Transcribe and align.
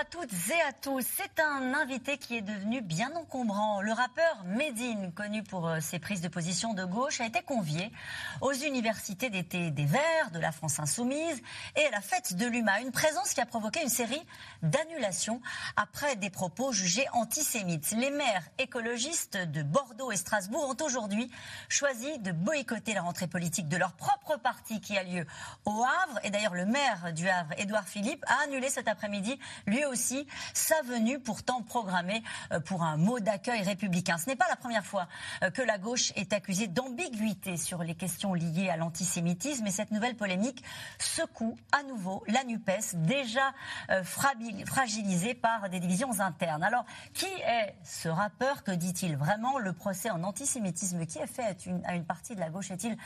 À 0.00 0.04
toutes 0.04 0.32
et 0.32 0.62
à 0.66 0.72
tous. 0.72 1.04
C'est 1.04 1.42
un 1.42 1.74
invité 1.74 2.16
qui 2.16 2.34
est 2.34 2.40
devenu 2.40 2.80
bien 2.80 3.14
encombrant. 3.16 3.82
Le 3.82 3.92
rappeur 3.92 4.44
Medine, 4.46 5.12
connu 5.12 5.42
pour 5.42 5.68
euh, 5.68 5.80
ses 5.80 5.98
prises 5.98 6.22
de 6.22 6.28
position 6.28 6.72
de 6.72 6.86
gauche, 6.86 7.20
a 7.20 7.26
été 7.26 7.42
convié 7.42 7.92
aux 8.40 8.54
universités 8.54 9.28
d'été 9.28 9.70
des 9.70 9.84
Verts, 9.84 10.30
de 10.32 10.38
la 10.38 10.52
France 10.52 10.78
Insoumise 10.78 11.42
et 11.76 11.84
à 11.84 11.90
la 11.90 12.00
fête 12.00 12.34
de 12.34 12.46
l'UMA. 12.46 12.80
Une 12.80 12.92
présence 12.92 13.34
qui 13.34 13.42
a 13.42 13.46
provoqué 13.46 13.82
une 13.82 13.90
série 13.90 14.22
d'annulations 14.62 15.42
après 15.76 16.16
des 16.16 16.30
propos 16.30 16.72
jugés 16.72 17.06
antisémites. 17.12 17.90
Les 17.90 18.10
maires 18.10 18.48
écologistes 18.58 19.36
de 19.36 19.62
Bordeaux 19.62 20.12
et 20.12 20.16
Strasbourg 20.16 20.66
ont 20.70 20.82
aujourd'hui 20.82 21.30
choisi 21.68 22.18
de 22.20 22.32
boycotter 22.32 22.94
la 22.94 23.02
rentrée 23.02 23.26
politique 23.26 23.68
de 23.68 23.76
leur 23.76 23.92
propre 23.92 24.38
parti 24.38 24.80
qui 24.80 24.96
a 24.96 25.02
lieu 25.02 25.26
au 25.66 25.84
Havre. 25.84 26.20
Et 26.24 26.30
d'ailleurs, 26.30 26.54
le 26.54 26.64
maire 26.64 27.12
du 27.12 27.28
Havre, 27.28 27.52
Édouard 27.58 27.86
Philippe, 27.86 28.24
a 28.26 28.44
annulé 28.44 28.70
cet 28.70 28.88
après-midi 28.88 29.38
lui 29.66 29.84
aussi, 29.90 30.26
sa 30.54 30.80
venue 30.82 31.18
pourtant 31.18 31.62
programmée 31.62 32.22
euh, 32.52 32.60
pour 32.60 32.82
un 32.82 32.96
mot 32.96 33.20
d'accueil 33.20 33.62
républicain. 33.62 34.16
Ce 34.18 34.26
n'est 34.26 34.36
pas 34.36 34.48
la 34.48 34.56
première 34.56 34.84
fois 34.84 35.08
euh, 35.42 35.50
que 35.50 35.62
la 35.62 35.78
gauche 35.78 36.12
est 36.16 36.32
accusée 36.32 36.68
d'ambiguïté 36.68 37.56
sur 37.56 37.82
les 37.82 37.94
questions 37.94 38.34
liées 38.34 38.70
à 38.70 38.76
l'antisémitisme 38.76 39.66
et 39.66 39.70
cette 39.70 39.90
nouvelle 39.90 40.16
polémique 40.16 40.64
secoue 40.98 41.56
à 41.72 41.82
nouveau 41.82 42.22
la 42.26 42.44
NUPES, 42.44 42.94
déjà 42.94 43.52
euh, 43.90 44.02
fragilisée 44.04 45.34
par 45.34 45.68
des 45.68 45.80
divisions 45.80 46.20
internes. 46.20 46.62
Alors, 46.62 46.84
qui 47.12 47.26
est 47.26 47.74
ce 47.84 48.08
rappeur 48.08 48.62
Que 48.62 48.72
dit-il 48.72 49.16
vraiment? 49.16 49.58
Le 49.58 49.72
procès 49.72 50.10
en 50.10 50.22
antisémitisme 50.22 51.04
qui 51.06 51.18
est 51.18 51.26
fait 51.26 51.44
à 51.84 51.94
une, 51.94 52.04
partie 52.04 52.34
de 52.34 52.40
la 52.40 52.50
gauche 52.50 52.70
est-il 52.70 52.96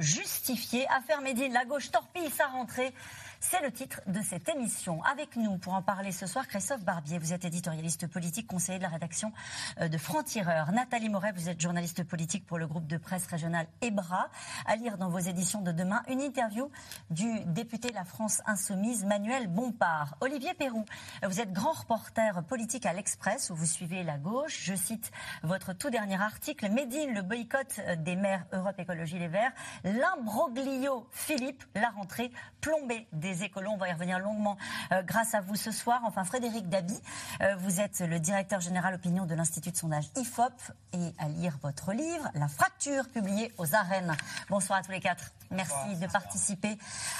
justifié? 0.00 0.86
Affaire 0.88 1.20
Médine, 1.20 1.52
la 1.52 1.64
gauche 1.64 1.90
torpille 1.90 2.30
sa 2.30 2.46
rentrée. 2.46 2.94
C'est 3.40 3.62
le 3.62 3.70
titre 3.70 4.00
de 4.08 4.20
cette 4.20 4.48
émission. 4.48 5.00
Avec 5.04 5.36
nous 5.36 5.58
pour 5.58 5.74
en 5.74 5.80
parler 5.80 6.10
ce 6.10 6.26
soir, 6.26 6.48
Christophe 6.48 6.82
Barbier, 6.82 7.18
vous 7.18 7.32
êtes 7.32 7.44
éditorialiste 7.44 8.08
politique, 8.08 8.48
conseiller 8.48 8.78
de 8.78 8.82
la 8.82 8.88
rédaction 8.88 9.32
euh, 9.80 9.86
de 9.86 9.96
Franc-Tireur. 9.96 10.72
Nathalie 10.72 11.08
Moret, 11.08 11.30
vous 11.30 11.48
êtes 11.48 11.60
journaliste 11.60 12.02
politique 12.02 12.44
pour 12.46 12.58
le 12.58 12.66
groupe 12.66 12.88
de 12.88 12.96
presse 12.96 13.26
régional 13.26 13.68
EBRA. 13.80 14.28
À 14.66 14.74
lire 14.74 14.98
dans 14.98 15.08
vos 15.08 15.20
éditions 15.20 15.60
de 15.60 15.70
demain, 15.70 16.02
une 16.08 16.20
interview 16.20 16.68
du 17.10 17.44
député 17.46 17.92
La 17.92 18.04
France 18.04 18.42
Insoumise, 18.44 19.04
Manuel 19.04 19.46
Bompard. 19.46 20.16
Olivier 20.20 20.54
Perrou, 20.54 20.84
vous 21.22 21.40
êtes 21.40 21.52
grand 21.52 21.72
reporter 21.72 22.42
politique 22.42 22.86
à 22.86 22.92
l'Express 22.92 23.50
où 23.50 23.54
vous 23.54 23.66
suivez 23.66 24.02
la 24.02 24.18
gauche. 24.18 24.64
Je 24.64 24.74
cite 24.74 25.12
votre 25.44 25.74
tout 25.74 25.90
dernier 25.90 26.20
article, 26.20 26.70
Médine, 26.70 27.14
le 27.14 27.22
boycott 27.22 27.80
des 27.98 28.16
maires 28.16 28.46
Europe 28.52 28.80
Écologie 28.80 29.20
Les 29.20 29.28
Verts, 29.28 29.52
l'imbroglio 29.84 31.06
Philippe, 31.12 31.62
la 31.76 31.90
rentrée 31.90 32.32
plombée 32.60 33.06
des 33.12 33.27
des 33.28 33.44
écolos. 33.44 33.70
On 33.72 33.76
va 33.76 33.88
y 33.88 33.92
revenir 33.92 34.18
longuement 34.18 34.56
euh, 34.92 35.02
grâce 35.02 35.34
à 35.34 35.40
vous 35.40 35.56
ce 35.56 35.70
soir. 35.70 36.00
Enfin, 36.04 36.24
Frédéric 36.24 36.68
Dabi, 36.68 36.98
euh, 37.42 37.56
vous 37.56 37.80
êtes 37.80 38.00
le 38.00 38.18
directeur 38.18 38.60
général 38.60 38.94
opinion 38.94 39.26
de 39.26 39.34
l'Institut 39.34 39.70
de 39.70 39.76
sondage 39.76 40.06
IFOP 40.16 40.52
et 40.94 41.12
à 41.18 41.28
lire 41.28 41.58
votre 41.62 41.92
livre, 41.92 42.28
La 42.34 42.48
fracture, 42.48 43.08
publié 43.08 43.52
aux 43.58 43.74
arènes. 43.74 44.16
Bonsoir 44.48 44.78
à 44.78 44.82
tous 44.82 44.92
les 44.92 45.00
quatre. 45.00 45.32
Merci 45.50 45.96
de 45.96 46.06
participer 46.06 46.76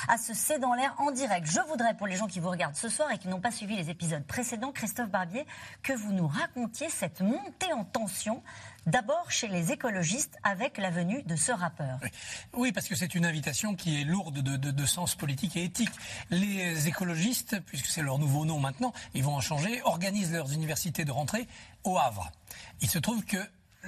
à 0.08 0.18
ce 0.18 0.34
C'est 0.34 0.58
dans 0.58 0.74
l'air 0.74 0.94
en 0.98 1.10
direct. 1.10 1.46
Je 1.46 1.60
voudrais, 1.68 1.94
pour 1.94 2.06
les 2.06 2.16
gens 2.16 2.26
qui 2.26 2.40
vous 2.40 2.50
regardent 2.50 2.76
ce 2.76 2.88
soir 2.88 3.10
et 3.10 3.18
qui 3.18 3.28
n'ont 3.28 3.40
pas 3.40 3.50
suivi 3.50 3.76
les 3.76 3.90
épisodes 3.90 4.24
précédents, 4.24 4.72
Christophe 4.72 5.10
Barbier, 5.10 5.46
que 5.82 5.92
vous 5.92 6.12
nous 6.12 6.26
racontiez 6.26 6.88
cette 6.90 7.20
montée 7.20 7.72
en 7.72 7.84
tension 7.84 8.42
d'abord 8.86 9.30
chez 9.30 9.48
les 9.48 9.72
écologistes 9.72 10.38
avec 10.42 10.78
la 10.78 10.90
venue 10.90 11.22
de 11.22 11.36
ce 11.36 11.52
rappeur. 11.52 11.98
Oui, 12.54 12.72
parce 12.72 12.88
que 12.88 12.94
c'est 12.94 13.14
une 13.14 13.24
invitation 13.24 13.74
qui 13.74 14.00
est 14.00 14.04
lourde 14.04 14.40
de, 14.40 14.86
sens 14.86 15.14
politique 15.14 15.56
et 15.56 15.64
éthique. 15.64 15.90
Les 16.30 16.88
écologistes, 16.88 17.60
puisque 17.66 17.86
c'est 17.86 18.02
leur 18.02 18.18
nouveau 18.18 18.44
nom 18.44 18.58
maintenant, 18.58 18.92
ils 19.14 19.22
vont 19.22 19.34
en 19.34 19.40
changer, 19.40 19.82
organisent 19.82 20.32
leurs 20.32 20.52
universités 20.52 21.04
de 21.04 21.12
rentrée 21.12 21.46
au 21.84 21.98
Havre. 21.98 22.30
Il 22.80 22.88
se 22.88 22.98
trouve 22.98 23.24
que 23.24 23.38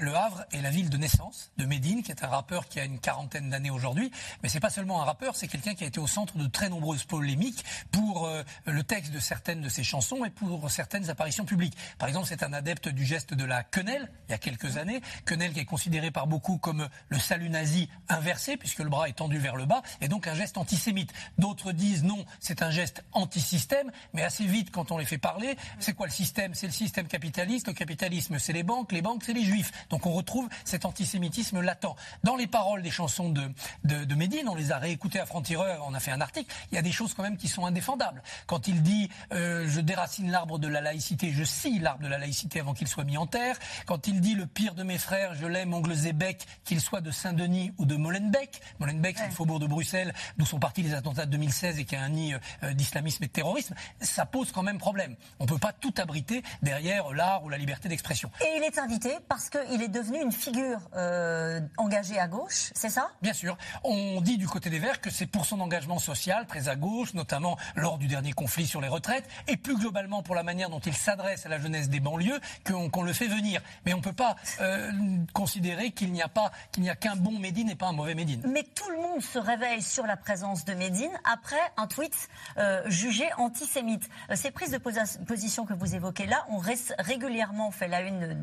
le 0.00 0.16
Havre 0.16 0.44
est 0.53 0.62
la 0.62 0.71
ville 0.71 0.91
de 0.91 0.97
naissance 0.97 1.53
de 1.59 1.66
Médine, 1.66 2.03
qui 2.03 2.11
est 2.11 2.25
un 2.25 2.28
rappeur 2.28 2.69
qui 2.69 2.81
a 2.81 2.84
une 2.84 2.99
quarantaine 2.99 3.50
d'années 3.50 3.71
aujourd'hui. 3.71 4.11
Mais 4.43 4.49
c'est 4.49 4.61
pas 4.61 4.71
seulement 4.71 5.03
un 5.03 5.05
rappeur, 5.05 5.37
c'est 5.37 5.47
quelqu'un 5.47 5.75
qui 5.75 5.84
a 5.84 5.87
été 5.87 6.00
au 6.00 6.06
centre 6.06 6.38
de 6.38 6.47
très 6.47 6.69
nombreuses 6.69 7.05
polémiques 7.05 7.65
pour 7.91 8.27
euh, 8.27 8.43
le 8.65 8.83
texte 8.83 9.12
de 9.12 9.21
certaines 9.21 9.60
de 9.60 9.69
ses 9.69 9.84
chansons 9.84 10.25
et 10.25 10.31
pour 10.31 10.71
certaines 10.71 11.10
apparitions 11.10 11.44
publiques. 11.44 11.77
Par 11.99 12.09
exemple, 12.09 12.27
c'est 12.28 12.43
un 12.43 12.53
adepte 12.53 12.89
du 12.89 13.05
geste 13.05 13.34
de 13.34 13.44
la 13.44 13.62
quenelle, 13.62 14.10
il 14.28 14.33
y 14.33 14.34
a 14.34 14.39
quelques 14.39 14.78
années. 14.78 15.03
Quenelle 15.25 15.53
qui 15.53 15.60
est 15.60 15.65
considéré 15.65 16.10
par 16.10 16.27
beaucoup 16.27 16.59
comme 16.59 16.89
le 17.09 17.19
salut 17.19 17.50
nazi 17.50 17.89
inversé, 18.09 18.56
puisque 18.56 18.81
le 18.81 18.89
bras 18.89 19.09
est 19.09 19.15
tendu 19.15 19.39
vers 19.39 19.56
le 19.56 19.66
bas, 19.66 19.83
et 20.00 20.09
donc 20.09 20.27
un 20.27 20.34
geste 20.34 20.56
antisémite. 20.56 21.12
D'autres 21.39 21.72
disent 21.72 22.05
non, 22.05 22.25
c'est 22.41 22.62
un 22.62 22.71
geste 22.71 23.05
anti-système, 23.12 23.91
mais 24.15 24.22
assez 24.22 24.47
vite, 24.47 24.71
quand 24.71 24.93
on 24.93 24.99
les 24.99 25.05
fait 25.05 25.19
parler, 25.19 25.56
c'est 25.78 25.93
quoi 25.93 26.06
le 26.06 26.12
système? 26.12 26.55
C'est 26.55 26.66
le 26.66 26.72
système 26.72 27.06
capitaliste. 27.06 27.69
Le 27.69 27.75
capitalisme, 27.75 28.39
c'est 28.39 28.53
les 28.53 28.62
banques. 28.62 28.93
Les 28.93 29.03
banques, 29.03 29.25
c'est 29.25 29.33
les 29.33 29.44
juifs. 29.44 29.72
Donc 29.91 30.06
on 30.06 30.12
retrouve 30.12 30.49
cet 30.65 30.84
antisémitisme 30.84 31.61
latent. 31.61 31.97
Dans 32.25 32.37
les 32.37 32.47
paroles 32.47 32.83
des 32.83 32.91
chansons 32.91 33.28
de, 33.28 33.51
de, 33.84 34.15
Médine, 34.15 34.49
on 34.49 34.55
les 34.55 34.73
a 34.73 34.78
réécoutées 34.78 35.21
à 35.21 35.27
Franc-Tireur, 35.27 35.84
on 35.87 35.95
a 35.95 36.01
fait 36.01 36.11
un 36.11 36.21
article, 36.21 36.53
il 36.71 36.75
y 36.75 36.78
a 36.78 36.83
des 36.83 36.93
choses 36.93 37.15
quand 37.15 37.23
même 37.23 37.37
qui 37.37 37.49
sont 37.49 37.67
indéfendables. 37.67 38.23
Quand 38.47 38.69
il 38.69 38.83
dit 38.83 39.09
euh, 39.33 39.67
je 39.69 39.81
déracine 39.81 40.31
l'arbre 40.31 40.59
de 40.59 40.69
la 40.69 40.81
laïcité, 40.81 41.33
je 41.33 41.45
scie 41.45 41.78
l'arbre 41.78 42.03
de 42.03 42.09
la 42.09 42.19
laïcité 42.19 42.61
avant 42.61 42.75
qu'il 42.75 42.89
soit 42.89 43.05
mis 43.05 43.17
en 43.17 43.27
terre. 43.27 43.56
Quand 43.87 44.06
il 44.06 44.21
dit 44.21 44.34
le 44.34 44.47
pire 44.47 44.75
de 44.75 44.83
mes 44.83 44.99
frères, 44.99 45.34
je 45.34 45.47
l'aime, 45.47 45.75
ongle 45.75 45.95
Zébec, 45.95 46.47
qu'il 46.65 46.81
soit 46.81 47.01
de 47.01 47.11
Saint-Denis 47.11 47.72
ou 47.78 47.87
de 47.87 47.97
Molenbeek. 47.97 48.61
Molenbeek, 48.78 49.19
c'est 49.19 49.27
le 49.27 49.33
faubourg 49.33 49.59
de 49.59 49.67
Bruxelles, 49.67 50.12
d'où 50.37 50.47
sont 50.47 50.59
partis 50.59 50.83
les 50.83 50.95
attentats 50.95 51.27
de 51.27 51.31
2016 51.33 51.78
et 51.78 51.84
qui 51.84 51.97
a 51.97 52.03
un 52.03 52.09
nid 52.11 52.34
euh, 52.62 52.72
d'islamisme 52.72 53.25
et 53.25 53.27
de 53.27 53.33
terrorisme. 53.33 53.75
Ça 54.01 54.27
pose 54.27 54.53
quand 54.53 54.62
même 54.62 54.78
problème. 54.78 55.17
On 55.39 55.45
ne 55.45 55.49
peut 55.49 55.59
pas 55.59 55.72
tout 55.72 55.95
abriter 55.99 56.43
derrière 56.62 57.12
l'art 57.12 57.45
ou 57.45 57.49
la 57.49 57.59
liberté 57.59 57.89
d'expression. 57.89 58.31
Et 58.41 58.59
il 58.59 58.62
est 58.62 58.78
invité 58.78 59.17
parce 59.28 59.49
que 59.49 59.59
il 59.70 59.82
est 59.82 59.88
devenu 59.88 60.20
une 60.20 60.32
figure 60.32 60.81
euh, 60.97 61.60
engagée 61.76 62.19
à 62.19 62.28
gauche, 62.28 62.70
c'est 62.75 62.88
ça? 62.88 63.10
Bien 63.22 63.32
sûr. 63.32 63.56
On 63.84 64.20
dit 64.20 64.36
du 64.36 64.48
côté 64.48 64.70
des 64.70 64.78
Verts 64.78 65.00
que 65.00 65.10
c'est 65.10 65.26
pour 65.26 65.47
son 65.47 65.60
engagement 65.60 65.98
social, 65.98 66.47
très 66.47 66.69
à 66.69 66.76
gauche, 66.76 67.14
notamment 67.14 67.56
lors 67.76 67.98
du 67.98 68.06
dernier 68.06 68.32
conflit 68.32 68.66
sur 68.66 68.80
les 68.80 68.88
retraites, 68.88 69.28
et 69.48 69.56
plus 69.56 69.76
globalement 69.76 70.22
pour 70.22 70.34
la 70.34 70.42
manière 70.42 70.70
dont 70.70 70.80
il 70.80 70.94
s'adresse 70.94 71.47
à 71.47 71.48
la 71.48 71.59
jeunesse 71.59 71.88
des 71.88 72.00
banlieues, 72.00 72.41
qu'on 72.64 73.03
le 73.03 73.12
fait 73.12 73.28
venir. 73.28 73.60
Mais 73.86 73.94
on 73.94 73.98
ne 73.98 74.03
peut 74.03 74.12
pas 74.12 74.36
euh, 74.60 74.91
considérer 75.32 75.92
qu'il 75.92 76.12
n'y 76.12 76.22
a 76.22 76.28
pas 76.28 76.50
qu'il 76.72 76.82
n'y 76.82 76.91
a 76.91 76.97
qu'un 76.97 77.16
bon 77.16 77.38
Médine 77.38 77.70
et 77.70 77.76
pas 77.76 77.86
un 77.86 77.92
mauvais 77.92 78.14
Médine. 78.14 78.42
Mais 78.47 78.62
tout 78.62 78.91
le 78.91 78.97
monde 78.98 79.22
se 79.22 79.38
réveille 79.38 79.82
sur 79.82 80.06
la 80.06 80.16
présence 80.16 80.64
de 80.64 80.75
Médine 80.75 81.12
après 81.25 81.60
un 81.76 81.86
tweet 81.86 82.28
euh, 82.59 82.82
jugé 82.86 83.25
antisémite. 83.38 84.09
ces 84.34 84.50
prises 84.50 84.70
de 84.70 84.78
position 84.78 85.64
que 85.64 85.75
vous 85.75 85.94
évoquez 85.94 86.26
là 86.26 86.44
ont 86.50 86.62
régulièrement 86.98 87.70
fait 87.70 87.88
la 87.88 88.00
une, 88.00 88.36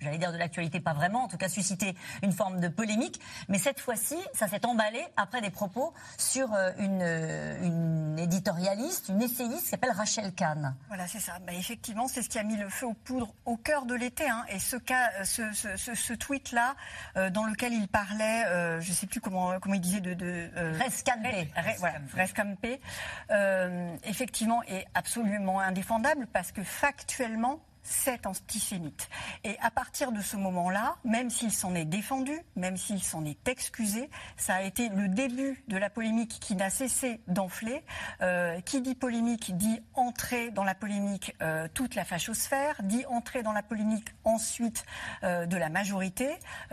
j'allais 0.00 0.18
dire 0.18 0.32
de 0.32 0.38
l'actualité 0.38 0.65
pas 0.80 0.92
vraiment, 0.92 1.24
en 1.24 1.28
tout 1.28 1.36
cas 1.36 1.48
suscité 1.48 1.94
une 2.22 2.32
forme 2.32 2.60
de 2.60 2.68
polémique. 2.68 3.20
Mais 3.48 3.58
cette 3.58 3.80
fois-ci, 3.80 4.16
ça 4.32 4.48
s'est 4.48 4.64
emballé 4.66 5.04
après 5.16 5.40
des 5.40 5.50
propos 5.50 5.92
sur 6.18 6.52
euh, 6.52 6.72
une, 6.78 7.02
euh, 7.02 7.62
une 7.62 8.18
éditorialiste, 8.18 9.08
une 9.08 9.22
essayiste 9.22 9.62
qui 9.62 9.68
s'appelle 9.68 9.92
Rachel 9.92 10.32
Kahn. 10.32 10.74
Voilà, 10.88 11.06
c'est 11.06 11.20
ça. 11.20 11.38
Bah, 11.46 11.52
effectivement, 11.52 12.08
c'est 12.08 12.22
ce 12.22 12.28
qui 12.28 12.38
a 12.38 12.42
mis 12.42 12.56
le 12.56 12.68
feu 12.68 12.86
aux 12.86 12.94
poudres 12.94 13.34
au 13.44 13.56
cœur 13.56 13.86
de 13.86 13.94
l'été. 13.94 14.28
Hein. 14.28 14.44
Et 14.48 14.58
ce, 14.58 14.76
cas, 14.76 15.10
euh, 15.20 15.24
ce, 15.24 15.52
ce, 15.52 15.94
ce, 15.94 16.12
tweet-là, 16.12 16.74
dans 17.30 17.44
lequel 17.44 17.72
il 17.72 17.88
parlait, 17.88 18.44
je 18.80 18.88
ne 18.88 18.94
sais 18.94 19.06
plus 19.06 19.20
comment, 19.20 19.58
comment 19.60 19.74
il 19.74 19.80
disait, 19.80 20.00
de... 20.00 20.14
de 20.14 20.48
Rescampé. 20.78 21.50
Voilà, 21.78 21.98
rescampé. 22.14 22.80
effectivement, 24.04 24.62
est 24.64 24.86
absolument 24.94 25.60
indéfendable 25.60 26.26
parce 26.32 26.52
que 26.52 26.62
factuellement, 26.62 27.60
c'est 27.86 28.26
antisémite. 28.26 29.08
Et 29.44 29.56
à 29.60 29.70
partir 29.70 30.12
de 30.12 30.20
ce 30.20 30.36
moment-là, 30.36 30.96
même 31.04 31.30
s'il 31.30 31.52
s'en 31.52 31.74
est 31.74 31.84
défendu, 31.84 32.38
même 32.56 32.76
s'il 32.76 33.02
s'en 33.02 33.24
est 33.24 33.48
excusé, 33.48 34.10
ça 34.36 34.56
a 34.56 34.62
été 34.62 34.88
le 34.88 35.08
début 35.08 35.62
de 35.68 35.76
la 35.76 35.88
polémique 35.88 36.38
qui 36.40 36.56
n'a 36.56 36.70
cessé 36.70 37.20
d'enfler. 37.28 37.84
Euh, 38.22 38.60
qui 38.60 38.80
dit 38.80 38.94
polémique 38.94 39.56
dit 39.56 39.80
entrer 39.94 40.50
dans 40.50 40.64
la 40.64 40.74
polémique 40.74 41.34
euh, 41.42 41.68
toute 41.72 41.94
la 41.94 42.04
fachosphère, 42.04 42.80
dit 42.82 43.04
entrer 43.06 43.42
dans 43.42 43.52
la 43.52 43.62
polémique 43.62 44.08
ensuite 44.24 44.84
euh, 45.22 45.46
de 45.46 45.56
la 45.56 45.68
majorité. 45.68 46.28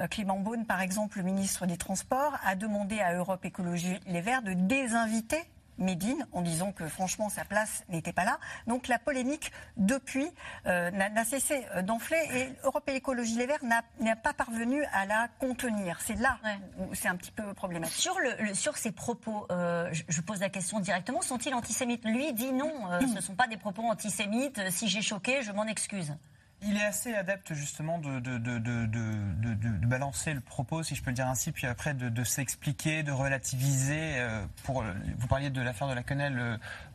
Clément 0.10 0.40
Beaune, 0.40 0.66
par 0.66 0.82
exemple, 0.82 1.18
le 1.18 1.24
ministre 1.24 1.66
des 1.66 1.78
Transports, 1.78 2.38
a 2.44 2.56
demandé 2.56 3.00
à 3.00 3.14
Europe 3.14 3.46
Écologie 3.46 4.00
Les 4.08 4.22
Verts 4.22 4.42
de 4.42 4.54
désinviter 4.54 5.44
Médine 5.78 6.26
en 6.32 6.42
disant 6.42 6.72
que 6.72 6.88
franchement 6.88 7.30
sa 7.30 7.46
place 7.46 7.84
n'était 7.90 8.14
pas 8.14 8.26
là. 8.26 8.40
Donc 8.68 8.88
la 8.88 9.00
polémique 9.00 9.52
depuis 9.78 10.28
euh, 10.68 10.92
n'a 10.92 11.26
cessé 11.26 11.66
euh, 11.76 11.82
d'enfler 11.82 12.20
et 12.34 12.50
Europe 12.64 12.88
et 12.88 12.96
Écologie 12.96 13.36
Les 13.36 13.46
Verts 13.46 13.64
n'a 13.64 14.16
pas 14.16 14.34
parvenu 14.34 14.84
à 14.94 15.06
la 15.06 15.28
contenir. 15.40 16.00
C'est 16.02 16.16
là 16.16 16.38
où 16.80 16.94
c'est 16.94 17.08
un 17.08 17.16
petit 17.16 17.32
peu 17.32 17.54
problématique. 17.54 17.98
Sur, 17.98 18.18
le, 18.20 18.54
sur 18.54 18.78
ces 18.78 18.92
propos, 18.92 19.48
euh, 19.52 19.90
je, 19.92 20.22
pose 20.22 20.40
la 20.40 20.50
question 20.50 20.80
directement, 20.80 21.22
sont-ils 21.22 21.54
antisémites? 21.54 22.06
Lui 22.06 22.34
dit 22.34 22.52
non, 22.52 22.72
ce 23.00 23.16
ne 23.16 23.22
sont 23.22 23.36
pas 23.36 23.48
des 23.48 23.58
propos 23.58 23.84
antisémites. 23.84 24.62
Si 24.70 24.88
j'ai 24.88 25.02
choqué, 25.02 25.42
je 25.42 25.52
m'en 25.52 25.66
excuse. 25.66 26.14
Il 26.66 26.78
est 26.78 26.84
assez 26.84 27.14
adepte 27.14 27.54
justement 27.54 28.00
de, 28.00 28.20
balancer 29.86 30.34
le 30.34 30.40
propos, 30.40 30.82
si 30.84 30.96
je 30.96 31.04
peux 31.04 31.10
le 31.10 31.16
dire 31.16 31.28
ainsi, 31.28 31.52
puis 31.52 31.68
après 31.68 31.94
de, 31.94 32.24
s'expliquer, 32.24 33.04
de 33.04 33.12
relativiser. 33.12 34.16
Euh, 34.18 34.46
pour, 34.64 34.84
vous 35.18 35.28
parliez 35.28 35.50
de 35.50 35.62
l'affaire 35.62 35.90
de 35.90 35.94
la 35.94 36.04
quenelle 36.04 36.38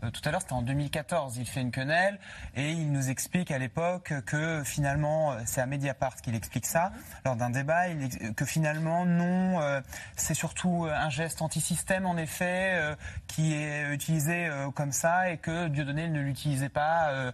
euh, 0.05 0.11
tout 0.11 0.23
à 0.25 0.31
l'heure, 0.31 0.41
c'était 0.41 0.55
en 0.55 0.63
2014. 0.63 1.37
Il 1.37 1.47
fait 1.47 1.61
une 1.61 1.71
quenelle 1.71 2.19
et 2.57 2.71
il 2.71 2.93
nous 2.93 3.11
explique 3.11 3.51
à 3.51 3.59
l'époque 3.59 4.15
que 4.25 4.63
finalement, 4.65 5.33
euh, 5.33 5.41
c'est 5.45 5.61
à 5.61 5.67
Mediapart 5.67 6.17
qu'il 6.17 6.35
explique 6.35 6.67
ça, 6.67 6.93
lors 7.25 7.37
d'un 7.37 7.51
débat, 7.51 7.89
que 8.37 8.45
finalement, 8.45 9.05
non, 9.05 9.61
c'est 10.17 10.35
surtout 10.35 10.87
un 10.91 11.11
geste 11.11 11.43
anti-système 11.43 12.07
en 12.07 12.17
effet, 12.17 12.97
qui 13.27 13.55
est 13.55 13.93
utilisé 13.93 14.51
comme 14.75 14.93
ça 14.93 15.31
et 15.31 15.39
que 15.39 15.69
Dieudonné 15.69 16.09
ne 16.09 16.21
l'utilisait 16.21 16.69
pas 16.69 17.33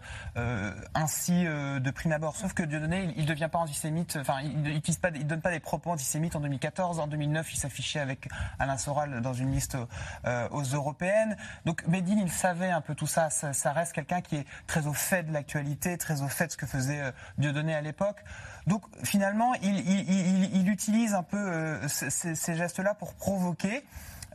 ainsi 0.95 1.45
de 1.45 1.91
prime 1.91 2.13
abord. 2.13 2.24
Sauf 2.33 2.55
que 2.55 2.63
Dieudonné, 2.63 3.13
il 3.17 3.25
ne 3.25 3.29
devient 3.29 3.49
pas 3.51 3.59
antisémite, 3.59 4.17
enfin, 4.21 4.41
il 4.43 4.63
ne 4.63 5.23
donne 5.25 5.41
pas 5.41 5.51
des 5.51 5.61
propos 5.61 5.91
antisémites 5.91 6.37
en 6.37 6.41
2014. 6.41 7.01
En 7.01 7.07
2009, 7.07 7.53
il 7.53 7.57
s'affichait 7.57 8.01
avec 8.01 8.29
Alain 8.59 8.79
Soral 8.79 9.21
dans 9.21 9.35
une 9.35 9.53
liste 9.53 9.77
euh, 10.25 10.49
aux 10.51 10.63
européennes. 10.63 11.37
Donc 11.65 11.87
Médine, 11.87 12.19
il 12.19 12.31
savait 12.31 12.71
un 12.71 12.81
peu 12.81 12.95
tout 12.95 13.07
ça. 13.07 13.31
Ça, 13.31 13.73
reste 13.73 13.93
quelqu'un 13.93 14.21
qui 14.21 14.37
est 14.37 14.47
très 14.67 14.87
au 14.87 14.93
fait 14.93 15.25
de 15.25 15.33
l'actualité, 15.33 15.99
très 15.99 16.23
au 16.23 16.29
fait 16.29 16.47
de 16.47 16.53
ce 16.53 16.57
que 16.57 16.67
faisait 16.67 17.01
euh, 17.01 17.13
Dieudonné 17.39 17.75
à 17.75 17.81
l'époque. 17.81 18.25
Donc 18.67 18.85
finalement, 19.05 19.53
il, 19.63 20.69
utilise 20.69 21.15
un 21.15 21.23
peu 21.23 21.37
euh, 21.37 21.89
ces 21.89 22.57
gestes-là 22.57 22.95
pour 22.95 23.15
provoquer. 23.15 23.85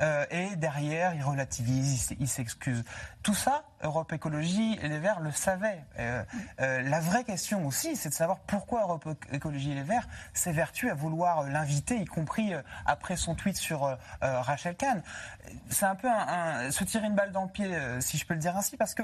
Euh, 0.02 0.26
et 0.32 0.56
derrière, 0.56 1.14
il 1.16 1.24
relativise, 1.24 2.16
il 2.20 2.28
s'excuse. 2.28 2.84
Tout 3.24 3.34
ça, 3.34 3.64
Europe 3.84 4.12
Écologie 4.14 4.78
et 4.82 4.88
les 4.88 5.00
Verts 5.00 5.20
le 5.20 5.32
savaient. 5.32 5.84
Euh, 6.00 6.24
euh, 6.62 6.82
la 6.84 7.00
vraie 7.00 7.24
question 7.24 7.66
aussi, 7.66 7.96
c'est 7.96 8.10
de 8.10 8.14
savoir 8.14 8.40
pourquoi 8.40 8.82
Europe 8.82 9.08
Écologie 9.32 9.72
et 9.72 9.76
les 9.76 9.84
Verts 9.84 10.08
s'évertuent 10.34 10.90
à 10.90 10.94
vouloir 10.94 11.44
l'inviter, 11.44 11.98
y 11.98 12.06
compris 12.06 12.54
après 12.86 13.16
son 13.16 13.36
tweet 13.36 13.58
sur 13.58 13.98
Rachel 14.22 14.76
Kahn. 14.76 15.02
C'est 15.70 15.86
un 15.86 15.96
peu 15.96 16.10
se 16.72 16.84
tirer 16.84 17.08
une 17.08 17.16
balle 17.16 17.32
dans 17.32 17.44
le 17.44 17.50
pied, 17.50 17.70
si 18.00 18.18
je 18.18 18.26
peux 18.26 18.34
le 18.34 18.40
dire 18.40 18.56
ainsi, 18.56 18.78
parce 18.78 18.94
que 18.94 19.04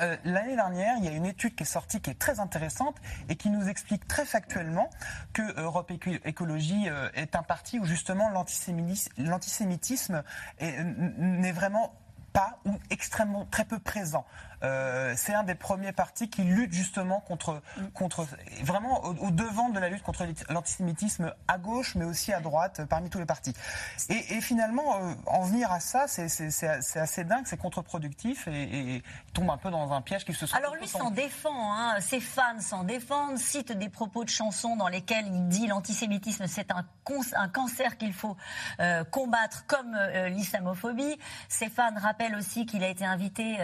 euh, 0.00 0.16
l'année 0.24 0.56
dernière, 0.56 0.96
il 0.98 1.04
y 1.04 1.08
a 1.08 1.12
une 1.12 1.26
étude 1.26 1.54
qui 1.54 1.62
est 1.62 1.66
sortie 1.66 2.00
qui 2.00 2.10
est 2.10 2.18
très 2.18 2.40
intéressante 2.40 2.96
et 3.28 3.36
qui 3.36 3.50
nous 3.50 3.68
explique 3.68 4.06
très 4.06 4.24
factuellement 4.24 4.90
que 5.32 5.60
Europe 5.60 5.90
Écologie 6.24 6.88
euh, 6.88 7.08
est 7.14 7.36
un 7.36 7.42
parti 7.42 7.78
où 7.78 7.84
justement 7.84 8.30
l'antisémitisme 8.30 10.22
n'est 10.60 11.52
vraiment 11.52 11.94
pas 12.32 12.58
ou 12.64 12.72
extrêmement 12.90 13.46
très 13.46 13.64
peu 13.64 13.78
présent. 13.78 14.26
Euh, 14.62 15.14
c'est 15.16 15.34
un 15.34 15.44
des 15.44 15.54
premiers 15.54 15.92
partis 15.92 16.28
qui 16.28 16.42
lutte 16.42 16.72
justement 16.72 17.20
contre, 17.20 17.62
contre 17.94 18.26
vraiment 18.62 19.04
au, 19.04 19.30
devant 19.30 19.68
de 19.68 19.78
la 19.78 19.88
lutte 19.88 20.02
contre 20.02 20.26
l'antisémitisme 20.48 21.32
à 21.46 21.58
gauche, 21.58 21.94
mais 21.94 22.04
aussi 22.04 22.32
à 22.32 22.40
droite, 22.40 22.82
parmi 22.88 23.10
tous 23.10 23.18
les 23.18 23.26
partis. 23.26 23.54
Et, 24.08 24.40
finalement, 24.40 24.96
euh, 24.96 25.14
en 25.26 25.42
venir 25.42 25.70
à 25.70 25.80
ça, 25.80 26.06
c'est 26.08 26.98
assez 26.98 27.24
dingue, 27.24 27.44
c'est 27.46 27.56
contre-productif 27.56 28.48
et, 28.48 28.96
et, 28.96 29.02
tombe 29.32 29.50
un 29.50 29.56
peu 29.56 29.70
dans 29.70 29.92
un 29.92 30.00
piège 30.00 30.24
qui 30.24 30.34
se 30.34 30.56
Alors 30.56 30.74
lui 30.74 30.88
s'en 30.88 31.10
défend, 31.10 31.72
hein, 31.72 32.00
ses 32.00 32.20
fans 32.20 32.60
s'en 32.60 32.84
défendent, 32.84 33.38
cite 33.38 33.72
des 33.72 33.88
propos 33.88 34.24
de 34.24 34.28
chansons 34.28 34.76
dans 34.76 34.88
lesquels 34.88 35.26
il 35.26 35.48
dit 35.48 35.66
l'antisémitisme 35.66 36.46
c'est 36.46 36.70
un, 36.72 36.84
un, 37.36 37.48
cancer 37.48 37.98
qu'il 37.98 38.12
faut 38.12 38.36
euh, 38.80 39.04
combattre 39.04 39.64
comme 39.66 39.96
l'islamophobie. 40.28 41.18
Ses 41.48 41.68
fans 41.68 41.94
rappellent 41.96 42.36
aussi 42.36 42.66
qu'il 42.66 42.82
a 42.82 42.88
été 42.88 43.04
invité 43.04 43.58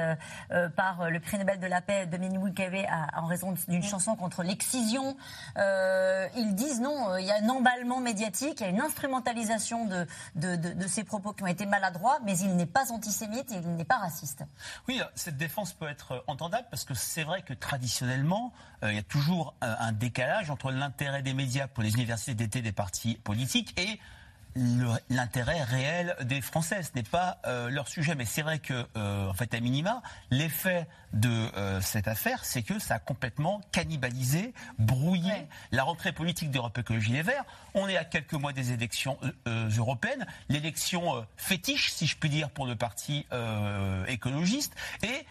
par 0.77 0.84
euh, 1.01 1.11
le 1.11 1.21
prix 1.21 1.39
Nobel 1.39 1.59
de 1.59 1.67
la 1.67 1.81
paix 1.81 2.07
de 2.07 2.17
Mukwege 2.17 2.87
en 3.15 3.27
raison 3.27 3.55
d'une 3.69 3.83
chanson 3.83 4.17
contre 4.17 4.43
l'excision. 4.43 5.17
Euh, 5.57 6.27
ils 6.37 6.55
disent 6.55 6.81
non, 6.81 7.11
euh, 7.11 7.21
il 7.21 7.27
y 7.27 7.31
a 7.31 7.37
un 7.43 7.49
emballement 7.49 8.01
médiatique, 8.01 8.61
il 8.61 8.63
y 8.63 8.67
a 8.67 8.69
une 8.69 8.81
instrumentalisation 8.81 9.87
de, 9.87 10.07
de, 10.35 10.87
ces 10.87 11.05
propos 11.05 11.33
qui 11.33 11.43
ont 11.43 11.49
été 11.49 11.67
maladroits, 11.67 12.19
mais 12.25 12.39
il 12.39 12.57
n'est 12.57 12.67
pas 12.67 12.93
antisémite 12.93 13.51
et 13.53 13.57
il 13.57 13.77
n'est 13.77 13.85
pas 13.85 13.99
raciste. 13.99 14.45
Oui, 14.89 15.01
cette 15.15 15.37
défense 15.37 15.73
peut 15.73 15.89
être 15.89 16.25
entendable 16.27 16.67
parce 16.71 16.85
que 16.85 16.95
c'est 16.95 17.25
vrai 17.25 17.43
que 17.43 17.55
traditionnellement, 17.55 18.53
il 18.83 18.95
y 18.95 18.99
a 18.99 19.03
toujours 19.03 19.55
un 19.61 19.93
décalage 19.93 20.51
entre 20.51 20.71
l'intérêt 20.71 21.23
des 21.23 21.35
médias 21.35 21.67
pour 21.67 21.83
les 21.83 21.95
universités 21.95 22.35
d'été 22.35 22.61
des 22.61 22.73
partis 22.73 23.15
politiques 23.25 23.79
et 23.81 23.99
l'intérêt 24.57 25.63
réel 25.63 26.17
des 26.23 26.41
Français. 26.41 26.83
Ce 26.83 26.91
n'est 26.95 27.03
pas 27.03 27.39
euh, 27.47 27.69
leur 27.71 27.89
sujet. 27.89 28.15
Mais 28.15 28.25
c'est 28.25 28.43
vrai 28.43 28.59
que, 28.59 28.87
euh, 28.97 29.29
en 29.29 29.35
fait, 29.35 29.53
à 29.55 29.61
minima, 29.61 30.03
l'effet 30.31 30.87
de 31.13 31.29
euh, 31.29 31.81
cette 31.81 32.09
affaire, 32.09 32.45
c'est 32.45 32.63
que 32.63 32.79
ça 32.79 32.95
a 32.95 32.99
complètement 32.99 33.61
cannibalisé, 33.73 34.55
brouillé 34.79 35.33
la 35.73 35.83
rentrée 35.83 36.13
politique 36.13 36.51
d'Europe 36.51 36.79
Écologie 36.79 37.13
Les 37.13 37.23
Verts. 37.23 37.45
On 37.75 37.89
est 37.89 37.97
à 37.97 38.05
quelques 38.05 38.35
mois 38.35 38.53
des 38.53 38.73
élections 38.73 39.19
européennes, 39.47 40.27
l'élection 40.49 41.25
fétiche, 41.37 41.93
si 41.93 42.07
je 42.07 42.17
puis 42.17 42.29
dire, 42.29 42.51
pour 42.51 42.67
le 42.67 42.77
parti 42.77 43.27
écologiste. 44.09 44.75
Et 45.03 45.27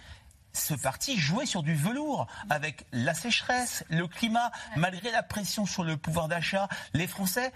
ce 0.53 0.75
parti 0.75 1.17
jouait 1.17 1.47
sur 1.47 1.63
du 1.63 1.73
velours 1.73 2.27
avec 2.49 2.85
la 2.91 3.13
sécheresse, 3.13 3.83
le 3.89 4.07
climat, 4.07 4.51
malgré 4.75 5.11
la 5.11 5.23
pression 5.23 5.65
sur 5.65 5.83
le 5.83 5.97
pouvoir 5.97 6.27
d'achat. 6.27 6.67
Les 6.93 7.07
Français 7.07 7.51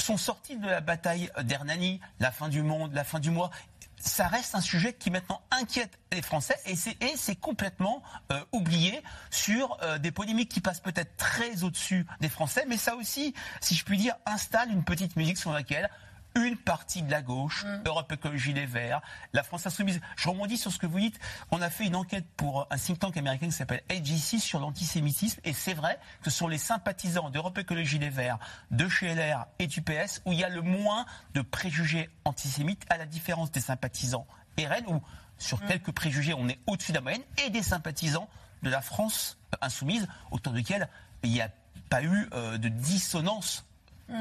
sont 0.00 0.16
sortis 0.16 0.56
de 0.56 0.66
la 0.66 0.80
bataille 0.80 1.30
d'Hernani, 1.42 2.00
la 2.18 2.30
fin 2.30 2.48
du 2.48 2.62
monde, 2.62 2.92
la 2.94 3.04
fin 3.04 3.20
du 3.20 3.30
mois. 3.30 3.50
Ça 3.98 4.28
reste 4.28 4.54
un 4.54 4.60
sujet 4.62 4.94
qui 4.94 5.10
maintenant 5.10 5.42
inquiète 5.50 5.98
les 6.10 6.22
Français 6.22 6.56
et 6.64 6.74
c'est 7.16 7.36
complètement 7.36 8.02
euh, 8.32 8.42
oublié 8.50 9.02
sur 9.30 9.76
euh, 9.82 9.98
des 9.98 10.10
polémiques 10.10 10.48
qui 10.48 10.60
passent 10.60 10.80
peut-être 10.80 11.16
très 11.16 11.64
au-dessus 11.64 12.06
des 12.20 12.30
Français, 12.30 12.64
mais 12.66 12.78
ça 12.78 12.96
aussi, 12.96 13.34
si 13.60 13.74
je 13.74 13.84
puis 13.84 13.98
dire, 13.98 14.14
installe 14.24 14.70
une 14.70 14.84
petite 14.84 15.16
musique 15.16 15.36
sur 15.36 15.52
laquelle 15.52 15.90
une 16.34 16.56
partie 16.56 17.02
de 17.02 17.10
la 17.10 17.22
gauche, 17.22 17.64
mm. 17.64 17.82
Europe 17.86 18.12
Écologie 18.12 18.52
Les 18.52 18.66
Verts, 18.66 19.00
la 19.32 19.42
France 19.42 19.66
Insoumise. 19.66 20.00
Je 20.16 20.28
rebondis 20.28 20.56
sur 20.56 20.72
ce 20.72 20.78
que 20.78 20.86
vous 20.86 21.00
dites. 21.00 21.18
On 21.50 21.60
a 21.60 21.70
fait 21.70 21.86
une 21.86 21.96
enquête 21.96 22.26
pour 22.36 22.66
un 22.70 22.76
think 22.76 22.98
tank 22.98 23.16
américain 23.16 23.46
qui 23.46 23.52
s'appelle 23.52 23.82
AGC 23.88 24.38
sur 24.40 24.60
l'antisémitisme. 24.60 25.40
Et 25.44 25.52
c'est 25.52 25.74
vrai 25.74 25.98
que 26.22 26.30
ce 26.30 26.36
sont 26.38 26.48
les 26.48 26.58
sympathisants 26.58 27.30
d'Europe 27.30 27.58
Écologie 27.58 27.98
Les 27.98 28.10
Verts, 28.10 28.38
de 28.70 28.88
chez 28.88 29.14
LR 29.14 29.46
et 29.58 29.66
du 29.66 29.82
PS 29.82 30.22
où 30.24 30.32
il 30.32 30.38
y 30.38 30.44
a 30.44 30.48
le 30.48 30.62
moins 30.62 31.06
de 31.34 31.40
préjugés 31.40 32.10
antisémites, 32.24 32.84
à 32.90 32.96
la 32.96 33.06
différence 33.06 33.50
des 33.50 33.60
sympathisants 33.60 34.26
RN, 34.58 34.86
où 34.88 35.02
sur 35.38 35.62
mm. 35.62 35.66
quelques 35.66 35.92
préjugés 35.92 36.34
on 36.34 36.48
est 36.48 36.58
au-dessus 36.66 36.92
de 36.92 36.96
la 36.96 37.02
moyenne, 37.02 37.22
et 37.44 37.50
des 37.50 37.62
sympathisants 37.62 38.28
de 38.62 38.70
la 38.70 38.82
France 38.82 39.38
Insoumise, 39.60 40.06
autour 40.30 40.52
duquel 40.52 40.88
il 41.22 41.30
n'y 41.30 41.40
a 41.40 41.50
pas 41.88 42.02
eu 42.02 42.28
euh, 42.32 42.56
de 42.56 42.68
dissonance. 42.68 43.66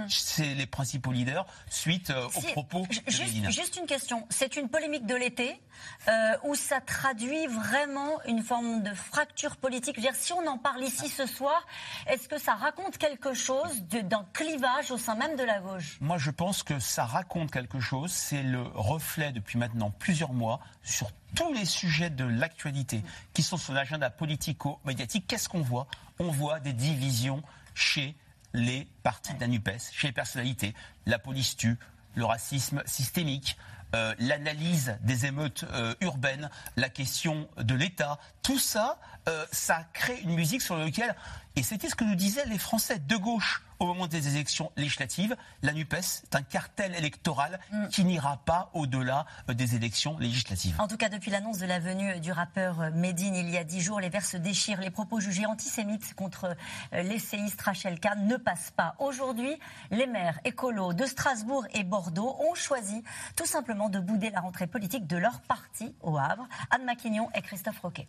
C'est 0.08 0.54
les 0.54 0.66
principaux 0.66 1.12
leaders 1.12 1.46
suite 1.70 2.10
euh, 2.10 2.28
aux 2.36 2.42
propos 2.54 2.86
de 2.88 3.12
juste, 3.12 3.50
juste 3.52 3.78
une 3.78 3.86
question. 3.86 4.26
C'est 4.30 4.56
une 4.56 4.70
polémique 4.70 5.06
de 5.06 5.16
l'été 5.16 5.60
euh, 6.08 6.38
où 6.44 6.56
ça 6.56 6.82
traduit 6.82 7.48
vraiment 7.48 8.22
une 8.26 8.44
forme 8.44 8.84
de 8.84 8.94
fracture 8.94 9.58
politique. 9.58 9.96
Je 9.96 10.02
veux 10.02 10.08
dire, 10.08 10.16
si 10.16 10.34
on 10.34 10.46
en 10.48 10.58
parle 10.58 10.84
ici 10.84 11.10
ce 11.10 11.26
soir, 11.26 11.66
est-ce 12.08 12.28
que 12.28 12.38
ça 12.38 12.56
raconte 12.56 12.98
quelque 12.98 13.34
chose 13.34 13.82
d'un 13.84 14.26
clivage 14.34 14.92
au 14.92 14.98
sein 14.98 15.16
même 15.16 15.36
de 15.36 15.44
la 15.44 15.60
gauche? 15.60 15.98
Moi, 16.02 16.18
je 16.18 16.32
pense 16.32 16.64
que 16.64 16.80
ça 16.80 17.06
raconte 17.06 17.52
quelque 17.52 17.80
chose. 17.80 18.12
C'est 18.12 18.44
le 18.44 18.62
reflet 18.62 19.32
depuis 19.32 19.58
maintenant 19.58 19.92
plusieurs 19.92 20.34
mois 20.34 20.60
sur 20.84 21.12
tous 21.36 21.54
les 21.54 21.66
sujets 21.66 22.10
de 22.10 22.26
l'actualité 22.26 23.04
qui 23.34 23.44
sont 23.44 23.58
sur 23.58 23.74
l'agenda 23.74 24.10
politico-médiatique. 24.10 25.26
Qu'est-ce 25.28 25.50
qu'on 25.50 25.62
voit? 25.62 25.88
On 26.20 26.32
voit 26.32 26.60
des 26.60 26.74
divisions 26.74 27.42
chez 27.74 28.16
les 28.54 28.88
partis 29.04 29.34
de 29.34 29.40
la 29.40 29.48
NUPES, 29.48 29.92
chez 29.92 30.08
les 30.08 30.14
personnalités. 30.14 30.74
La 31.06 31.20
police 31.20 31.56
tue, 31.56 31.78
le 32.16 32.26
racisme 32.26 32.82
systémique, 32.86 33.58
euh, 33.96 34.14
l'analyse 34.20 34.98
des 35.02 35.26
émeutes 35.26 35.66
euh, 35.72 35.96
urbaines, 36.02 36.50
la 36.76 36.90
question 36.90 37.50
de 37.58 37.74
l'État, 37.74 38.20
tout 38.44 38.60
ça, 38.60 39.00
euh, 39.28 39.46
ça 39.52 39.84
crée 39.94 40.20
une 40.22 40.36
musique 40.36 40.62
sur 40.62 40.78
laquelle, 40.78 41.16
et 41.56 41.64
c'était 41.64 41.90
ce 41.90 41.96
que 41.96 42.04
nous 42.04 42.16
disaient 42.16 42.46
les 42.46 42.58
Français 42.58 43.00
de 43.00 43.18
gauche 43.18 43.64
au 43.80 43.86
moment 43.86 44.08
des 44.08 44.28
élections 44.28 44.72
législatives, 44.76 45.36
la 45.62 45.72
NUPES 45.72 46.24
est 46.24 46.36
un 46.36 46.42
cartel 46.42 46.94
électoral 46.96 47.60
mm. 47.72 47.88
qui 47.88 48.04
n'ira 48.04 48.38
pas 48.38 48.70
au-delà 48.74 49.26
euh, 49.50 49.54
des 49.54 49.76
élections 49.76 50.18
législatives. 50.18 50.76
En 50.80 50.88
tout 50.88 50.98
cas, 50.98 51.10
depuis 51.10 51.32
l'annonce 51.32 51.60
de 51.60 51.66
la 51.66 51.80
venue 51.80 52.20
du 52.20 52.32
rappeur 52.32 52.82
euh, 52.82 52.92
Medine 52.92 53.36
il 53.36 53.50
y 53.50 53.58
a 53.58 53.64
dix 53.64 53.80
jours, 53.80 54.00
les 54.00 54.10
Verts 54.10 54.26
se 54.26 54.38
déchirent. 54.38 54.82
Les 54.82 54.90
propos 54.90 55.20
jugés 55.20 55.46
antisémites 55.46 56.14
contre 56.14 56.56
l'essayiste 56.92 57.62
Rachel 57.62 58.00
Kahn 58.00 58.28
ne 58.28 58.36
passent 58.38 58.72
pas. 58.76 58.96
Aujourd'hui, 59.00 59.58
les 59.92 60.08
maires 60.08 60.40
écolos 60.44 60.94
de 60.94 61.06
Strasbourg 61.06 61.66
et 61.74 61.84
Bordeaux 61.84 62.36
ont 62.50 62.56
choisi 62.56 63.04
tout 63.36 63.46
simplement 63.46 63.90
de 63.90 64.00
bouder 64.00 64.30
la 64.30 64.42
rentrée 64.42 64.68
politique 64.68 65.08
de 65.08 65.18
leur 65.18 65.42
parti 65.42 65.96
au 66.02 66.18
Havre. 66.18 66.48
Anne 66.72 66.84
Maquignon 66.84 67.30
et 67.34 67.42
Christophe 67.42 67.80
Roquet. 67.80 68.08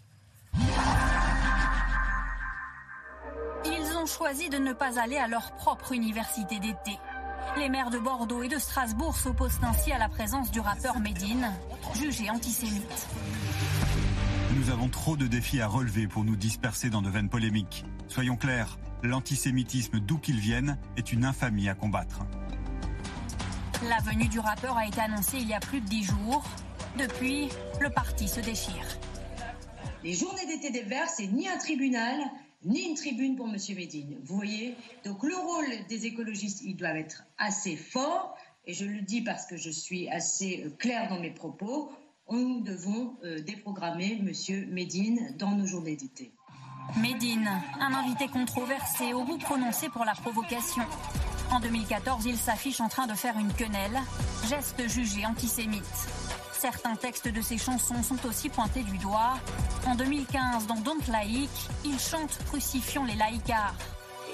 Ont 4.01 4.07
choisi 4.07 4.49
de 4.49 4.57
ne 4.57 4.73
pas 4.73 4.99
aller 4.99 5.19
à 5.19 5.29
leur 5.29 5.53
propre 5.53 5.93
université 5.93 6.59
d'été. 6.59 6.99
Les 7.59 7.69
maires 7.69 7.91
de 7.91 7.99
Bordeaux 7.99 8.43
et 8.43 8.49
de 8.49 8.59
Strasbourg 8.59 9.17
s'opposent 9.17 9.61
ainsi 9.63 9.93
à 9.93 9.99
la 9.99 10.09
présence 10.09 10.51
du 10.51 10.61
rappeur 10.61 11.01
Medine, 11.01 11.51
jugé 11.95 12.31
antisémite. 12.31 13.09
Nous 14.57 14.71
avons 14.71 14.89
trop 14.89 15.17
de 15.17 15.27
défis 15.27 15.61
à 15.61 15.67
relever 15.67 16.07
pour 16.07 16.25
nous 16.25 16.37
disperser 16.37 16.89
dans 16.89 17.03
de 17.03 17.11
vaines 17.11 17.29
polémiques. 17.29 17.85
Soyons 18.09 18.37
clairs, 18.37 18.79
l'antisémitisme 19.03 20.01
d'où 20.01 20.19
qu'il 20.19 20.39
vienne 20.39 20.79
est 20.97 21.13
une 21.13 21.25
infamie 21.25 21.69
à 21.69 21.75
combattre. 21.75 22.21
La 23.89 23.99
venue 23.99 24.29
du 24.29 24.39
rappeur 24.39 24.77
a 24.77 24.87
été 24.87 25.01
annoncée 25.01 25.39
il 25.39 25.49
y 25.49 25.55
a 25.55 25.61
plus 25.61 25.81
de 25.81 25.87
dix 25.87 26.05
jours. 26.05 26.45
Depuis, 26.99 27.49
le 27.81 27.91
parti 27.91 28.29
se 28.29 28.41
déchire. 28.41 28.87
Les 30.03 30.15
journées 30.15 30.47
d'été 30.47 30.71
des 30.71 30.83
Verts, 30.83 31.09
c'est 31.09 31.27
ni 31.27 31.49
un 31.49 31.59
tribunal, 31.59 32.19
ni 32.65 32.83
une 32.83 32.95
tribune 32.95 33.37
pour 33.37 33.49
M. 33.49 33.57
Médine. 33.77 34.19
Vous 34.23 34.37
voyez 34.37 34.77
Donc 35.05 35.23
le 35.23 35.37
rôle 35.37 35.87
des 35.89 36.07
écologistes, 36.07 36.61
il 36.63 36.77
doit 36.77 36.99
être 36.99 37.25
assez 37.39 37.77
fort. 37.77 38.37
Et 38.67 38.75
je 38.75 38.85
le 38.85 39.01
dis 39.01 39.23
parce 39.23 39.47
que 39.47 39.57
je 39.57 39.71
suis 39.71 40.09
assez 40.09 40.65
euh, 40.65 40.71
claire 40.79 41.09
dans 41.09 41.19
mes 41.19 41.31
propos. 41.31 41.91
Nous 42.31 42.61
devons 42.61 43.17
euh, 43.25 43.41
déprogrammer 43.41 44.21
M. 44.21 44.67
Médine 44.69 45.35
dans 45.39 45.53
nos 45.53 45.67
journées 45.67 45.97
d'été. 45.97 46.33
Médine, 46.97 47.49
un 47.81 47.95
invité 47.95 48.29
controversé, 48.29 49.13
au 49.13 49.25
bout 49.25 49.39
prononcé 49.39 49.89
pour 49.89 50.05
la 50.05 50.13
provocation. 50.13 50.83
En 51.51 51.61
2014, 51.61 52.27
il 52.27 52.37
s'affiche 52.37 52.81
en 52.81 52.89
train 52.89 53.07
de 53.07 53.15
faire 53.15 53.39
une 53.39 53.53
quenelle, 53.53 53.99
geste 54.49 54.89
jugé 54.89 55.25
antisémite. 55.27 55.83
Certains 56.61 56.95
textes 56.95 57.27
de 57.27 57.41
ses 57.41 57.57
chansons 57.57 58.03
sont 58.03 58.27
aussi 58.27 58.51
pointés 58.51 58.83
du 58.83 58.99
doigt. 58.99 59.39
En 59.87 59.95
2015, 59.95 60.67
dans 60.67 60.75
Don't 60.75 61.01
Like, 61.09 61.49
il 61.87 61.99
chante 61.99 62.39
Crucifions 62.49 63.07
les 63.07 63.15
laïcars. 63.15 63.75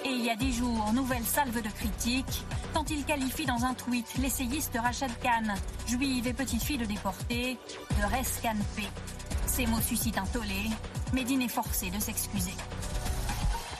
Et 0.04 0.08
il 0.08 0.24
y 0.24 0.30
a 0.30 0.34
dix 0.34 0.52
jours, 0.52 0.92
nouvelle 0.92 1.22
salve 1.22 1.62
de 1.62 1.68
critiques 1.68 2.42
quand 2.74 2.90
il 2.90 3.04
qualifie 3.04 3.46
dans 3.46 3.64
un 3.64 3.74
tweet 3.74 4.06
l'essayiste 4.18 4.76
Rachel 4.76 5.12
Khan, 5.22 5.54
juive 5.86 6.26
et 6.26 6.32
petite 6.32 6.64
fille 6.64 6.78
de 6.78 6.84
déportés, 6.84 7.58
de 7.96 8.16
rescanpé. 8.16 8.88
Ces 9.46 9.66
mots 9.66 9.80
suscitent 9.80 10.18
un 10.18 10.26
tollé. 10.26 10.64
Médine 11.12 11.42
est 11.42 11.48
forcé 11.48 11.90
de 11.90 12.00
s'excuser. 12.00 12.54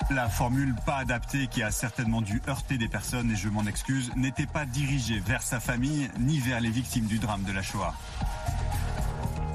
La 0.08 0.28
formule 0.28 0.74
pas 0.86 0.98
adaptée 0.98 1.48
qui 1.48 1.64
a 1.64 1.72
certainement 1.72 2.22
dû 2.22 2.40
heurter 2.48 2.78
des 2.78 2.86
personnes, 2.86 3.32
et 3.32 3.36
je 3.36 3.48
m'en 3.48 3.66
excuse, 3.66 4.12
n'était 4.14 4.46
pas 4.46 4.64
dirigée 4.64 5.18
vers 5.18 5.42
sa 5.42 5.58
famille 5.58 6.08
ni 6.20 6.38
vers 6.38 6.60
les 6.60 6.70
victimes 6.70 7.06
du 7.06 7.18
drame 7.18 7.42
de 7.42 7.52
la 7.52 7.62
Shoah. 7.62 7.92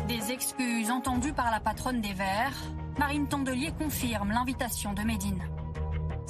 Des 0.10 0.32
excuses 0.32 0.92
entendues 0.92 1.32
par 1.32 1.52
la 1.52 1.62
patronne 1.62 2.02
des 2.02 2.14
Verts, 2.14 2.58
Marine 3.00 3.30
Tondelier 3.30 3.72
confirme 3.80 4.32
l'invitation 4.32 4.94
de 4.94 5.04
Médine. 5.04 5.42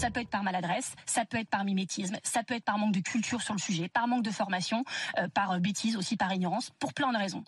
Ça 0.02 0.10
peut 0.10 0.22
être 0.22 0.32
par 0.32 0.42
maladresse, 0.42 0.96
ça 1.06 1.26
peut 1.26 1.38
être 1.38 1.48
par 1.52 1.64
mimétisme, 1.64 2.18
ça 2.24 2.42
peut 2.42 2.56
être 2.56 2.64
par 2.64 2.80
manque 2.80 2.96
de 2.96 3.02
culture 3.02 3.40
sur 3.44 3.54
le 3.54 3.60
sujet, 3.60 3.88
par 3.88 4.08
manque 4.08 4.24
de 4.24 4.32
formation, 4.32 4.84
euh, 5.20 5.28
par 5.28 5.52
euh, 5.52 5.60
bêtise 5.60 5.96
aussi, 5.96 6.18
par 6.18 6.34
ignorance, 6.34 6.72
pour 6.80 6.92
plein 6.92 7.14
de 7.14 7.20
raisons. 7.20 7.44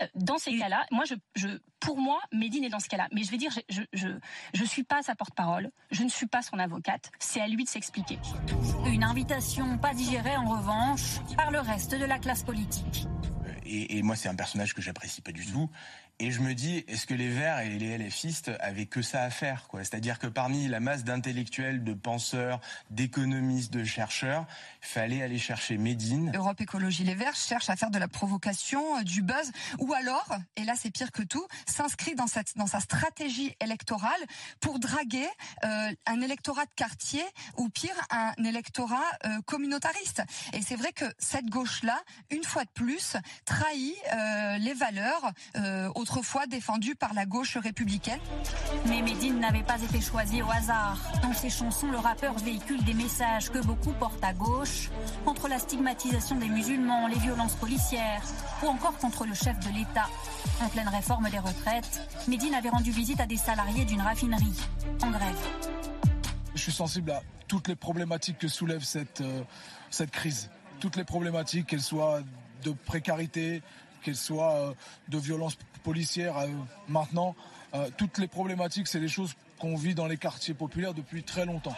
Euh, 0.00 0.06
dans 0.14 0.38
ces 0.38 0.56
cas-là, 0.56 0.86
moi, 0.92 1.02
je, 1.06 1.14
je, 1.34 1.48
pour 1.80 1.98
moi, 1.98 2.20
Médine 2.32 2.62
est 2.62 2.68
dans 2.68 2.78
ce 2.78 2.88
cas-là. 2.88 3.08
Mais 3.10 3.24
je 3.24 3.32
vais 3.32 3.36
dire, 3.36 3.50
je, 3.68 3.82
je, 3.92 4.06
je 4.54 4.64
suis 4.64 4.84
pas 4.84 5.02
sa 5.02 5.16
porte-parole, 5.16 5.72
je 5.90 6.04
ne 6.04 6.08
suis 6.08 6.28
pas 6.28 6.40
son 6.40 6.60
avocate. 6.60 7.10
C'est 7.18 7.40
à 7.40 7.48
lui 7.48 7.64
de 7.64 7.68
s'expliquer. 7.68 8.20
Une 8.86 9.02
invitation 9.02 9.76
pas 9.78 9.92
digérée 9.92 10.36
en 10.36 10.44
revanche 10.44 11.18
par 11.36 11.50
le 11.50 11.58
reste 11.58 11.96
de 11.96 12.04
la 12.04 12.20
classe 12.20 12.44
politique. 12.44 13.08
Et, 13.66 13.98
et 13.98 14.02
moi, 14.02 14.14
c'est 14.14 14.28
un 14.28 14.36
personnage 14.36 14.72
que 14.72 14.80
j'apprécie 14.80 15.20
pas 15.20 15.32
du 15.32 15.44
tout. 15.44 15.68
Et 16.20 16.32
je 16.32 16.40
me 16.40 16.52
dis, 16.52 16.84
est-ce 16.88 17.06
que 17.06 17.14
les 17.14 17.28
Verts 17.28 17.60
et 17.60 17.78
les 17.78 17.96
LFistes 17.96 18.50
avaient 18.58 18.86
que 18.86 19.02
ça 19.02 19.22
à 19.22 19.30
faire 19.30 19.68
quoi? 19.68 19.84
C'est-à-dire 19.84 20.18
que 20.18 20.26
parmi 20.26 20.66
la 20.66 20.80
masse 20.80 21.04
d'intellectuels, 21.04 21.84
de 21.84 21.94
penseurs, 21.94 22.60
d'économistes, 22.90 23.72
de 23.72 23.84
chercheurs, 23.84 24.44
il 24.82 24.88
fallait 24.88 25.22
aller 25.22 25.38
chercher 25.38 25.78
Médine. 25.78 26.32
Europe 26.34 26.60
Écologie 26.60 27.04
Les 27.04 27.14
Verts 27.14 27.36
cherche 27.36 27.70
à 27.70 27.76
faire 27.76 27.92
de 27.92 28.00
la 28.00 28.08
provocation, 28.08 28.98
euh, 28.98 29.02
du 29.02 29.22
buzz, 29.22 29.52
ou 29.78 29.92
alors, 29.92 30.34
et 30.56 30.64
là 30.64 30.74
c'est 30.76 30.90
pire 30.90 31.12
que 31.12 31.22
tout, 31.22 31.46
s'inscrit 31.66 32.16
dans, 32.16 32.26
sa 32.26 32.80
stratégie 32.80 33.54
électorale 33.60 34.20
pour 34.58 34.80
draguer 34.80 35.28
euh, 35.64 35.92
un 36.06 36.20
électorat 36.20 36.64
de 36.64 36.74
quartier, 36.74 37.22
ou 37.56 37.68
pire, 37.68 37.94
un 38.10 38.32
électorat 38.44 39.04
euh, 39.24 39.40
communautariste. 39.42 40.22
Et 40.52 40.62
c'est 40.62 40.76
vrai 40.76 40.92
que 40.92 41.04
cette 41.20 41.46
gauche-là, 41.46 42.00
une 42.30 42.42
fois 42.42 42.64
de 42.64 42.70
plus, 42.70 43.16
trahit 43.44 43.94
les 44.58 44.74
valeurs 44.74 45.32
autrefois 46.08 46.46
défendu 46.46 46.94
par 46.94 47.12
la 47.12 47.26
gauche 47.26 47.58
républicaine. 47.58 48.20
Mais 48.86 49.02
Médine 49.02 49.40
n'avait 49.40 49.62
pas 49.62 49.78
été 49.82 50.00
choisi 50.00 50.40
au 50.40 50.50
hasard. 50.50 50.98
Dans 51.22 51.34
ses 51.34 51.50
chansons, 51.50 51.90
le 51.90 51.98
rappeur 51.98 52.34
véhicule 52.38 52.82
des 52.84 52.94
messages 52.94 53.50
que 53.50 53.58
beaucoup 53.58 53.92
portent 53.92 54.24
à 54.24 54.32
gauche, 54.32 54.88
contre 55.26 55.48
la 55.48 55.58
stigmatisation 55.58 56.36
des 56.36 56.48
musulmans, 56.48 57.08
les 57.08 57.18
violences 57.18 57.56
policières, 57.56 58.22
ou 58.62 58.68
encore 58.68 58.96
contre 58.96 59.26
le 59.26 59.34
chef 59.34 59.58
de 59.60 59.68
l'État. 59.68 60.08
En 60.62 60.68
pleine 60.70 60.88
réforme 60.88 61.28
des 61.28 61.38
retraites, 61.38 62.00
Médine 62.26 62.54
avait 62.54 62.70
rendu 62.70 62.90
visite 62.90 63.20
à 63.20 63.26
des 63.26 63.36
salariés 63.36 63.84
d'une 63.84 64.00
raffinerie, 64.00 64.56
en 65.02 65.10
grève. 65.10 65.36
Je 66.54 66.62
suis 66.62 66.72
sensible 66.72 67.10
à 67.10 67.20
toutes 67.48 67.68
les 67.68 67.76
problématiques 67.76 68.38
que 68.38 68.48
soulève 68.48 68.82
cette, 68.82 69.20
euh, 69.20 69.42
cette 69.90 70.10
crise. 70.10 70.48
Toutes 70.80 70.96
les 70.96 71.04
problématiques, 71.04 71.66
qu'elles 71.66 71.82
soient 71.82 72.20
de 72.64 72.72
précarité, 72.72 73.62
qu'elles 74.02 74.16
soient 74.16 74.54
euh, 74.54 74.72
de 75.08 75.18
violence 75.18 75.56
policière 75.82 76.36
euh, 76.38 76.48
maintenant. 76.88 77.34
Euh, 77.74 77.88
toutes 77.96 78.18
les 78.18 78.28
problématiques, 78.28 78.88
c'est 78.88 79.00
des 79.00 79.08
choses 79.08 79.34
qu'on 79.58 79.76
vit 79.76 79.94
dans 79.94 80.06
les 80.06 80.16
quartiers 80.16 80.54
populaires 80.54 80.94
depuis 80.94 81.22
très 81.22 81.44
longtemps. 81.44 81.74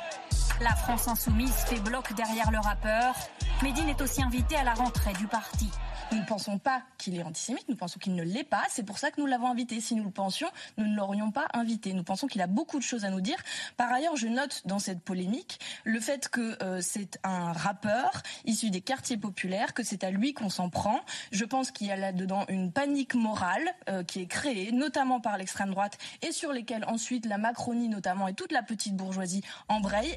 La 0.61 0.75
France 0.75 1.09
insoumise 1.09 1.53
fait 1.53 1.81
bloc 1.81 2.13
derrière 2.15 2.51
le 2.51 2.59
rappeur. 2.59 3.15
Médine 3.63 3.89
est 3.89 4.01
aussi 4.01 4.23
invité 4.23 4.57
à 4.57 4.65
la 4.65 4.75
rentrée 4.75 5.13
du 5.15 5.27
parti. 5.27 5.71
Nous 6.13 6.19
ne 6.19 6.25
pensons 6.25 6.59
pas 6.59 6.83
qu'il 6.99 7.17
est 7.17 7.23
antisémite, 7.23 7.69
nous 7.69 7.77
pensons 7.77 7.99
qu'il 8.01 8.15
ne 8.15 8.23
l'est 8.23 8.45
pas. 8.45 8.65
C'est 8.69 8.83
pour 8.83 8.99
ça 8.99 9.11
que 9.11 9.21
nous 9.21 9.27
l'avons 9.27 9.47
invité. 9.47 9.81
Si 9.81 9.95
nous 9.95 10.05
le 10.05 10.11
pensions, 10.11 10.49
nous 10.77 10.87
ne 10.87 10.97
l'aurions 10.97 11.31
pas 11.31 11.47
invité. 11.55 11.93
Nous 11.93 12.03
pensons 12.03 12.27
qu'il 12.27 12.43
a 12.43 12.49
beaucoup 12.49 12.79
de 12.79 12.83
choses 12.83 13.05
à 13.05 13.11
nous 13.11 13.21
dire. 13.21 13.39
Par 13.77 13.93
ailleurs, 13.93 14.17
je 14.17 14.27
note 14.27 14.63
dans 14.65 14.81
cette 14.81 15.01
polémique 15.03 15.61
le 15.85 16.01
fait 16.01 16.29
que 16.29 16.61
euh, 16.63 16.81
c'est 16.81 17.21
un 17.23 17.53
rappeur 17.53 18.23
issu 18.45 18.71
des 18.71 18.81
quartiers 18.81 19.17
populaires, 19.17 19.73
que 19.73 19.85
c'est 19.85 20.03
à 20.03 20.11
lui 20.11 20.35
qu'on 20.35 20.51
s'en 20.51 20.69
prend. 20.69 21.01
Je 21.31 21.45
pense 21.45 21.71
qu'il 21.71 21.87
y 21.87 21.93
a 21.93 21.97
là-dedans 21.97 22.45
une 22.49 22.73
panique 22.73 23.15
morale 23.15 23.71
euh, 23.89 24.03
qui 24.03 24.21
est 24.21 24.27
créée, 24.27 24.73
notamment 24.73 25.21
par 25.21 25.39
l'extrême 25.39 25.71
droite, 25.71 25.97
et 26.23 26.33
sur 26.33 26.53
lesquelles 26.53 26.85
ensuite 26.87 27.27
la 27.27 27.39
Macronie 27.39 27.89
notamment 27.89 28.27
et 28.27 28.35
toute 28.35 28.53
la 28.53 28.63
petite 28.63 28.97
bourgeoisie 28.97 29.43
embraye. 29.69 30.17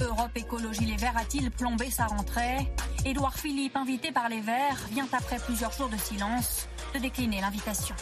Europe 0.00 0.36
Écologie 0.36 0.84
Les 0.84 0.96
Verts 0.96 1.16
a-t-il 1.16 1.50
plombé 1.50 1.90
sa 1.90 2.06
rentrée? 2.06 2.70
Édouard 3.04 3.38
Philippe, 3.38 3.76
invité 3.76 4.12
par 4.12 4.28
Les 4.28 4.40
Verts, 4.40 4.86
vient 4.90 5.06
après 5.16 5.38
plusieurs 5.38 5.72
jours 5.72 5.88
de 5.88 5.96
silence, 5.96 6.68
de 6.94 6.98
décliner 6.98 7.40
l'invitation. 7.40 7.94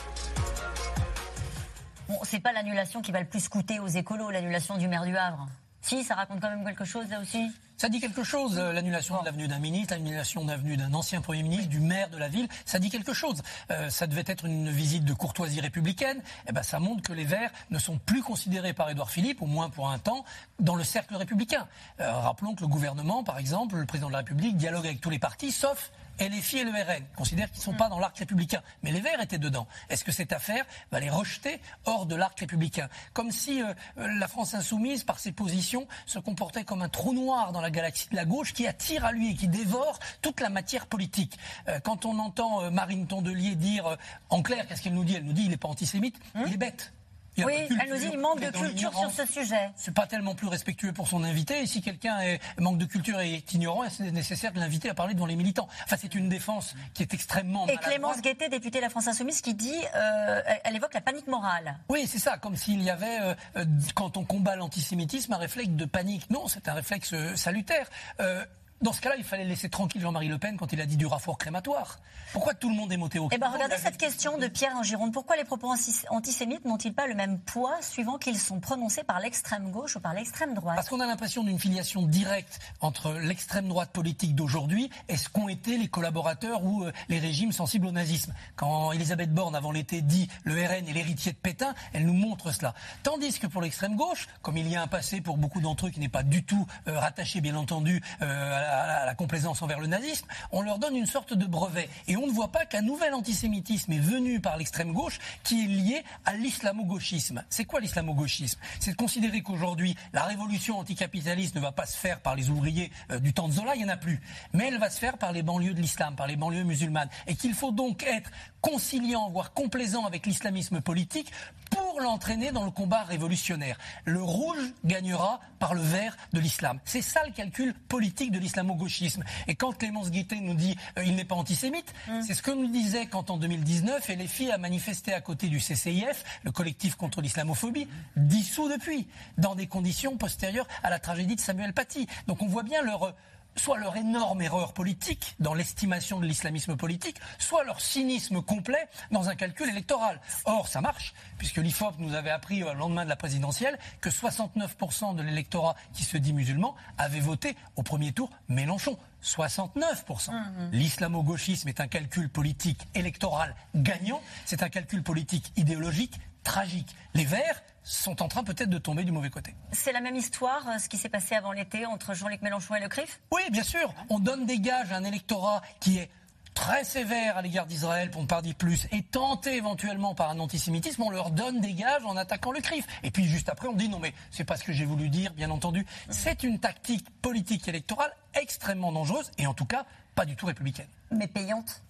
Bon, 2.08 2.18
c'est 2.24 2.40
pas 2.40 2.52
l'annulation 2.52 3.00
qui 3.00 3.12
va 3.12 3.20
le 3.20 3.26
plus 3.26 3.48
coûter 3.48 3.78
aux 3.78 3.86
écolos, 3.86 4.30
l'annulation 4.30 4.76
du 4.76 4.88
maire 4.88 5.04
du 5.04 5.16
Havre. 5.16 5.46
Si, 5.80 6.02
ça 6.02 6.14
raconte 6.14 6.40
quand 6.40 6.50
même 6.50 6.64
quelque 6.64 6.84
chose 6.84 7.08
là 7.10 7.20
aussi 7.20 7.50
ça 7.76 7.88
dit 7.88 8.00
quelque 8.00 8.22
chose, 8.22 8.58
euh, 8.58 8.72
l'annulation 8.72 9.20
de 9.20 9.24
l'avenue 9.24 9.48
d'un 9.48 9.58
ministre, 9.58 9.94
l'annulation 9.94 10.44
de 10.44 10.50
l'avenue 10.50 10.76
d'un 10.76 10.94
ancien 10.94 11.20
Premier 11.20 11.42
ministre, 11.42 11.68
du 11.68 11.80
maire 11.80 12.08
de 12.08 12.16
la 12.16 12.28
ville, 12.28 12.46
ça 12.64 12.78
dit 12.78 12.88
quelque 12.88 13.12
chose. 13.12 13.42
Euh, 13.70 13.90
ça 13.90 14.06
devait 14.06 14.24
être 14.26 14.44
une 14.44 14.70
visite 14.70 15.04
de 15.04 15.12
courtoisie 15.12 15.60
républicaine, 15.60 16.18
et 16.18 16.50
eh 16.50 16.52
ben 16.52 16.62
ça 16.62 16.78
montre 16.78 17.02
que 17.02 17.12
les 17.12 17.24
Verts 17.24 17.50
ne 17.70 17.78
sont 17.78 17.98
plus 17.98 18.22
considérés 18.22 18.72
par 18.72 18.90
Édouard 18.90 19.10
Philippe, 19.10 19.42
au 19.42 19.46
moins 19.46 19.70
pour 19.70 19.90
un 19.90 19.98
temps, 19.98 20.24
dans 20.60 20.76
le 20.76 20.84
cercle 20.84 21.16
républicain. 21.16 21.66
Euh, 22.00 22.12
rappelons 22.12 22.54
que 22.54 22.60
le 22.60 22.68
gouvernement, 22.68 23.24
par 23.24 23.38
exemple, 23.38 23.76
le 23.76 23.86
président 23.86 24.08
de 24.08 24.12
la 24.12 24.18
République, 24.18 24.56
dialogue 24.56 24.86
avec 24.86 25.00
tous 25.00 25.10
les 25.10 25.18
partis, 25.18 25.50
sauf 25.50 25.90
LFI 26.20 26.58
et 26.58 26.64
le 26.64 26.70
RN 26.70 27.04
considèrent 27.16 27.50
qu'ils 27.50 27.60
ne 27.60 27.64
sont 27.64 27.74
pas 27.74 27.88
dans 27.88 27.98
l'arc 27.98 28.16
républicain. 28.18 28.62
Mais 28.82 28.92
les 28.92 29.00
Verts 29.00 29.20
étaient 29.20 29.38
dedans. 29.38 29.66
Est-ce 29.88 30.04
que 30.04 30.12
cette 30.12 30.32
affaire 30.32 30.64
va 30.92 31.00
les 31.00 31.10
rejeter 31.10 31.60
hors 31.84 32.06
de 32.06 32.14
l'arc 32.14 32.38
républicain 32.38 32.88
Comme 33.12 33.30
si 33.30 33.62
euh, 33.62 33.74
la 33.96 34.28
France 34.28 34.54
insoumise, 34.54 35.04
par 35.04 35.18
ses 35.18 35.32
positions, 35.32 35.86
se 36.06 36.18
comportait 36.18 36.64
comme 36.64 36.82
un 36.82 36.88
trou 36.88 37.12
noir 37.12 37.52
dans 37.52 37.60
la 37.60 37.70
galaxie 37.70 38.08
de 38.10 38.16
la 38.16 38.24
gauche 38.24 38.52
qui 38.52 38.66
attire 38.66 39.04
à 39.04 39.12
lui 39.12 39.32
et 39.32 39.34
qui 39.34 39.48
dévore 39.48 39.98
toute 40.22 40.40
la 40.40 40.50
matière 40.50 40.86
politique. 40.86 41.38
Euh, 41.68 41.80
quand 41.80 42.04
on 42.04 42.18
entend 42.18 42.62
euh, 42.62 42.70
Marine 42.70 43.06
Tondelier 43.06 43.56
dire, 43.56 43.96
en 44.30 44.42
clair, 44.42 44.66
qu'est-ce 44.66 44.82
qu'elle 44.82 44.94
nous 44.94 45.04
dit? 45.04 45.16
Elle 45.16 45.24
nous 45.24 45.32
dit 45.32 45.44
il 45.44 45.50
n'est 45.50 45.56
pas 45.56 45.68
antisémite, 45.68 46.18
il 46.46 46.52
est 46.52 46.56
bête. 46.56 46.92
Oui, 47.38 47.52
elle 47.80 47.90
nous 47.90 47.98
dit 47.98 48.10
il 48.12 48.18
manque 48.18 48.40
de 48.40 48.50
culture 48.50 48.92
sur 48.96 49.10
ce 49.10 49.26
sujet. 49.26 49.70
C'est 49.76 49.94
pas 49.94 50.06
tellement 50.06 50.34
plus 50.34 50.48
respectueux 50.48 50.92
pour 50.92 51.08
son 51.08 51.24
invité. 51.24 51.60
Et 51.60 51.66
si 51.66 51.82
quelqu'un 51.82 52.18
manque 52.58 52.78
de 52.78 52.84
culture 52.84 53.20
et 53.20 53.34
est 53.34 53.52
ignorant, 53.52 53.84
c'est 53.90 54.10
nécessaire 54.10 54.52
de 54.52 54.60
l'inviter 54.60 54.90
à 54.90 54.94
parler 54.94 55.14
devant 55.14 55.26
les 55.26 55.36
militants. 55.36 55.68
Enfin, 55.84 55.96
c'est 55.98 56.14
une 56.14 56.28
défense 56.28 56.74
qui 56.92 57.02
est 57.02 57.14
extrêmement 57.14 57.66
Et. 57.68 57.76
Clémence 57.84 58.20
Guettet, 58.20 58.48
députée 58.48 58.78
de 58.78 58.82
la 58.82 58.90
France 58.90 59.08
Insoumise, 59.08 59.40
qui 59.40 59.54
dit, 59.54 59.76
euh, 59.94 60.42
elle, 60.64 60.76
évoque 60.76 60.94
la 60.94 61.00
panique 61.00 61.26
morale. 61.26 61.78
Oui, 61.88 62.06
c'est 62.06 62.18
ça, 62.18 62.38
comme 62.38 62.56
s'il 62.56 62.82
y 62.82 62.90
avait, 62.90 63.20
euh, 63.20 63.34
euh, 63.56 63.64
quand 63.94 64.16
on 64.16 64.24
combat 64.24 64.56
l'antisémitisme, 64.56 65.32
un 65.32 65.38
réflexe 65.38 65.70
de 65.70 65.84
panique. 65.84 66.28
Non, 66.30 66.48
c'est 66.48 66.68
un 66.68 66.74
réflexe 66.74 67.14
salutaire. 67.36 67.88
Euh, 68.20 68.44
dans 68.82 68.92
ce 68.92 69.00
cas-là, 69.00 69.16
il 69.16 69.24
fallait 69.24 69.44
laisser 69.44 69.68
tranquille 69.70 70.00
Jean-Marie 70.02 70.28
Le 70.28 70.38
Pen 70.38 70.56
quand 70.56 70.72
il 70.72 70.80
a 70.80 70.86
dit 70.86 70.96
du 70.96 71.06
rafour 71.06 71.38
crématoire. 71.38 71.98
Pourquoi 72.32 72.54
tout 72.54 72.68
le 72.68 72.74
monde 72.74 72.92
est 72.92 72.96
monté 72.96 73.18
au 73.18 73.28
Eh 73.32 73.38
créneau 73.38 73.52
regardez 73.54 73.76
cette 73.78 73.96
question 73.96 74.38
de 74.38 74.46
Pierre 74.48 74.76
en 74.76 74.82
Gironde. 74.82 75.12
Pourquoi 75.12 75.36
les 75.36 75.44
propos 75.44 75.70
anti- 75.70 76.02
antisémites 76.10 76.64
n'ont-ils 76.64 76.92
pas 76.92 77.06
le 77.06 77.14
même 77.14 77.38
poids 77.38 77.80
suivant 77.80 78.18
qu'ils 78.18 78.38
sont 78.38 78.58
prononcés 78.60 79.04
par 79.04 79.20
l'extrême 79.20 79.70
gauche 79.70 79.96
ou 79.96 80.00
par 80.00 80.12
l'extrême 80.14 80.54
droite? 80.54 80.74
Parce 80.76 80.88
qu'on 80.88 81.00
a 81.00 81.06
l'impression 81.06 81.44
d'une 81.44 81.58
filiation 81.58 82.02
directe 82.02 82.58
entre 82.80 83.12
l'extrême 83.12 83.68
droite 83.68 83.90
politique 83.90 84.34
d'aujourd'hui 84.34 84.90
et 85.08 85.16
ce 85.16 85.28
qu'ont 85.28 85.48
été 85.48 85.78
les 85.78 85.88
collaborateurs 85.88 86.64
ou 86.64 86.82
euh, 86.84 86.92
les 87.08 87.20
régimes 87.20 87.52
sensibles 87.52 87.86
au 87.86 87.92
nazisme. 87.92 88.34
Quand 88.56 88.90
Elisabeth 88.92 89.32
Borne, 89.32 89.54
avant 89.54 89.70
l'été, 89.72 90.02
dit 90.02 90.28
le 90.42 90.54
RN 90.54 90.88
est 90.88 90.92
l'héritier 90.92 91.32
de 91.32 91.36
Pétain, 91.38 91.74
elle 91.92 92.04
nous 92.06 92.12
montre 92.12 92.52
cela. 92.52 92.74
Tandis 93.04 93.38
que 93.38 93.46
pour 93.46 93.62
l'extrême 93.62 93.94
gauche, 93.96 94.26
comme 94.42 94.56
il 94.56 94.68
y 94.68 94.74
a 94.76 94.82
un 94.82 94.88
passé 94.88 95.20
pour 95.20 95.36
beaucoup 95.38 95.60
d'entre 95.60 95.86
eux 95.86 95.90
qui 95.90 96.00
n'est 96.00 96.08
pas 96.08 96.22
du 96.24 96.42
tout 96.44 96.66
euh, 96.88 96.98
rattaché, 96.98 97.40
bien 97.40 97.54
entendu, 97.54 98.02
euh, 98.22 98.24
à, 98.54 98.63
la, 99.06 99.14
complaisance 99.14 99.62
envers 99.62 99.80
le 99.80 99.86
nazisme, 99.86 100.26
on 100.50 100.62
leur 100.62 100.78
donne 100.78 100.96
une 100.96 101.06
sorte 101.06 101.34
de 101.34 101.46
brevet. 101.46 101.88
Et 102.08 102.16
on 102.16 102.26
ne 102.26 102.32
voit 102.32 102.50
pas 102.50 102.66
qu'un 102.66 102.82
nouvel 102.82 103.14
antisémitisme 103.14 103.92
est 103.92 103.98
venu 103.98 104.40
par 104.40 104.56
l'extrême 104.56 104.92
gauche 104.92 105.18
qui 105.42 105.64
est 105.64 105.68
lié 105.68 106.04
à 106.24 106.34
l'islamo-gauchisme. 106.34 107.44
C'est 107.48 107.64
quoi 107.64 107.80
l'islamo-gauchisme? 107.80 108.58
C'est 108.80 108.92
de 108.92 108.96
considérer 108.96 109.42
qu'aujourd'hui, 109.42 109.96
la 110.12 110.24
révolution 110.24 110.78
anticapitaliste 110.78 111.54
ne 111.54 111.60
va 111.60 111.72
pas 111.72 111.86
se 111.86 111.96
faire 111.96 112.20
par 112.20 112.34
les 112.34 112.50
ouvriers 112.50 112.90
euh, 113.10 113.18
du 113.18 113.32
temps 113.32 113.48
de 113.48 113.52
Zola, 113.52 113.74
il 113.74 113.78
n'y 113.78 113.84
en 113.84 113.92
a 113.92 113.96
plus. 113.96 114.20
Mais 114.52 114.68
elle 114.68 114.78
va 114.78 114.90
se 114.90 114.98
faire 114.98 115.18
par 115.18 115.32
les 115.32 115.42
banlieues 115.42 115.74
de 115.74 115.80
l'islam, 115.80 116.16
par 116.16 116.26
les 116.26 116.36
banlieues 116.36 116.64
musulmanes. 116.64 117.08
Et 117.26 117.36
qu'il 117.36 117.54
faut 117.54 117.72
donc 117.72 118.02
être 118.02 118.30
conciliant, 118.64 119.28
voire 119.28 119.52
complaisant 119.52 120.06
avec 120.06 120.24
l'islamisme 120.24 120.80
politique 120.80 121.30
pour 121.70 122.00
l'entraîner 122.00 122.50
dans 122.50 122.64
le 122.64 122.70
combat 122.70 123.02
révolutionnaire. 123.02 123.76
Le 124.06 124.22
rouge 124.22 124.72
gagnera 124.86 125.40
par 125.58 125.74
le 125.74 125.82
vert 125.82 126.16
de 126.32 126.40
l'islam. 126.40 126.78
C'est 126.86 127.02
ça 127.02 127.20
le 127.26 127.32
calcul 127.32 127.74
politique 127.74 128.32
de 128.32 128.38
l'islamo-gauchisme. 128.38 129.22
Et 129.48 129.54
quand 129.54 129.72
Clémence 129.72 130.10
Guittet 130.10 130.40
nous 130.40 130.54
dit 130.54 130.76
euh, 130.98 131.04
il 131.04 131.14
n'est 131.14 131.26
pas 131.26 131.34
antisémite, 131.34 131.92
c'est 132.26 132.32
ce 132.32 132.42
que 132.42 132.52
nous 132.52 132.68
disait 132.68 133.06
quand 133.06 133.30
en 133.30 133.36
2019 133.36 134.08
LFI 134.08 134.50
a 134.50 134.56
manifesté 134.56 135.12
à 135.12 135.20
côté 135.20 135.48
du 135.48 135.58
CCIF, 135.58 136.24
le 136.42 136.50
collectif 136.50 136.94
contre 136.94 137.20
l'islamophobie, 137.20 137.86
dissous 138.16 138.70
depuis, 138.70 139.06
dans 139.36 139.54
des 139.54 139.66
conditions 139.66 140.16
postérieures 140.16 140.66
à 140.82 140.88
la 140.88 140.98
tragédie 140.98 141.36
de 141.36 141.40
Samuel 141.40 141.74
Paty. 141.74 142.06
Donc 142.28 142.40
on 142.40 142.46
voit 142.46 142.62
bien 142.62 142.80
leur 142.80 143.02
euh, 143.04 143.12
soit 143.56 143.78
leur 143.78 143.96
énorme 143.96 144.42
erreur 144.42 144.72
politique 144.72 145.34
dans 145.38 145.54
l'estimation 145.54 146.20
de 146.20 146.26
l'islamisme 146.26 146.76
politique, 146.76 147.20
soit 147.38 147.64
leur 147.64 147.80
cynisme 147.80 148.42
complet 148.42 148.88
dans 149.10 149.28
un 149.28 149.34
calcul 149.34 149.68
électoral. 149.68 150.20
Or, 150.44 150.68
ça 150.68 150.80
marche, 150.80 151.14
puisque 151.38 151.58
l'IFOP 151.58 151.98
nous 151.98 152.14
avait 152.14 152.30
appris 152.30 152.62
euh, 152.62 152.72
au 152.72 152.74
lendemain 152.74 153.04
de 153.04 153.08
la 153.08 153.16
présidentielle 153.16 153.78
que 154.00 154.10
69% 154.10 155.14
de 155.14 155.22
l'électorat 155.22 155.76
qui 155.92 156.04
se 156.04 156.16
dit 156.16 156.32
musulman 156.32 156.74
avait 156.98 157.20
voté 157.20 157.56
au 157.76 157.82
premier 157.82 158.12
tour 158.12 158.30
Mélenchon. 158.48 158.98
69%. 159.22 160.30
L'islamo-gauchisme 160.72 161.68
est 161.68 161.80
un 161.80 161.88
calcul 161.88 162.28
politique 162.28 162.86
électoral 162.94 163.54
gagnant, 163.74 164.20
c'est 164.44 164.62
un 164.62 164.68
calcul 164.68 165.02
politique 165.02 165.52
idéologique 165.56 166.20
tragique. 166.42 166.94
Les 167.14 167.24
Verts 167.24 167.62
sont 167.84 168.22
en 168.22 168.28
train 168.28 168.42
peut-être 168.42 168.70
de 168.70 168.78
tomber 168.78 169.04
du 169.04 169.12
mauvais 169.12 169.30
côté. 169.30 169.54
C'est 169.72 169.92
la 169.92 170.00
même 170.00 170.16
histoire, 170.16 170.66
euh, 170.68 170.78
ce 170.78 170.88
qui 170.88 170.96
s'est 170.96 171.08
passé 171.08 171.34
avant 171.36 171.52
l'été 171.52 171.86
entre 171.86 172.14
Jean-Luc 172.14 172.42
Mélenchon 172.42 172.74
et 172.74 172.80
Le 172.80 172.88
Crif 172.88 173.20
Oui, 173.30 173.42
bien 173.50 173.62
sûr. 173.62 173.92
On 174.08 174.18
donne 174.18 174.46
des 174.46 174.58
gages 174.58 174.90
à 174.92 174.96
un 174.96 175.04
électorat 175.04 175.62
qui 175.80 175.98
est 175.98 176.10
très 176.54 176.84
sévère 176.84 177.36
à 177.36 177.42
l'égard 177.42 177.66
d'Israël, 177.66 178.10
pour 178.10 178.22
ne 178.22 178.26
pas 178.28 178.40
dire 178.40 178.54
plus, 178.54 178.86
et 178.92 179.02
tenté 179.02 179.56
éventuellement 179.56 180.14
par 180.14 180.30
un 180.30 180.38
antisémitisme, 180.38 181.02
on 181.02 181.10
leur 181.10 181.30
donne 181.32 181.60
des 181.60 181.74
gages 181.74 182.04
en 182.04 182.16
attaquant 182.16 182.52
le 182.52 182.60
CRIF. 182.60 182.86
Et 183.02 183.10
puis 183.10 183.24
juste 183.24 183.48
après, 183.48 183.66
on 183.68 183.72
dit 183.74 183.88
non 183.88 183.98
mais 183.98 184.14
c'est 184.30 184.44
pas 184.44 184.56
ce 184.56 184.62
que 184.64 184.72
j'ai 184.72 184.84
voulu 184.84 185.08
dire, 185.08 185.32
bien 185.34 185.50
entendu. 185.50 185.84
C'est 186.10 186.44
une 186.44 186.60
tactique 186.60 187.06
politique 187.20 187.66
électorale 187.68 188.14
extrêmement 188.40 188.92
dangereuse 188.92 189.30
et 189.36 189.46
en 189.48 189.54
tout 189.54 189.66
cas 189.66 189.84
pas 190.14 190.24
du 190.24 190.36
tout 190.36 190.46
républicaine. 190.46 190.86
Mais 191.10 191.26
payante 191.26 191.82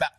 Bah, 0.00 0.10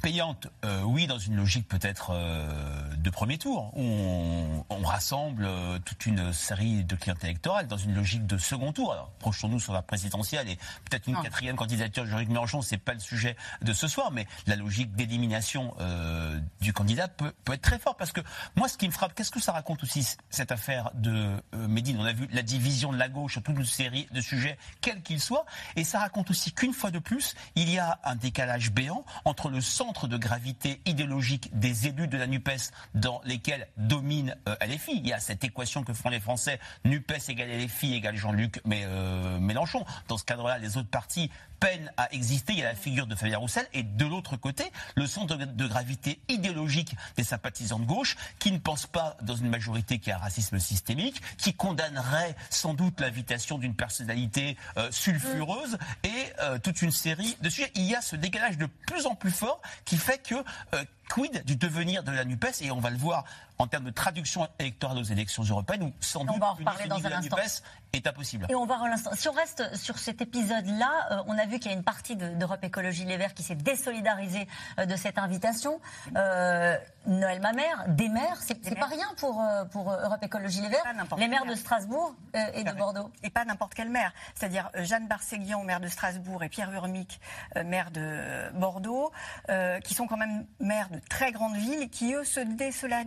payante, 0.00 0.48
euh, 0.64 0.82
oui, 0.82 1.06
dans 1.06 1.18
une 1.18 1.36
logique 1.36 1.68
peut-être 1.68 2.10
euh, 2.12 2.94
de 2.96 3.10
premier 3.10 3.38
tour, 3.38 3.70
où 3.74 3.82
on, 3.82 4.64
on 4.68 4.82
rassemble 4.82 5.44
euh, 5.44 5.78
toute 5.78 6.06
une 6.06 6.32
série 6.32 6.84
de 6.84 6.96
clientèles 6.96 7.30
électorales 7.30 7.66
dans 7.66 7.76
une 7.76 7.94
logique 7.94 8.26
de 8.26 8.38
second 8.38 8.72
tour. 8.72 8.92
Alors, 8.92 9.10
projetons-nous 9.18 9.60
sur 9.60 9.72
la 9.72 9.82
présidentielle 9.82 10.48
et 10.48 10.56
peut-être 10.88 11.06
une 11.06 11.20
quatrième 11.20 11.56
candidature 11.56 12.04
de 12.04 12.08
Jean-Luc 12.08 12.28
Mélenchon, 12.28 12.62
c'est 12.62 12.78
pas 12.78 12.94
le 12.94 13.00
sujet 13.00 13.36
de 13.62 13.72
ce 13.72 13.88
soir, 13.88 14.10
mais 14.10 14.26
la 14.46 14.56
logique 14.56 14.94
d'élimination 14.94 15.74
euh, 15.80 16.38
du 16.60 16.72
candidat 16.72 17.08
peut, 17.08 17.32
peut 17.44 17.52
être 17.52 17.62
très 17.62 17.78
forte. 17.78 17.98
Parce 17.98 18.12
que 18.12 18.20
moi, 18.56 18.68
ce 18.68 18.78
qui 18.78 18.86
me 18.86 18.92
frappe, 18.92 19.14
qu'est-ce 19.14 19.30
que 19.30 19.40
ça 19.40 19.52
raconte 19.52 19.82
aussi, 19.82 20.16
cette 20.30 20.52
affaire 20.52 20.90
de 20.94 21.36
euh, 21.54 21.68
Médine? 21.68 21.98
On 22.00 22.04
a 22.04 22.12
vu 22.12 22.28
la 22.32 22.42
division 22.42 22.92
de 22.92 22.98
la 22.98 23.08
gauche 23.08 23.32
sur 23.32 23.42
toute 23.42 23.56
une 23.56 23.64
série 23.64 24.08
de 24.12 24.20
sujets, 24.20 24.58
quels 24.80 25.02
qu'ils 25.02 25.20
soient, 25.20 25.44
et 25.76 25.84
ça 25.84 25.98
raconte 26.00 26.30
aussi 26.30 26.52
qu'une 26.52 26.72
fois 26.72 26.90
de 26.90 26.98
plus, 26.98 27.34
il 27.54 27.70
y 27.70 27.78
a 27.78 27.98
un 28.04 28.16
décalage 28.16 28.72
béant 28.72 29.04
entre 29.24 29.50
le 29.50 29.60
de 29.92 30.16
gravité 30.16 30.80
idéologique 30.86 31.50
des 31.52 31.88
élus 31.88 32.06
de 32.06 32.16
la 32.16 32.26
NUPES 32.26 32.70
dans 32.94 33.20
lesquels 33.24 33.66
domine 33.76 34.36
euh, 34.48 34.54
LFI. 34.64 34.92
Il 34.98 35.06
y 35.06 35.12
a 35.12 35.18
cette 35.18 35.42
équation 35.42 35.82
que 35.82 35.92
font 35.92 36.10
les 36.10 36.20
Français, 36.20 36.60
NUPES 36.84 37.28
égale 37.28 37.48
LFI 37.64 37.94
égale 37.94 38.16
Jean-Luc 38.16 38.60
euh, 38.70 39.38
Mélenchon. 39.40 39.84
Dans 40.08 40.16
ce 40.16 40.24
cadre-là, 40.24 40.58
les 40.58 40.76
autres 40.76 40.88
partis 40.88 41.30
peinent 41.60 41.92
à 41.96 42.12
exister. 42.12 42.54
Il 42.54 42.58
y 42.58 42.62
a 42.62 42.70
la 42.70 42.74
figure 42.74 43.06
de 43.06 43.14
Fabien 43.14 43.38
Roussel. 43.38 43.66
Et 43.72 43.82
de 43.82 44.06
l'autre 44.06 44.36
côté, 44.36 44.64
le 44.96 45.06
centre 45.06 45.36
de, 45.36 45.66
gravité 45.66 46.18
idéologique 46.28 46.96
des 47.16 47.22
sympathisants 47.22 47.78
de 47.78 47.84
gauche 47.84 48.16
qui 48.38 48.50
ne 48.50 48.58
pensent 48.58 48.86
pas 48.86 49.16
dans 49.22 49.36
une 49.36 49.48
majorité 49.48 49.98
qui 49.98 50.10
a 50.10 50.16
un 50.16 50.18
racisme 50.18 50.58
systémique, 50.58 51.20
qui 51.38 51.54
condamnerait 51.54 52.34
sans 52.48 52.74
doute 52.74 53.00
l'invitation 53.00 53.58
d'une 53.58 53.74
personnalité 53.74 54.56
euh, 54.76 54.90
sulfureuse 54.90 55.78
et 56.02 56.10
euh, 56.40 56.58
toute 56.58 56.82
une 56.82 56.90
série 56.90 57.36
de 57.40 57.50
sujets. 57.50 57.70
Il 57.74 57.84
y 57.84 57.94
a 57.94 58.00
ce 58.00 58.16
décalage 58.16 58.58
de 58.58 58.66
plus 58.86 59.06
en 59.06 59.14
plus 59.14 59.30
fort 59.30 59.60
qui 59.84 59.96
fait 59.96 60.18
que 60.18 60.34
euh, 60.74 60.84
quid 61.12 61.44
du 61.44 61.56
devenir 61.56 62.02
de 62.04 62.12
la 62.12 62.24
NUPES 62.24 62.62
et 62.62 62.70
on 62.70 62.78
va 62.80 62.90
le 62.90 62.96
voir 62.96 63.24
en 63.58 63.66
termes 63.66 63.84
de 63.84 63.90
traduction 63.90 64.48
électorale 64.58 64.96
aux 64.98 65.02
élections 65.02 65.42
européennes 65.42 65.82
où 65.82 65.92
sans 66.00 66.20
On 66.22 66.24
doute 66.24 66.38
va 66.38 66.52
en 66.52 66.56
une 66.56 66.58
reparler 66.66 66.88
dans 66.88 66.98
de 66.98 67.08
la 67.08 67.16
un 67.16 67.18
instant. 67.18 67.36
NUPES 67.36 67.62
est 67.92 68.06
impossible. 68.06 68.46
Et 68.48 68.54
on 68.54 68.64
va 68.64 68.76
voir 68.78 68.88
l'instant. 68.88 69.10
Si 69.14 69.28
on 69.28 69.32
reste 69.32 69.76
sur 69.76 69.98
cet 69.98 70.22
épisode-là, 70.22 71.08
euh, 71.10 71.22
on 71.26 71.36
a 71.36 71.44
vu 71.44 71.58
qu'il 71.58 71.70
y 71.70 71.74
a 71.74 71.76
une 71.76 71.82
partie 71.84 72.16
de- 72.16 72.34
d'Europe 72.36 72.62
Écologie 72.64 73.04
Les 73.04 73.16
Verts 73.18 73.34
qui 73.34 73.42
s'est 73.42 73.56
désolidarisée 73.56 74.46
euh, 74.78 74.86
de 74.86 74.96
cette 74.96 75.18
invitation. 75.18 75.80
Euh, 76.16 76.78
Noël 77.06 77.40
Mamère, 77.40 77.84
des 77.88 78.08
maires, 78.08 78.36
c'est 78.40 78.78
pas 78.78 78.86
rien 78.86 79.08
pour, 79.16 79.40
euh, 79.42 79.64
pour 79.64 79.90
Europe 79.92 80.22
Écologie 80.22 80.60
Les 80.62 80.68
Verts. 80.68 80.84
Les 81.18 81.28
maires 81.28 81.44
maire. 81.44 81.52
de 81.54 81.58
Strasbourg 81.58 82.14
euh, 82.36 82.38
et 82.54 82.62
de 82.64 82.72
Bordeaux. 82.72 83.10
Et 83.22 83.30
pas 83.30 83.44
n'importe 83.44 83.74
quel 83.74 83.88
maire. 83.90 84.12
C'est-à-dire 84.34 84.70
euh, 84.76 84.84
Jeanne 84.84 85.08
Barséguian, 85.08 85.64
maire 85.64 85.80
de 85.80 85.88
Strasbourg, 85.88 86.42
et 86.44 86.48
Pierre 86.48 86.70
Urmic, 86.72 87.20
euh, 87.56 87.64
maire 87.64 87.90
de 87.90 88.50
Bordeaux, 88.54 89.10
euh, 89.48 89.80
qui 89.80 89.94
sont 89.94 90.06
quand 90.06 90.16
même 90.18 90.46
maires 90.60 90.88
de 90.90 90.99
très 91.08 91.32
grandes 91.32 91.56
villes, 91.56 91.88
qui 91.90 92.14
eux 92.14 92.24
se 92.24 92.40
désola- 92.40 93.04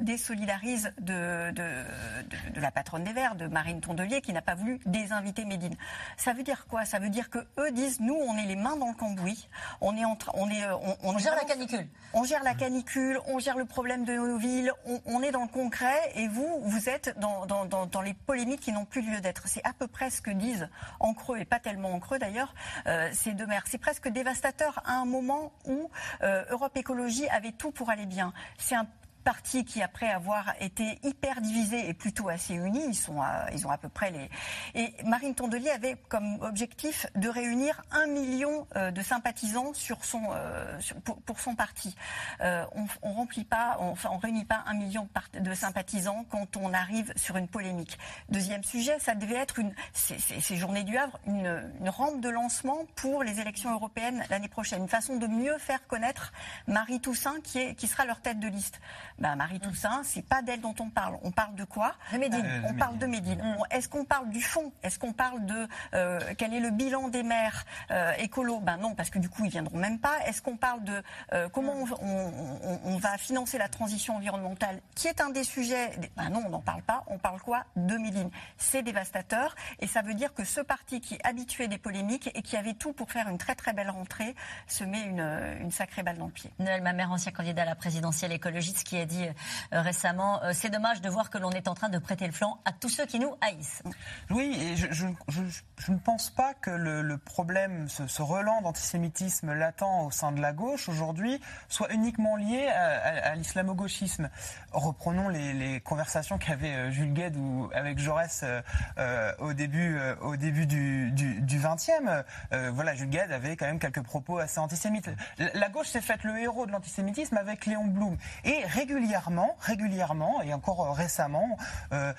désolidarisent 0.00 0.92
de, 1.00 1.50
de, 1.50 1.52
de- 1.52 2.50
de 2.54 2.60
la 2.60 2.70
patronne 2.70 3.04
des 3.04 3.12
Verts, 3.12 3.34
de 3.34 3.46
Marine 3.46 3.80
Tondelier, 3.80 4.20
qui 4.20 4.32
n'a 4.32 4.42
pas 4.42 4.54
voulu 4.54 4.80
désinviter 4.86 5.44
Médine. 5.44 5.76
Ça 6.16 6.32
veut 6.32 6.42
dire 6.42 6.66
quoi? 6.66 6.84
Ça 6.84 6.98
veut 6.98 7.08
dire 7.08 7.30
que 7.30 7.38
eux 7.58 7.70
disent 7.70 8.00
nous, 8.00 8.14
on 8.14 8.36
est 8.36 8.46
les 8.46 8.56
mains 8.56 8.76
dans 8.76 8.88
le 8.88 8.94
cambouis, 8.94 9.48
on 9.80 9.96
est 9.96 10.04
en 10.04 10.16
train, 10.16 10.32
on 10.34 10.48
est, 10.50 10.64
euh, 10.64 10.74
on, 11.02 11.14
On 11.14 11.18
gère 11.18 11.34
la 11.36 11.44
canicule. 11.44 11.88
on 12.14 12.24
gère 12.24 12.42
la 12.42 12.54
canicule, 12.54 13.20
on 13.26 13.38
gère 13.38 13.56
le 13.56 13.64
problème 13.64 14.04
de 14.04 14.14
nos 14.14 14.38
villes, 14.38 14.72
on, 14.86 15.00
on 15.06 15.22
est 15.22 15.30
dans 15.30 15.42
le 15.42 15.48
concret 15.48 15.98
et 16.14 16.28
vous, 16.28 16.60
vous 16.64 16.88
êtes 16.88 17.18
dans, 17.18 17.46
dans- 17.46 17.64
dans- 17.64 17.86
dans 17.86 18.02
les 18.02 18.14
polémiques 18.14 18.60
qui 18.60 18.72
n'ont 18.72 18.84
plus 18.84 19.02
lieu 19.02 19.20
d'être. 19.20 19.46
C'est 19.48 19.64
à 19.64 19.72
peu 19.72 19.86
près 19.86 20.10
ce 20.10 20.20
que 20.20 20.30
disent 20.30 20.68
en 20.98 21.14
creux, 21.14 21.38
et 21.38 21.44
pas 21.44 21.60
tellement 21.60 21.92
en 21.92 22.00
creux 22.00 22.18
d'ailleurs, 22.18 22.54
euh, 22.86 23.08
ces 23.12 23.32
deux 23.32 23.46
maires. 23.46 23.64
C'est 23.66 23.78
presque 23.78 24.08
dévastateur 24.08 24.82
à 24.84 24.94
un 24.94 25.04
moment 25.04 25.52
où 25.66 25.90
euh, 26.22 26.44
Europe 26.50 26.76
Écologie 26.76 27.28
avait 27.28 27.52
tout 27.52 27.70
pour 27.70 27.90
aller 27.90 28.06
bien. 28.06 28.32
C'est 28.58 28.74
un 28.74 28.86
parti 29.20 29.64
qui, 29.64 29.82
après 29.82 30.08
avoir 30.08 30.52
été 30.60 30.98
hyper 31.02 31.40
divisé, 31.40 31.88
est 31.88 31.94
plutôt 31.94 32.28
assez 32.28 32.54
uni. 32.54 32.82
Ils, 32.88 32.94
sont 32.94 33.20
ils 33.52 33.66
ont 33.66 33.70
à 33.70 33.78
peu 33.78 33.88
près 33.88 34.10
les. 34.10 34.30
Et 34.74 34.92
Marine 35.04 35.34
Tondelier 35.34 35.70
avait 35.70 35.96
comme 36.08 36.38
objectif 36.42 37.06
de 37.14 37.28
réunir 37.28 37.82
un 37.90 38.06
million 38.06 38.66
euh, 38.76 38.90
de 38.90 39.02
sympathisants 39.02 39.72
sur 39.74 40.04
son, 40.04 40.22
euh, 40.32 40.78
pour, 41.24 41.40
son 41.40 41.54
parti. 41.54 41.94
Euh, 42.40 42.64
on, 42.72 42.86
on 43.02 43.12
remplit 43.12 43.44
pas, 43.44 43.78
réunit 44.22 44.44
pas 44.44 44.62
un 44.66 44.74
million 44.74 45.08
de, 45.34 45.54
sympathisants 45.54 46.24
quand 46.30 46.56
on 46.56 46.72
arrive 46.72 47.12
sur 47.16 47.36
une 47.36 47.48
polémique. 47.48 47.98
Deuxième 48.28 48.64
sujet, 48.64 48.98
ça 48.98 49.14
devait 49.14 49.36
être 49.36 49.58
une, 49.58 49.72
ces 49.92 50.56
journées 50.56 50.84
du 50.84 50.96
Havre, 50.96 51.18
une, 51.26 51.72
une 51.80 51.88
rampe 51.88 52.20
de 52.20 52.28
lancement 52.28 52.86
pour 52.96 53.22
les 53.22 53.40
élections 53.40 53.72
européennes 53.72 54.24
l'année 54.30 54.48
prochaine, 54.48 54.82
une 54.82 54.88
façon 54.88 55.16
de 55.16 55.26
mieux 55.26 55.58
faire 55.58 55.86
connaître 55.86 56.32
Marie 56.66 57.00
Toussaint 57.00 57.40
qui, 57.42 57.58
est, 57.58 57.74
qui 57.74 57.86
sera 57.86 58.04
leur 58.04 58.20
tête 58.20 58.40
de 58.40 58.48
liste. 58.48 58.80
Ben, 59.20 59.36
Marie 59.36 59.60
Toussaint, 59.60 60.02
c'est 60.04 60.22
pas 60.26 60.40
d'elle 60.42 60.60
dont 60.60 60.74
on 60.80 60.88
parle. 60.88 61.18
On 61.22 61.30
parle 61.30 61.54
de 61.54 61.64
quoi? 61.64 61.94
De 62.12 62.18
Médine. 62.18 62.42
Euh, 62.44 62.68
on 62.70 62.74
parle 62.74 62.96
de 62.98 63.06
Médine. 63.06 63.40
On- 63.44 63.64
Est-ce 63.76 63.88
qu'on 63.88 64.04
parle 64.04 64.30
du 64.30 64.40
fond? 64.40 64.72
Est-ce 64.82 64.98
qu'on 64.98 65.12
parle 65.12 65.44
de 65.46 65.68
euh, 65.94 66.18
quel 66.38 66.54
est 66.54 66.60
le 66.60 66.70
bilan 66.70 67.08
des 67.08 67.22
maires 67.22 67.64
euh, 67.90 68.12
écolos? 68.18 68.60
Ben 68.60 68.78
non, 68.78 68.94
parce 68.94 69.10
que 69.10 69.18
du 69.18 69.28
coup 69.28 69.44
ils 69.44 69.50
viendront 69.50 69.76
même 69.78 69.98
pas. 69.98 70.18
Est-ce 70.26 70.40
qu'on 70.42 70.56
parle 70.56 70.82
de 70.84 71.02
euh, 71.34 71.48
comment 71.50 71.72
on, 71.74 71.84
on- 72.02 72.60
on- 72.64 72.80
on 72.84 72.96
va 72.98 73.18
financer 73.18 73.58
la 73.58 73.68
transition 73.68 74.16
environnementale, 74.16 74.80
qui 74.94 75.06
est 75.08 75.20
un 75.20 75.30
des 75.30 75.44
sujets 75.44 75.90
Ben 76.16 76.30
non, 76.30 76.42
on 76.46 76.50
n'en 76.50 76.60
parle 76.60 76.82
pas. 76.82 77.04
On 77.08 77.18
parle 77.18 77.40
quoi? 77.40 77.64
De 77.76 77.96
Médine. 77.98 78.30
C'est 78.56 78.82
dévastateur 78.82 79.54
et 79.80 79.86
ça 79.86 80.00
veut 80.02 80.14
dire 80.14 80.32
que 80.32 80.44
ce 80.44 80.60
parti 80.62 81.00
qui 81.00 81.14
est 81.16 81.26
habitué 81.26 81.68
des 81.68 81.78
polémiques 81.78 82.30
et 82.34 82.42
qui 82.42 82.56
avait 82.56 82.74
tout 82.74 82.92
pour 82.94 83.10
faire 83.12 83.28
une 83.28 83.38
très 83.38 83.54
très 83.54 83.72
belle 83.74 83.90
rentrée 83.90 84.34
se 84.66 84.84
met 84.84 85.02
une, 85.02 85.20
une 85.60 85.70
sacrée 85.70 86.02
balle 86.02 86.16
dans 86.18 86.26
le 86.26 86.32
pied. 86.32 86.50
Noël 86.58 86.82
Mamère, 86.82 87.12
ancien 87.12 87.32
candidat 87.32 87.62
à 87.62 87.66
la 87.66 87.74
présidentielle 87.74 88.32
écologiste, 88.32 88.84
qui 88.84 88.96
a 88.96 89.04
dit 89.10 89.26
euh, 89.72 89.82
récemment 89.82 90.42
euh, 90.42 90.52
C'est 90.54 90.70
dommage 90.70 91.00
de 91.00 91.08
voir 91.08 91.30
que 91.30 91.38
l'on 91.38 91.50
est 91.50 91.68
en 91.68 91.74
train 91.74 91.88
de 91.88 91.98
prêter 91.98 92.26
le 92.26 92.32
flanc 92.32 92.58
à 92.64 92.72
tous 92.72 92.88
ceux 92.88 93.06
qui 93.06 93.18
nous 93.18 93.34
haïssent. 93.40 93.82
Oui, 94.30 94.56
et 94.60 94.76
je, 94.76 95.06
ne 95.06 95.98
pense 95.98 96.30
pas 96.30 96.54
que 96.54 96.70
le, 96.70 97.18
problème, 97.18 97.88
ce, 97.88 98.22
relan 98.22 98.62
d'antisémitisme 98.62 99.52
latent 99.52 99.82
au 100.06 100.10
sein 100.10 100.32
de 100.32 100.40
la 100.40 100.52
gauche 100.52 100.88
aujourd'hui, 100.88 101.40
soit 101.68 101.92
uniquement 101.92 102.36
lié 102.36 102.68
à 102.68 103.34
l'islamo-gauchisme. 103.34 104.30
Reprenons 104.72 105.28
les, 105.28 105.52
les 105.52 105.80
conversations 105.80 106.38
qu'avait 106.38 106.74
euh, 106.74 106.90
Jules 106.90 107.12
Gued 107.12 107.36
ou 107.36 107.68
avec 107.74 107.98
Jaurès 107.98 108.42
euh, 108.44 108.62
euh, 108.98 109.32
au 109.38 109.52
début, 109.52 109.96
euh, 109.98 110.14
au 110.20 110.36
début 110.36 110.66
du, 110.66 111.10
du, 111.10 111.40
du 111.40 111.58
20e. 111.58 112.22
Euh, 112.52 112.70
voilà, 112.72 112.94
Jules 112.94 113.10
Gued 113.10 113.32
avait 113.32 113.56
quand 113.56 113.66
même 113.66 113.78
quelques 113.78 114.02
propos 114.02 114.38
assez 114.38 114.58
antisémites. 114.60 115.10
La, 115.38 115.68
gauche 115.70 115.88
s'est 115.88 116.00
faite 116.00 116.22
le 116.24 116.38
héros 116.38 116.66
de 116.66 116.72
l'antisémitisme 116.72 117.36
avec 117.36 117.66
Léon 117.66 117.84
Blum. 117.84 118.16
Et 118.44 118.64
régulièrement, 118.66 119.56
régulièrement, 119.60 120.42
et 120.42 120.54
encore 120.54 120.94
récemment, 120.96 121.56
le- 121.90 122.14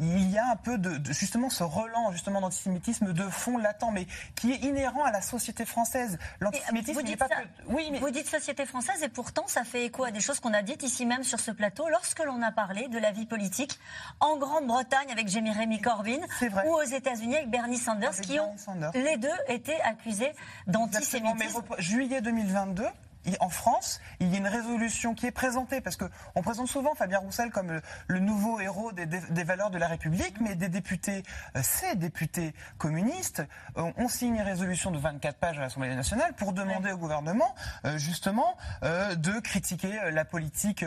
il 0.00 0.30
y 0.30 0.38
a 0.38 0.50
un 0.50 0.56
peu 0.56 0.78
de, 0.78 0.96
de- 0.96 1.12
justement 1.12 1.50
ce 1.50 1.64
relan 1.64 2.12
justement 2.12 2.40
d'antisémitisme 2.40 3.12
de 3.12 3.22
fond 3.24 3.58
latent, 3.58 3.84
mais 3.92 4.06
qui 4.36 4.52
est 4.52 4.56
inhérent 4.64 5.04
à 5.04 5.10
la 5.12 5.20
société 5.20 5.64
française. 5.64 6.18
L'antisémitisme, 6.40 6.94
Vous 6.94 7.00
il 7.00 7.04
n'est 7.04 7.10
dites, 7.10 7.18
pas 7.18 7.28
ça- 7.28 7.42
que- 7.42 7.48
oui, 7.72 7.88
mais 7.92 7.98
vous 7.98 8.10
dites 8.10 8.26
société 8.28 8.64
française 8.66 9.02
et 9.02 9.08
pourtant 9.08 9.44
ça 9.48 9.64
fait 9.64 9.84
écho 9.86 10.04
à 10.04 10.10
des 10.10 10.20
choses 10.20 10.40
qu'on 10.40 10.54
a 10.54 10.62
dites 10.62 10.82
ici 10.82 11.04
même 11.06 11.24
sur 11.24 11.40
ce 11.40 11.50
plateau 11.50 11.73
lorsque 11.90 12.18
l'on 12.24 12.40
a 12.42 12.52
parlé 12.52 12.88
de 12.88 12.98
la 12.98 13.10
vie 13.12 13.26
politique 13.26 13.78
en 14.20 14.36
Grande-Bretagne 14.36 15.10
avec 15.12 15.28
Jérémy 15.28 15.80
Corbyn 15.80 16.18
ou 16.66 16.74
aux 16.74 16.82
États-Unis 16.82 17.36
avec 17.36 17.50
Bernie 17.50 17.78
Sanders 17.78 18.14
qui 18.20 18.38
ont 18.40 18.54
les 18.94 19.16
deux 19.16 19.28
été 19.48 19.80
accusés 19.82 20.32
d'antisémitisme. 20.66 21.58
repre- 21.60 21.80
juillet 21.80 22.20
2022. 22.20 22.84
En 23.40 23.48
France, 23.48 24.00
il 24.20 24.28
y 24.28 24.34
a 24.34 24.38
une 24.38 24.46
résolution 24.46 25.14
qui 25.14 25.26
est 25.26 25.30
présentée, 25.30 25.80
parce 25.80 25.96
que 25.96 26.04
on 26.34 26.42
présente 26.42 26.68
souvent 26.68 26.94
Fabien 26.94 27.18
Roussel 27.18 27.50
comme 27.50 27.70
le, 27.72 27.82
le 28.08 28.18
nouveau 28.20 28.60
héros 28.60 28.92
des, 28.92 29.06
des- 29.06 29.20
des 29.20 29.44
valeurs 29.44 29.70
de 29.70 29.78
la 29.78 29.88
République, 29.88 30.40
mais 30.40 30.54
des 30.54 30.68
députés, 30.68 31.22
euh, 31.56 31.60
ces 31.62 31.94
députés 31.96 32.54
communistes, 32.78 33.42
euh, 33.76 33.90
ont 33.96 34.08
signé 34.08 34.40
une 34.40 34.46
résolution 34.46 34.90
de 34.90 34.98
24 34.98 35.36
pages 35.38 35.58
à 35.58 35.62
l'Assemblée 35.62 35.94
nationale 35.94 36.32
pour 36.34 36.52
demander 36.52 36.92
au 36.92 36.98
gouvernement, 36.98 37.54
euh, 37.84 37.96
justement, 37.98 38.56
de 38.82 39.40
critiquer 39.40 40.10
la 40.12 40.24
politique 40.24 40.84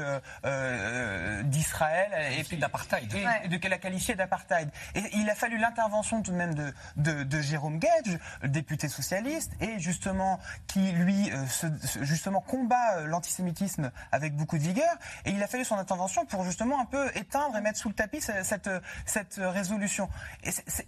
d'Israël 1.43 2.11
et 2.39 2.43
puis 2.43 2.57
d'apartheid, 2.57 3.09
et, 3.43 3.47
de 3.47 3.67
la 3.69 3.77
qualifier 3.77 4.15
d'apartheid. 4.15 4.69
Et 4.95 5.03
il 5.13 5.29
a 5.29 5.35
fallu 5.35 5.57
l'intervention 5.57 6.21
tout 6.21 6.31
de 6.31 6.35
même 6.37 6.53
de, 6.55 6.73
de, 6.97 7.23
de 7.23 7.41
Jérôme 7.41 7.79
Gage, 7.79 8.19
député 8.43 8.87
socialiste, 8.89 9.51
et 9.61 9.79
justement 9.79 10.39
qui 10.67 10.91
lui 10.91 11.31
se- 11.49 11.67
se- 11.85 12.03
justement 12.03 12.26
combat 12.41 12.97
euh, 12.97 13.05
l'antisémitisme 13.07 13.91
avec 14.11 14.35
beaucoup 14.35 14.57
de 14.57 14.63
vigueur. 14.63 14.93
Et 15.25 15.31
il 15.31 15.41
a 15.43 15.47
fallu 15.47 15.65
son 15.65 15.75
intervention 15.77 16.25
pour 16.25 16.43
justement 16.43 16.79
un 16.79 16.85
peu 16.85 17.09
éteindre 17.15 17.55
et 17.57 17.61
mettre 17.61 17.79
sous 17.79 17.89
le 17.89 17.95
tapis 17.95 18.21
ce- 18.21 18.43
cette, 18.43 18.69
cette 19.05 19.35
résolution. 19.39 20.09
Et 20.43 20.51
c'est- 20.51 20.63
c'est- 20.67 20.87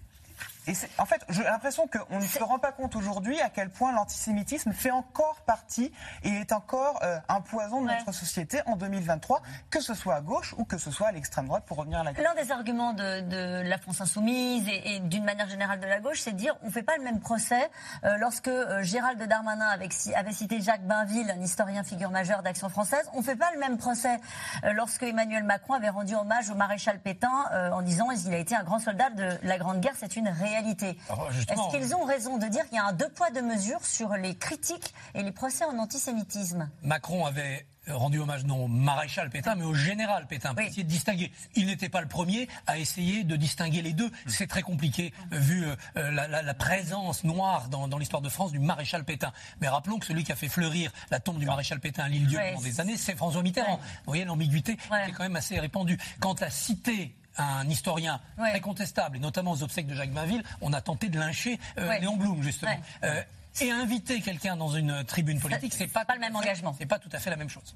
et 0.70 0.74
en 0.98 1.06
fait, 1.06 1.22
j'ai 1.30 1.44
l'impression 1.44 1.88
qu'on 1.88 2.20
ne 2.20 2.26
se 2.26 2.44
rend 2.44 2.60
pas 2.60 2.72
compte 2.72 2.96
aujourd'hui 2.96 3.40
à 3.42 3.50
quel 3.50 3.70
point 3.70 3.92
l'antisémitisme 3.92 4.72
fait 4.74 4.92
encore 4.92 5.42
partie 5.46 5.92
et 6.24 6.30
est 6.30 6.52
encore 6.52 7.00
euh, 7.04 7.18
un 7.28 7.42
poison 7.42 7.82
de 7.82 7.88
notre 7.88 8.12
société 8.12 8.62
en 8.66 8.76
2023, 8.76 9.42
que 9.70 9.80
ce 9.82 9.94
soit 9.94 10.16
à 10.16 10.22
gauche 10.22 10.54
ou 10.58 10.66
que 10.66 10.78
ce 10.78 10.92
soit 10.92 11.08
à 11.08 11.12
l'extrême 11.12 11.48
droite, 11.48 11.64
pour 11.66 11.78
revenir 11.78 12.00
à 12.00 12.04
la 12.04 12.12
L'un 12.12 12.36
des 12.36 12.52
arguments 12.52 12.94
de, 12.94 13.22
de 13.22 13.62
la 13.68 13.78
France 13.78 14.02
insoumise 14.02 14.68
et, 14.68 14.96
et 14.96 15.00
d'une 15.00 15.24
manière 15.24 15.50
générale 15.50 15.80
de 15.80 15.88
la 15.88 16.00
gauche, 16.00 16.20
c'est 16.22 16.32
de 16.34 16.38
dire 16.38 16.56
on 16.64 16.68
ne 16.68 16.72
fait 16.72 16.84
pas 16.84 16.98
le 16.98 17.04
même 17.04 17.20
procès 17.20 17.70
euh, 18.04 18.18
lorsque 18.18 18.48
euh, 18.48 18.84
Gérald 18.84 19.22
Darmanin 19.22 19.68
avec- 19.68 19.94
avait 20.16 20.32
cité 20.34 20.62
Jacques 20.62 20.86
Bainville, 20.86 21.30
un 21.32 21.42
historien 21.42 21.84
figure 21.84 22.12
majeure 22.12 22.44
d'Action 22.44 22.70
française. 22.70 23.10
On 23.14 23.20
ne 23.20 23.24
fait 23.24 23.36
pas 23.36 23.52
le 23.54 23.60
même 23.60 23.78
procès 23.78 24.20
euh, 24.64 24.74
lorsque 24.74 25.04
Emmanuel 25.04 25.44
Macron 25.44 25.74
avait 25.74 25.90
rendu 25.90 26.16
hommage 26.16 26.50
au 26.50 26.56
maréchal 26.56 27.00
Pétain 27.00 27.46
euh, 27.54 27.72
en 27.72 27.82
disant 27.82 28.08
il 28.12 28.34
a 28.34 28.38
été 28.38 28.56
un 28.56 28.64
grand 28.64 28.80
soldat 28.80 29.10
de 29.10 29.38
la 29.44 29.58
Grande 29.58 29.80
Guerre, 29.80 29.94
c'est 29.98 30.16
une 30.16 30.30
réalité. 30.60 30.98
Alors, 31.10 31.32
justement, 31.32 31.70
Est-ce 31.72 31.78
qu'ils 31.78 31.96
ont 31.96 32.06
raison 32.06 32.38
de 32.38 32.48
dire 32.48 32.66
qu'il 32.68 32.76
y 32.76 32.80
a 32.80 32.86
un 32.86 32.94
deux 32.94 33.10
poids 33.10 33.32
deux 33.32 33.42
mesures 33.42 33.86
sur 33.86 34.14
les 34.16 34.36
critiques 34.36 34.94
et 35.16 35.24
les 35.24 35.32
procès 35.32 35.66
en 35.66 35.78
antisémitisme? 35.78 36.70
Macron 36.84 37.26
avait 37.26 37.66
rendu 37.88 38.20
hommage 38.20 38.46
non 38.46 38.66
au 38.66 38.68
maréchal 38.68 39.32
Pétain, 39.32 39.56
mais 39.56 39.64
au 39.66 39.74
général 39.74 40.28
Pétain, 40.28 40.54
pour 40.54 40.62
essayer 40.64 40.84
de 40.84 40.90
distinguer. 40.90 41.32
Il 41.56 41.66
n'était 41.66 41.90
pas 41.90 42.02
le 42.02 42.08
premier 42.08 42.48
à 42.68 42.78
essayer 42.78 43.24
de 43.24 43.36
distinguer 43.36 43.82
les 43.82 43.94
deux. 43.94 44.12
C'est 44.28 44.46
très 44.46 44.62
compliqué, 44.62 45.12
euh, 45.34 45.38
vu 45.40 45.66
euh, 45.66 45.76
la, 46.12 46.28
la- 46.28 46.44
la 46.44 46.54
présence 46.54 47.24
noire 47.24 47.68
dans, 47.70 47.88
dans 47.88 47.98
l'histoire 47.98 48.22
de 48.22 48.30
France 48.30 48.52
du 48.52 48.60
maréchal 48.60 49.06
Pétain. 49.06 49.32
Mais 49.60 49.68
rappelons 49.70 49.98
que 49.98 50.06
celui 50.06 50.24
qui 50.24 50.32
a 50.32 50.36
fait 50.36 50.50
fleurir 50.50 50.92
la 51.10 51.20
tombe 51.20 51.40
du 51.40 51.46
maréchal 51.48 51.80
Pétain 51.80 52.04
à 52.04 52.10
l'île-dieu 52.10 52.40
pendant 52.52 52.62
des 52.62 52.80
années, 52.80 52.98
c'est 52.98 53.16
François 53.16 53.42
Mitterrand. 53.42 53.78
Vous 53.78 53.84
voyez, 54.06 54.24
l'ambiguïté 54.26 54.74
est 55.08 55.12
quand 55.14 55.24
même 55.24 55.36
assez 55.38 55.60
répandue. 55.60 55.98
Quant 56.20 56.34
à 56.34 56.52
citer 56.52 57.16
un 57.40 57.68
historien 57.68 58.20
très 58.38 58.60
contestable, 58.62 59.18
et 59.18 59.20
notamment 59.20 59.52
aux 59.52 59.64
obsèques 59.64 59.88
de 59.88 59.96
Jacques 59.96 60.14
Bainville, 60.14 60.44
on 60.62 60.74
a 60.74 60.82
tenté 60.82 61.10
de 61.10 61.20
lyncher 61.20 61.60
euh, 61.78 61.88
Ouais. 61.90 62.00
Léon 62.00 62.18
Blum, 62.18 62.44
justement. 62.44 62.72
Ouais. 62.72 62.80
Euh, 63.10 63.22
et 63.62 63.72
inviter 63.72 64.22
quelqu'un 64.22 64.56
dans 64.56 64.70
une 64.70 65.04
tribune 65.04 65.40
politique, 65.40 65.74
c'est 65.74 65.88
pas, 65.88 66.06
pas 66.06 66.14
le 66.14 66.20
même 66.20 66.36
engagement. 66.36 66.76
C'est 66.78 66.86
pas 66.86 67.00
tout 67.00 67.10
à 67.12 67.20
fait 67.20 67.30
la 67.30 67.36
même 67.36 67.50
chose. 67.50 67.74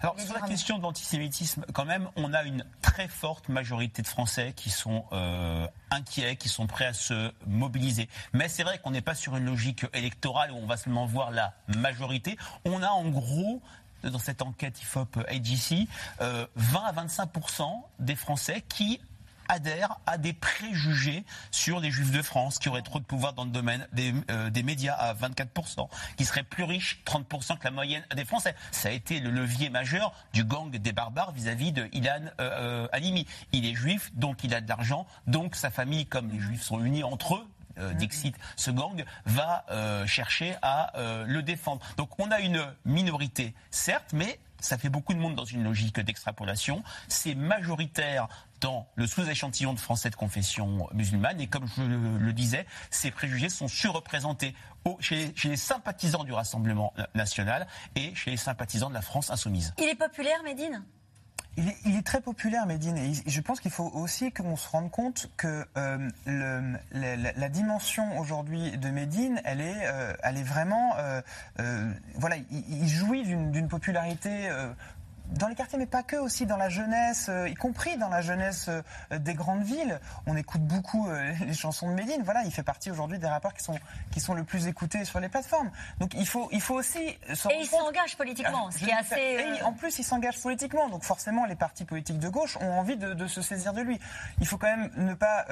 Alors 0.00 0.18
sur 0.18 0.34
la 0.34 0.40
question 0.40 0.78
de 0.78 0.82
l'antisémitisme, 0.82 1.64
quand 1.72 1.84
même, 1.84 2.08
on 2.16 2.32
a 2.32 2.42
une 2.42 2.64
très 2.80 3.08
forte 3.08 3.48
majorité 3.48 4.02
de 4.02 4.06
Français 4.06 4.52
qui 4.56 4.70
sont 4.70 5.04
euh, 5.12 5.66
inquiets, 5.90 6.36
qui 6.36 6.48
sont 6.48 6.66
prêts 6.66 6.86
à 6.86 6.94
se 6.94 7.32
mobiliser. 7.46 8.08
Mais 8.32 8.48
c'est 8.48 8.62
vrai 8.62 8.78
qu'on 8.78 8.90
n'est 8.90 9.02
pas 9.02 9.14
sur 9.14 9.36
une 9.36 9.44
logique 9.44 9.86
électorale 9.92 10.50
où 10.50 10.56
on 10.56 10.66
va 10.66 10.76
seulement 10.76 11.06
voir 11.06 11.30
la 11.30 11.54
majorité. 11.68 12.36
On 12.64 12.82
a 12.82 12.88
en 12.88 13.08
gros 13.08 13.62
dans 14.04 14.18
cette 14.18 14.42
enquête 14.42 14.80
IFOP 14.80 15.18
AGC, 15.28 15.88
euh, 16.20 16.46
20 16.56 16.80
à 16.80 16.92
25% 16.92 17.82
des 17.98 18.16
Français 18.16 18.62
qui 18.68 19.00
adhèrent 19.48 19.98
à 20.06 20.18
des 20.18 20.32
préjugés 20.32 21.24
sur 21.50 21.80
les 21.80 21.90
Juifs 21.90 22.10
de 22.10 22.22
France, 22.22 22.58
qui 22.58 22.68
auraient 22.68 22.82
trop 22.82 22.98
de 22.98 23.04
pouvoir 23.04 23.32
dans 23.32 23.44
le 23.44 23.50
domaine 23.50 23.86
des, 23.92 24.14
euh, 24.30 24.50
médias 24.64 24.94
à 24.94 25.14
24%, 25.14 25.88
qui 26.16 26.24
seraient 26.24 26.42
plus 26.42 26.64
riches, 26.64 27.02
30% 27.04 27.58
que 27.58 27.64
la 27.64 27.70
moyenne 27.70 28.04
des 28.14 28.24
Français. 28.24 28.54
Ça 28.70 28.88
a 28.88 28.92
été 28.92 29.20
le 29.20 29.30
levier 29.30 29.70
majeur 29.70 30.12
du 30.32 30.44
gang 30.44 30.70
des 30.70 30.92
barbares 30.92 31.32
vis-à-vis 31.32 31.72
de 31.72 31.88
Ilan 31.92 32.22
euh, 32.40 32.84
euh, 32.84 32.88
Halimi. 32.92 33.26
Il 33.52 33.66
est 33.66 33.74
juif, 33.74 34.12
donc 34.14 34.44
il 34.44 34.54
a 34.54 34.60
de 34.60 34.68
l'argent, 34.68 35.06
donc 35.26 35.56
sa 35.56 35.70
famille, 35.70 36.06
comme 36.06 36.30
les 36.30 36.40
Juifs 36.40 36.62
sont 36.62 36.82
unis 36.82 37.02
entre 37.02 37.36
eux, 37.36 37.46
euh, 37.78 37.94
Dixit, 37.94 38.34
ce 38.56 38.70
gang 38.70 39.04
va 39.26 39.64
euh, 39.70 40.06
chercher 40.06 40.56
à 40.62 40.96
euh, 40.98 41.24
le 41.26 41.42
défendre. 41.42 41.84
Donc 41.96 42.18
on 42.18 42.30
a 42.30 42.40
une 42.40 42.64
minorité, 42.84 43.54
certes, 43.70 44.12
mais 44.12 44.38
ça 44.60 44.78
fait 44.78 44.88
beaucoup 44.88 45.12
de 45.12 45.18
monde 45.18 45.34
dans 45.34 45.44
une 45.44 45.64
logique 45.64 45.98
d'extrapolation. 45.98 46.82
C'est 47.08 47.34
majoritaire 47.34 48.28
dans 48.60 48.86
le 48.94 49.08
sous-échantillon 49.08 49.72
de 49.72 49.80
Français 49.80 50.08
de 50.08 50.14
confession 50.14 50.88
musulmane. 50.94 51.40
Et 51.40 51.48
comme 51.48 51.66
je 51.76 51.82
le, 51.82 52.32
disais, 52.32 52.64
ces 52.90 53.10
préjugés 53.10 53.48
sont 53.48 53.66
surreprésentés 53.66 54.54
chez 55.00 55.34
les 55.44 55.56
sympathisants 55.56 56.22
du 56.22 56.32
Rassemblement 56.32 56.94
national 57.16 57.66
et 57.96 58.14
chez 58.14 58.30
les 58.30 58.36
sympathisants 58.36 58.88
de 58.88 58.94
la 58.94 59.02
France 59.02 59.30
insoumise. 59.30 59.74
Il 59.78 59.88
est 59.88 59.96
populaire, 59.96 60.44
Médine? 60.44 60.84
Il 61.58 61.68
est, 61.68 61.76
il 61.84 61.96
est 61.96 62.02
très 62.02 62.22
populaire, 62.22 62.64
Médine, 62.66 62.96
et 62.96 63.12
je 63.26 63.40
pense 63.42 63.60
qu'il 63.60 63.70
faut 63.70 63.90
aussi 63.94 64.32
qu'on 64.32 64.56
se 64.56 64.68
rende 64.70 64.90
compte 64.90 65.30
que 65.36 65.66
euh, 65.76 66.08
la, 66.94 67.48
dimension 67.50 68.18
aujourd'hui 68.18 68.78
de 68.78 68.88
Médine, 68.88 69.38
elle 69.44 69.60
est, 69.60 69.84
euh, 69.84 70.14
elle 70.22 70.38
est 70.38 70.42
vraiment, 70.42 70.94
euh, 70.96 71.92
voilà, 72.14 72.36
il, 72.50 72.88
jouit 72.88 73.24
d'une 73.24 73.68
popularité. 73.68 74.48
Dans 75.38 75.48
les 75.48 75.54
quartiers, 75.54 75.78
mais 75.78 75.86
pas 75.86 76.02
que, 76.02 76.16
aussi 76.16 76.46
dans 76.46 76.56
la 76.56 76.68
jeunesse, 76.68 77.26
euh, 77.28 77.48
y 77.48 77.54
compris 77.54 77.96
dans 77.96 78.08
la 78.08 78.20
jeunesse 78.20 78.68
euh, 78.68 79.18
des 79.18 79.34
grandes 79.34 79.62
villes. 79.62 80.00
On 80.26 80.36
écoute 80.36 80.62
beaucoup 80.62 81.08
euh, 81.08 81.32
les 81.46 81.54
chansons 81.54 81.88
de 81.88 81.94
Médine. 81.94 82.22
Voilà, 82.24 82.42
il 82.44 82.52
fait 82.52 82.62
partie 82.62 82.90
aujourd'hui 82.90 83.18
des 83.18 83.26
rappeurs 83.26 83.54
qui 83.54 83.62
sont, 83.62 83.78
qui 84.10 84.20
sont 84.20 84.34
le 84.34 84.44
plus 84.44 84.66
écoutés 84.66 85.04
sur 85.04 85.20
les 85.20 85.28
plateformes. 85.28 85.70
Donc 85.98 86.14
il 86.14 86.26
faut, 86.26 86.48
il 86.52 86.60
faut 86.60 86.74
aussi 86.74 87.18
se 87.32 87.48
Et 87.48 87.60
il 87.60 87.66
s'engage 87.66 88.16
politiquement, 88.16 88.70
ce 88.70 88.78
je 88.78 88.84
qui 88.84 88.90
est 88.90 88.94
assez. 88.94 89.20
Et 89.20 89.62
en 89.62 89.72
plus, 89.72 89.98
il 89.98 90.04
s'engage 90.04 90.40
politiquement, 90.40 90.88
donc 90.88 91.04
forcément, 91.04 91.46
les 91.46 91.56
partis 91.56 91.84
politiques 91.84 92.18
de 92.18 92.28
gauche 92.28 92.56
ont 92.60 92.72
envie 92.72 92.96
de, 92.96 93.14
de 93.14 93.26
se 93.26 93.42
saisir 93.42 93.72
de 93.72 93.80
lui. 93.80 93.98
Il 94.40 94.46
faut 94.46 94.58
quand 94.58 94.76
même 94.76 94.90
ne 94.96 95.14
pas, 95.14 95.46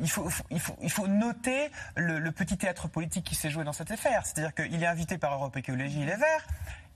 il 0.00 0.10
faut, 0.10 0.28
il 0.50 0.60
faut, 0.60 0.76
il 0.80 0.90
faut 0.90 1.06
noter 1.06 1.70
le, 1.96 2.18
le 2.18 2.32
petit 2.32 2.56
théâtre 2.56 2.88
politique 2.88 3.24
qui 3.24 3.34
s'est 3.34 3.50
joué 3.50 3.64
dans 3.64 3.72
cette 3.72 3.90
affaire. 3.90 4.24
C'est-à-dire 4.24 4.54
qu'il 4.54 4.82
est 4.82 4.86
invité 4.86 5.18
par 5.18 5.34
Europe 5.34 5.56
Écologie 5.56 6.04
Les 6.04 6.16
Verts. 6.16 6.46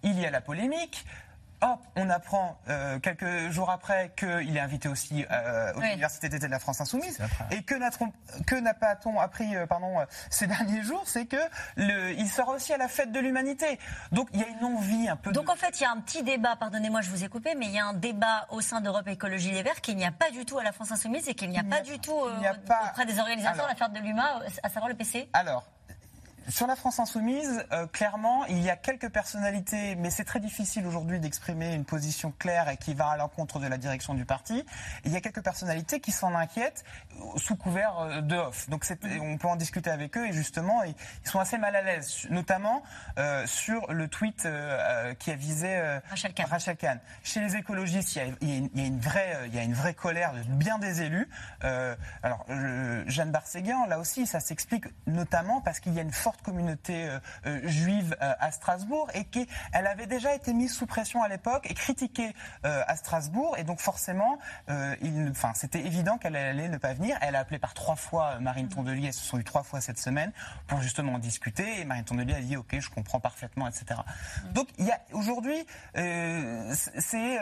Il 0.03 0.19
y 0.19 0.25
a 0.25 0.31
la 0.31 0.41
polémique. 0.41 1.05
Hop, 1.63 1.81
on 1.97 2.09
apprend 2.11 2.59
euh, 2.69 2.99
quelques 2.99 3.51
jours 3.51 3.71
après 3.71 4.13
qu'il 4.17 4.57
est 4.57 4.61
invité 4.61 4.89
aussi 4.89 5.25
euh, 5.31 5.73
aux 5.75 5.81
Oui. 5.81 5.89
universités 5.89 6.29
d'été 6.29 6.47
de 6.47 6.51
la 6.51 6.59
France 6.59 6.81
Insoumise. 6.81 7.19
Et 7.51 7.63
que 7.63 7.75
n'a-t-on- 7.75 8.13
que 8.47 8.55
n'a 8.57 8.75
pas-t-on 8.75 9.19
appris 9.21 9.55
euh, 9.57 9.67
pardon, 9.67 10.01
euh, 10.01 10.05
ces 10.31 10.47
derniers 10.49 10.83
jours 10.83 11.03
C'est 11.07 11.27
que 11.27 11.37
le, 11.77 12.13
il 12.13 12.29
sera 12.29 12.53
aussi 12.53 12.73
à 12.73 12.79
la 12.79 12.89
fête 12.89 13.13
de 13.13 13.21
l'humanité. 13.21 13.79
Donc 14.13 14.29
il 14.33 14.41
y 14.41 14.45
a 14.45 14.49
une 14.49 14.65
envie 14.65 15.09
un 15.09 15.17
peu. 15.17 15.33
Donc 15.33 15.51
en 15.51 15.57
fait, 15.57 15.79
il 15.81 15.83
y 15.83 15.87
a 15.87 15.91
un 15.91 16.01
petit 16.01 16.23
débat, 16.23 16.57
pardonnez-moi, 16.57 17.01
je 17.03 17.11
vous 17.11 17.25
ai 17.25 17.29
coupé, 17.29 17.55
mais 17.55 17.67
il 17.67 17.73
y 17.73 17.79
a 17.79 17.87
un 17.87 17.95
débat 17.95 18.47
au 18.51 18.61
sein 18.61 18.81
d'Europe 18.81 19.09
Écologie 19.09 19.51
Les 19.51 19.63
Verts 19.63 19.81
qu'il 19.81 19.97
n'y 19.97 20.07
a 20.07 20.13
pas 20.13 20.31
du 20.31 20.45
tout 20.45 20.59
à 20.59 20.63
la 20.63 20.73
France 20.73 20.93
Insoumise 20.93 21.29
et 21.29 21.35
qu'il 21.35 21.51
n'y 21.51 21.59
a 21.59 21.65
pas 21.65 21.81
du 21.81 21.99
tout 21.99 22.19
euh, 22.19 22.49
a 22.49 22.55
pas- 22.55 22.91
auprès 22.91 23.07
des 23.07 23.19
organisations 23.19 23.53
Alors- 23.65 23.67
de 23.67 23.71
l'affaire 23.71 23.91
de 23.91 23.99
l'UMA, 24.01 24.41
à 24.63 24.69
savoir 24.69 24.89
le 24.89 24.95
PC. 24.95 25.29
Alors, 25.33 25.65
sur 26.51 26.67
la 26.67 26.77
France 26.77 26.99
insoumise, 26.99 27.65
euh, 27.73 27.87
clairement, 27.87 28.45
il 28.47 28.61
y 28.61 28.69
a 28.71 28.77
quelques 28.77 29.09
personnalités, 29.11 29.95
mais 29.97 30.11
c'est 30.11 30.25
très 30.25 30.41
difficile 30.41 30.87
aujourd'hui 30.87 31.19
d'exprimer 31.21 31.75
une 31.75 31.85
position 31.85 32.33
claire 32.39 32.69
et 32.69 32.77
qui 32.77 32.93
va 32.95 33.09
à 33.11 33.17
l'encontre 33.17 33.59
de 33.61 33.67
la 33.67 33.79
direction 33.79 34.15
du 34.15 34.25
parti. 34.25 34.65
Il 35.05 35.13
y 35.13 35.17
a 35.17 35.21
quelques 35.21 35.43
personnalités 35.43 36.01
qui 36.01 36.13
s'en 36.13 36.35
inquiètent 36.35 36.85
sous 37.37 37.57
couvert 37.57 37.99
euh, 38.01 38.21
de 38.21 38.37
off. 38.37 38.69
Donc 38.69 38.85
c'est- 38.85 38.99
on 39.21 39.39
peut 39.39 39.49
en 39.49 39.57
discuter 39.57 39.91
avec 39.91 40.17
eux 40.17 40.27
et 40.27 40.33
justement, 40.33 40.83
ils, 40.83 40.95
ils 41.25 41.31
sont 41.31 41.41
assez 41.41 41.57
mal 41.59 41.75
à 41.77 41.83
l'aise, 41.83 42.27
notamment 42.31 42.83
euh, 43.19 43.47
sur 43.47 43.93
le 43.93 44.09
tweet 44.09 44.45
euh, 44.47 45.15
qui 45.15 45.31
a 45.31 45.37
visé 45.37 45.81
Rachel 46.11 46.77
Kahn. 46.77 47.01
Chez 47.23 47.41
les 47.41 47.57
écologistes, 47.57 48.17
il 48.17 48.19
y 48.19 48.23
a, 48.23 48.25
il 48.41 48.49
y 48.51 48.53
a 48.53 48.57
une, 48.59 48.71
il 48.75 48.81
y 48.81 48.85
a 48.85 48.87
une 48.87 49.01
vraie, 49.01 49.37
il 49.47 49.55
y 49.55 49.59
a 49.59 49.63
une 49.63 49.75
vraie 49.75 49.95
colère 49.95 50.33
de 50.33 50.43
bien 50.43 50.79
des 50.79 51.03
élus. 51.03 51.29
Alors, 52.23 52.45
Jeanne 53.07 53.31
Barséguian, 53.31 53.87
là 53.87 53.99
aussi, 53.99 54.27
ça 54.27 54.41
s'explique 54.41 54.87
notamment 55.07 55.61
parce 55.61 55.81
qu'il 55.81 55.95
y 55.95 55.99
a 55.99 56.03
une 56.03 56.13
forte 56.13 56.40
communauté 56.43 57.09
euh, 57.09 57.19
euh, 57.47 57.61
juive 57.69 58.17
euh, 58.21 58.33
à 58.39 58.51
Strasbourg 58.51 59.09
et 59.15 59.25
qu'elle 59.25 59.47
avait 59.73 60.07
déjà 60.07 60.35
été 60.35 60.53
mise 60.53 60.73
sous 60.73 60.87
pression 60.87 61.23
à 61.23 61.29
l'époque 61.29 61.67
et 61.71 61.75
critiquée 61.75 62.35
à 62.63 62.97
Strasbourg. 62.97 63.57
Et 63.59 63.65
donc, 63.65 63.81
forcément, 63.81 64.39
il, 64.69 65.29
enfin, 65.31 65.53
c'était 65.55 65.81
évident 65.81 66.19
qu'elle 66.19 66.37
allait 66.37 66.69
ne 66.69 66.77
pas 66.77 66.95
venir. 66.95 67.17
Elle 67.21 67.37
a 67.37 67.41
appelé 67.41 67.59
par 67.59 67.75
trois 67.75 67.97
fois 67.97 68.39
Marine 68.41 68.69
Tondelier. 68.69 69.09
Elles 69.09 69.15
se 69.15 69.25
sont 69.25 69.39
eues 69.39 69.45
trois 69.45 69.63
fois 69.63 69.81
cette 69.81 69.99
semaine 69.99 70.33
pour 70.67 70.81
justement 70.81 71.15
en 71.15 71.19
discuter. 71.19 71.81
Et 71.81 71.85
Marine 71.85 72.05
Tondelier 72.05 72.35
a 72.35 72.41
dit 72.41 72.57
OK, 72.57 72.79
je 72.79 72.91
comprends 72.91 73.21
parfaitement, 73.21 73.67
etc. 73.69 74.01
Donc, 74.53 74.69
il 74.79 74.87
y 74.87 74.93
a 74.93 75.01
aujourd'hui, 75.13 75.67
c'est 75.95 77.39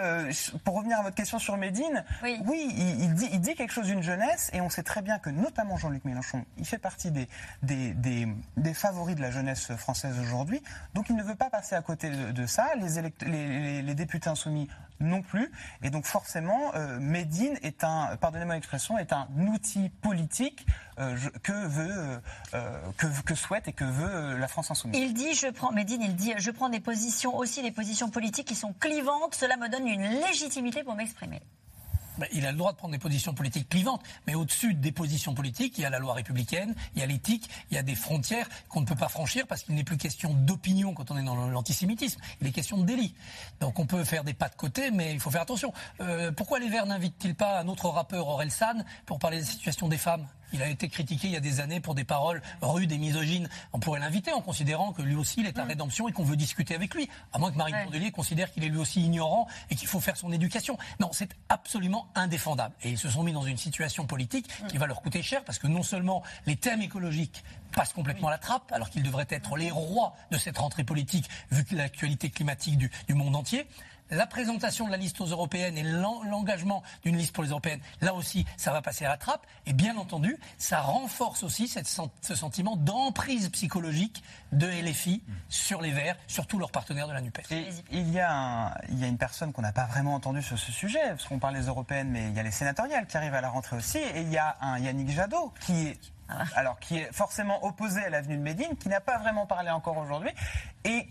pour 0.65 0.77
revenir 0.77 0.99
à 0.99 1.03
votre 1.03 1.17
question 1.17 1.39
sur 1.39 1.57
Médine. 1.57 2.05
Oui, 2.23 2.73
il, 2.77 3.05
il 3.05 3.15
dit, 3.15 3.29
il 3.33 3.41
dit 3.41 3.55
quelque 3.55 3.73
chose 3.73 3.87
d'une 3.87 4.03
jeunesse 4.03 4.51
et 4.53 4.61
on 4.61 4.71
sait 4.71 4.83
très 4.83 5.03
bien 5.03 5.19
que 5.19 5.31
notamment 5.31 5.77
Jean-Luc 5.77 6.05
Mélenchon, 6.05 6.45
il 6.57 6.67
fait 6.67 6.79
partie 6.79 7.11
des, 7.11 7.29
des, 7.63 7.93
des, 7.95 8.29
des 8.57 8.75
favoris 8.89 9.17
de 9.17 9.21
la 9.21 9.31
jeunesse 9.31 9.75
française 9.77 10.19
aujourd'hui. 10.19 10.63
Donc, 10.95 11.11
il 11.11 11.17
ne 11.17 11.23
veut 11.23 11.35
pas 11.35 11.51
passer 11.51 11.75
à 11.75 11.83
côté 11.83 12.09
de, 12.09 12.47
ça. 12.47 12.71
Les, 12.75 13.95
députés 13.95 14.31
insoumis 14.31 14.69
non 15.01 15.21
plus. 15.21 15.53
Et 15.83 15.91
donc, 15.91 16.07
forcément, 16.07 16.75
euh, 16.75 16.99
Médine 16.99 17.59
est 17.63 17.85
un, 17.85 18.17
pardonnez-moi 18.17 18.55
l'expression, 18.55 18.97
est 18.97 19.13
un 19.13 19.29
outil 19.37 19.91
politique 19.91 20.67
euh, 20.99 21.17
que 21.43 21.53
veut, 21.53 21.91
euh, 21.91 22.19
euh, 22.55 23.23
que, 23.27 23.35
souhaite 23.35 23.69
et 23.69 23.73
que 23.75 23.85
veut 23.85 24.39
la 24.39 24.49
France 24.49 24.71
insoumise. 24.71 24.99
Il 24.99 25.13
dit, 25.13 25.35
je 25.35 25.49
prends, 25.49 25.71
Médine, 25.71 26.01
il 26.01 26.17
dit, 26.17 26.33
je 26.39 26.51
prends 26.51 26.71
des 26.71 26.81
positions 26.81 27.37
aussi, 27.37 27.63
des 27.63 27.71
positions 27.71 28.09
politiques 28.09 28.49
qui 28.49 28.55
sont 28.55 28.73
clivantes. 28.73 29.35
Cela 29.35 29.59
me 29.59 29.69
donne 29.69 29.87
une 29.87 30.09
légitimité 30.27 30.83
pour 30.83 30.95
m'exprimer. 30.95 31.43
Ben, 32.19 32.29
il 32.33 32.47
a 32.47 32.53
le 32.53 32.59
droit 32.59 32.73
de 32.73 32.77
prendre 32.77 32.93
des 32.93 32.99
positions 32.99 33.35
politiques 33.35 33.69
clivantes, 33.69 34.03
mais 34.27 34.35
au-dessus 34.35 34.75
des 34.75 34.93
positions 34.93 35.35
politiques, 35.35 35.79
il 35.79 35.83
y 35.83 35.85
a 35.85 35.91
la 35.91 35.99
loi 35.99 36.15
républicaine, 36.15 36.75
il 36.95 37.01
y 37.01 37.03
a 37.03 37.07
l'éthique, 37.07 37.49
il 37.71 37.77
y 37.77 37.79
a 37.79 37.83
des 37.83 37.95
frontières 37.95 38.49
qu'on 38.69 38.81
ne 38.81 38.87
peut 38.87 38.97
pas 38.97 39.09
franchir 39.09 39.47
parce 39.47 39.63
qu'il 39.63 39.75
n'est 39.75 39.85
plus 39.85 39.97
question 39.97 40.35
d'opinion 40.35 40.95
quand 40.95 41.11
on 41.11 41.19
est 41.19 41.23
dans 41.23 41.49
l'antisémitisme, 41.49 42.21
il 42.41 42.47
est 42.47 42.53
question 42.53 42.79
de 42.79 42.85
délit. 42.85 43.15
Donc 43.61 43.79
on 43.79 43.87
peut 43.87 44.05
faire 44.05 44.25
des 44.25 44.35
pas 44.35 44.49
de 44.49 44.57
côté, 44.57 44.91
mais 44.91 45.13
il 45.13 45.21
faut 45.21 45.31
faire 45.31 45.43
attention. 45.43 45.73
Euh, 46.01 46.33
pourquoi 46.33 46.59
les 46.59 46.69
Verts 46.69 46.87
n'invitent-ils 46.87 47.35
pas 47.35 47.61
un 47.61 47.69
autre 47.69 47.89
rappeur, 47.89 48.27
Aurel 48.29 48.51
San, 48.51 48.85
pour 49.07 49.19
parler 49.19 49.39
de 49.39 49.43
la 49.43 49.49
situation 49.49 49.89
des 49.89 49.99
femmes? 49.99 50.27
Il 50.53 50.63
a 50.63 50.69
été 50.69 50.89
critiqué 50.89 51.29
il 51.29 51.33
y 51.35 51.37
a 51.37 51.41
des 51.41 51.61
années 51.61 51.81
pour 51.81 51.95
des 51.95 52.05
paroles 52.05 52.43
rudes 52.63 52.93
et 52.93 52.99
misogynes. 52.99 53.49
On 53.73 53.79
pourrait 53.81 54.01
l'inviter 54.01 54.33
en 54.33 54.41
considérant 54.41 54.93
que 54.93 55.03
lui 55.03 55.15
aussi 55.15 55.41
il 55.41 55.47
est 55.47 55.59
à 55.59 55.65
rédemption 55.65 56.09
et 56.09 56.13
qu'on 56.13 56.25
veut 56.25 56.37
discuter 56.37 56.75
avec 56.75 56.95
lui. 56.95 57.09
À 57.33 57.39
moins 57.39 57.51
que 57.53 57.57
Marine 57.57 57.75
Ouais. 57.79 57.85
Tondelier 57.85 58.11
considère 58.11 58.51
qu'il 58.51 58.65
est 58.65 58.69
lui 58.69 58.79
aussi 58.79 59.01
ignorant 59.03 59.47
et 59.71 59.77
qu'il 59.77 59.87
faut 59.89 60.01
faire 60.01 60.17
son 60.17 60.33
éducation. 60.33 60.79
Non, 61.01 61.11
c'est 61.13 61.37
absolument 61.49 62.09
indéfendable. 62.15 62.75
Et 62.83 62.91
ils 62.91 62.99
se 62.99 63.09
sont 63.09 63.23
mis 63.23 63.33
dans 63.33 63.43
une 63.43 63.57
situation 63.57 64.07
politique 64.07 64.49
qui 64.69 64.79
va 64.79 64.87
leur 64.87 65.01
coûter 65.03 65.23
cher 65.23 65.45
parce 65.45 65.59
que 65.59 65.67
non 65.67 65.83
seulement 65.83 66.23
les 66.47 66.57
thèmes 66.57 66.83
écologiques 66.83 67.45
passent 67.73 67.93
complètement 67.93 68.29
à 68.29 68.33
la 68.33 68.39
trappe, 68.39 68.73
alors 68.73 68.91
qu'ils 68.91 69.03
devraient 69.03 69.27
être 69.31 69.57
les 69.57 69.71
rois 69.71 70.15
de 70.31 70.39
cette 70.39 70.59
rentrée 70.59 70.85
politique 70.85 71.29
vu 71.51 71.65
que 71.65 71.75
l'actualité 71.77 72.31
climatique 72.31 72.79
du, 72.79 72.91
du 73.07 73.15
monde 73.15 73.37
entier. 73.37 73.67
La 74.11 74.27
présentation 74.27 74.87
de 74.87 74.91
la 74.91 74.97
liste 74.97 75.21
aux 75.21 75.27
européennes 75.27 75.77
et 75.77 75.83
l'en- 75.83 76.23
l'engagement 76.25 76.83
d'une 77.03 77.17
liste 77.17 77.33
pour 77.35 77.43
les 77.45 77.51
européennes, 77.51 77.81
là 78.01 78.15
aussi, 78.15 78.47
ça 78.57 78.73
va 78.73 78.81
passer 78.83 79.05
à 79.05 79.09
la 79.09 79.17
trappe. 79.17 79.47
Et 79.67 79.73
bien 79.73 79.97
entendu, 79.97 80.39
ça 80.57 80.81
renforce 80.81 81.43
aussi 81.43 81.69
cette 81.69 81.87
ce 82.21 82.35
sentiment 82.35 82.77
d'emprise 82.77 83.49
psychologique 83.51 84.23
de 84.53 84.67
LFI 84.67 85.23
sur 85.49 85.81
les 85.83 85.91
Verts, 85.93 86.17
sur 86.27 86.47
tous 86.47 86.59
leurs 86.59 86.71
partenaires 86.71 87.09
de 87.09 87.13
la 87.13 87.21
NUPES. 87.21 87.53
Et 87.53 87.69
il 87.91 88.11
y, 88.11 88.21
a 88.21 88.33
un- 88.33 88.75
il 88.89 88.99
y 88.99 89.05
a 89.05 89.07
une 89.09 89.19
personne 89.19 89.53
qu'on 89.53 89.63
n'a 89.63 89.73
pas 89.73 89.87
vraiment 89.87 90.15
entendue 90.15 90.43
sur 90.43 90.59
ce 90.59 90.73
sujet, 90.73 91.01
parce 91.11 91.25
qu'on 91.27 91.39
parle 91.39 91.55
des 91.55 91.67
européennes, 91.67 92.09
mais 92.11 92.29
il 92.29 92.35
y 92.35 92.41
a 92.41 92.43
les 92.43 92.51
sénatoriales 92.51 93.07
qui 93.07 93.17
arrivent 93.17 93.35
à 93.35 93.41
la 93.41 93.51
rentrée 93.51 93.77
aussi, 93.77 93.99
et 93.99 94.21
il 94.23 94.31
y 94.31 94.39
a 94.39 94.57
un 94.61 94.79
Yannick 94.79 95.11
Jadot 95.11 95.53
qui 95.61 95.89
est, 95.89 95.99
alors, 96.57 96.79
qui 96.79 96.99
est 96.99 97.13
forcément 97.13 97.65
opposé 97.65 98.03
à 98.05 98.11
l'avenue 98.11 98.37
de 98.37 98.43
Médine, 98.43 98.77
qui 98.81 98.89
n'a 98.89 99.01
pas 99.01 99.19
vraiment 99.19 99.47
parlé 99.47 99.71
encore 99.71 99.97
aujourd'hui, 99.99 100.31
et 100.85 101.09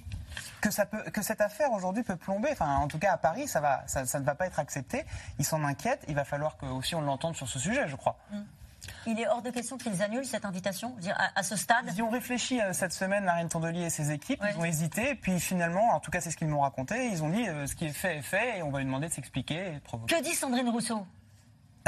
que, 0.61 0.71
ça 0.71 0.85
peut, 0.85 1.03
que 1.11 1.21
cette 1.21 1.41
affaire 1.41 1.71
aujourd'hui 1.71 2.03
peut 2.03 2.15
plomber, 2.15 2.49
enfin 2.51 2.75
en 2.77 2.87
tout 2.87 2.99
cas 2.99 3.13
à 3.13 3.17
Paris, 3.17 3.47
ça, 3.47 3.61
va, 3.61 3.83
ça, 3.87 4.05
ça 4.05 4.19
ne 4.19 4.25
va 4.25 4.35
pas 4.35 4.47
être 4.47 4.59
accepté, 4.59 5.05
ils 5.39 5.45
s'en 5.45 5.63
inquiètent, 5.63 6.03
il 6.07 6.15
va 6.15 6.25
falloir 6.25 6.57
que 6.57 6.65
aussi 6.65 6.95
on 6.95 7.01
l'entende 7.01 7.35
sur 7.35 7.47
ce 7.47 7.59
sujet, 7.59 7.87
je 7.87 7.95
crois. 7.95 8.17
Il 9.05 9.19
est 9.19 9.27
hors 9.27 9.41
de 9.41 9.49
question 9.49 9.77
qu'ils 9.77 10.01
annulent 10.01 10.25
cette 10.25 10.45
invitation, 10.45 10.95
à, 11.35 11.43
ce 11.43 11.55
stade. 11.55 11.91
Ils 11.95 12.01
ont 12.01 12.09
réfléchi 12.09 12.61
euh, 12.61 12.73
cette 12.73 12.93
semaine, 12.93 13.23
Marine 13.23 13.49
Tondelier 13.49 13.83
et 13.83 13.89
ses 13.89 14.11
équipes. 14.11 14.43
Ils 14.49 14.57
ont 14.57 14.65
hésité, 14.65 15.11
et 15.11 15.15
puis 15.15 15.39
finalement, 15.39 15.89
en 15.93 15.99
tout 15.99 16.11
cas, 16.11 16.21
c'est 16.21 16.31
ce 16.31 16.37
qu'ils 16.37 16.47
m'ont 16.47 16.61
raconté. 16.61 17.07
Ils 17.07 17.23
ont 17.23 17.29
dit 17.29 17.47
euh, 17.47 17.67
ce 17.67 17.75
qui 17.75 17.85
est 17.85 17.93
fait 17.93 18.17
est 18.17 18.21
fait, 18.21 18.59
et 18.59 18.63
on 18.63 18.69
va 18.69 18.79
lui 18.79 18.85
demander 18.85 19.07
de 19.07 19.13
s'expliquer 19.13 19.67
et 19.67 19.71
de 19.75 19.79
provoquer. 19.79 20.15
Que 20.15 20.23
dit 20.23 20.33
Sandrine 20.33 20.69
Rousseau? 20.69 21.05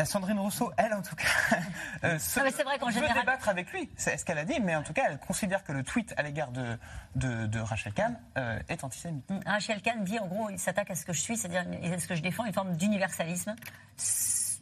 Sandrine 0.05 0.39
Rousseau, 0.39 0.71
elle, 0.77 0.93
en 0.93 1.01
tout 1.01 1.15
cas, 1.15 1.25
euh, 2.03 2.19
se- 2.19 2.39
Non, 2.39 2.45
mais 2.45 2.51
c'est 2.51 2.63
vrai 2.63 2.77
qu'en 2.79 2.87
veut 2.87 2.91
général- 2.93 3.19
débattre 3.19 3.49
avec 3.49 3.71
lui. 3.71 3.89
C'est 3.97 4.17
ce 4.17 4.25
qu'elle 4.25 4.37
a 4.37 4.45
dit, 4.45 4.59
mais 4.59 4.75
en 4.75 4.83
tout 4.83 4.93
cas, 4.93 5.03
elle 5.09 5.17
considère 5.19 5.63
que 5.63 5.71
le 5.71 5.83
tweet 5.83 6.13
à 6.17 6.23
l'égard 6.23 6.51
de, 6.51 6.77
de, 7.15 7.45
de 7.47 7.59
Rachel 7.59 7.93
Kahn 7.93 8.19
euh, 8.37 8.59
est 8.69 8.83
antisémite. 8.83 9.29
Rachel 9.45 9.81
Kahn 9.81 10.03
dit, 10.03 10.19
en 10.19 10.27
gros, 10.27 10.49
il 10.49 10.59
s'attaque 10.59 10.91
à 10.91 10.95
ce 10.95 11.05
que 11.05 11.13
je 11.13 11.21
suis, 11.21 11.37
c'est-à-dire 11.37 11.65
à 11.93 11.99
ce 11.99 12.07
que 12.07 12.15
je 12.15 12.21
défends, 12.21 12.45
une 12.45 12.53
forme 12.53 12.75
d'universalisme. 12.77 13.55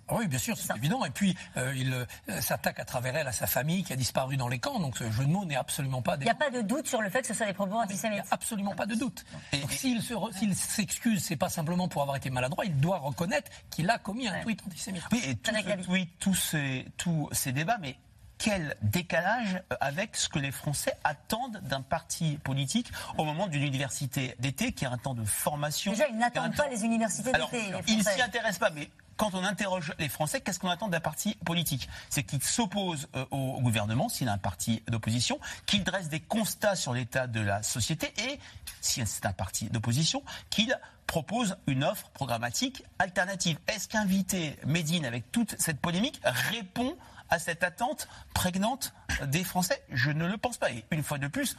Ah 0.10 0.16
Oui, 0.16 0.28
bien 0.28 0.40
sûr, 0.40 0.58
c'est 0.58 0.76
évident. 0.76 1.04
Et 1.06 1.10
puis, 1.10 1.36
euh, 1.58 1.74
il 1.76 1.94
euh, 1.94 2.42
s'attaque 2.42 2.80
à 2.80 2.86
travers 2.86 3.16
elle 3.16 3.28
à 3.28 3.32
sa 3.32 3.48
famille 3.48 3.84
qui 3.84 3.94
a 3.94 3.96
disparu 3.96 4.38
dans 4.38 4.48
les 4.48 4.60
camps. 4.60 4.80
Donc, 4.80 4.98
ce 4.98 5.10
jeu 5.12 5.26
de 5.26 5.30
mots 5.30 5.46
n'est 5.46 5.56
absolument 5.56 6.02
pas... 6.02 6.16
Il 6.20 6.24
n'y 6.24 6.30
a 6.30 6.36
pas 6.36 6.50
de 6.50 6.62
doute 6.62 6.88
sur 6.88 7.02
le 7.02 7.10
fait 7.10 7.22
que 7.22 7.28
ce 7.28 7.34
soit 7.34 7.46
des 7.46 7.54
propos 7.54 7.76
antisémites. 7.76 8.24
Absolument 8.32 8.76
pas 8.76 8.86
de 8.86 8.96
doute. 8.96 9.26
Donc, 9.54 9.72
s'il 9.72 10.02
se 10.02 10.16
s'excuse, 10.54 11.24
c'est 11.24 11.36
pas 11.36 11.50
simplement 11.50 11.88
pour 11.88 12.02
avoir 12.02 12.18
été 12.18 12.30
maladroit, 12.30 12.66
il 12.66 12.78
doit 12.80 13.00
reconnaître 13.00 13.52
qu'il 13.70 13.90
a 13.90 13.98
commis 13.98 14.28
un 14.28 14.42
tweet 14.42 14.62
antisémite. 14.66 15.04
Oui, 15.12 15.22
et 15.26 15.36
tout 15.36 15.54
ce 15.54 15.84
tweet, 15.84 16.10
tous 16.20 16.36
ces, 16.36 16.86
tous 16.98 17.30
ces 17.32 17.52
débats, 17.52 17.78
mais 17.80 17.98
quel 18.38 18.78
décalage 18.82 19.62
euh, 19.72 19.76
avec 19.82 20.16
ce 20.16 20.30
que 20.30 20.40
les 20.40 20.52
Français 20.52 20.94
attendent 21.04 21.60
d'un 21.64 21.82
parti 21.82 22.38
politique 22.44 22.92
au 23.18 23.26
moment 23.26 23.48
d'une 23.48 23.64
université 23.64 24.36
d'été 24.40 24.72
qui 24.72 24.86
a 24.86 24.92
un 24.92 24.98
temps 24.98 25.16
de 25.16 25.26
formation. 25.26 25.92
Déjà, 25.92 26.08
ils 26.08 26.16
a 26.16 26.20
n'attendent 26.20 26.56
pas 26.56 26.64
temps- 26.64 26.70
les 26.70 26.84
universités 26.86 27.34
Alors, 27.34 27.50
d'été, 27.50 27.64
les 27.72 27.78
ils 27.88 28.02
Français. 28.02 28.16
s'y 28.18 28.22
intéressent 28.22 28.60
pas, 28.60 28.70
mais 28.70 28.90
quand 29.18 29.34
on 29.34 29.44
interroge 29.44 29.94
les 30.00 30.10
Français, 30.10 30.42
qu'est-ce 30.42 30.60
qu'on 30.60 30.70
attend 30.70 30.88
d'un 30.88 31.00
parti 31.00 31.36
politique? 31.44 31.90
C'est 32.10 32.24
qu'il 32.24 32.42
s'oppose 32.42 33.08
euh, 33.16 33.26
au 33.32 33.60
gouvernement, 33.62 34.10
s'il 34.10 34.30
a 34.30 34.34
un 34.34 34.38
parti 34.38 34.84
d'opposition, 34.88 35.40
qu'il 35.66 35.84
dresse 35.84 36.08
des 36.08 36.20
constats 36.20 36.76
sur 36.76 36.94
l'état 36.94 37.28
de 37.28 37.42
la 37.42 37.64
société 37.64 38.14
et, 38.30 38.40
si 38.80 39.06
c'est 39.06 39.26
un 39.26 39.34
parti 39.34 39.66
d'opposition, 39.70 40.24
qu'il 40.50 40.78
propose 41.08 41.58
une 41.68 41.84
offre 41.84 42.10
programmatique 42.10 42.84
alternative. 43.00 43.58
Est-ce 43.68 43.88
qu'inviter 43.88 44.58
Médine 44.66 45.06
avec 45.06 45.32
toute 45.32 45.56
cette 45.60 45.80
polémique 45.80 46.22
répond 46.24 46.96
à 47.30 47.40
cette 47.40 47.64
attente 47.64 48.08
prégnante 48.34 48.94
des 49.26 49.44
Français? 49.44 49.82
Je 49.90 50.12
ne 50.12 50.26
le 50.26 50.38
pense 50.38 50.58
pas. 50.58 50.72
Et 50.72 50.86
une 50.92 51.04
fois 51.04 51.18
de 51.18 51.28
plus, 51.28 51.56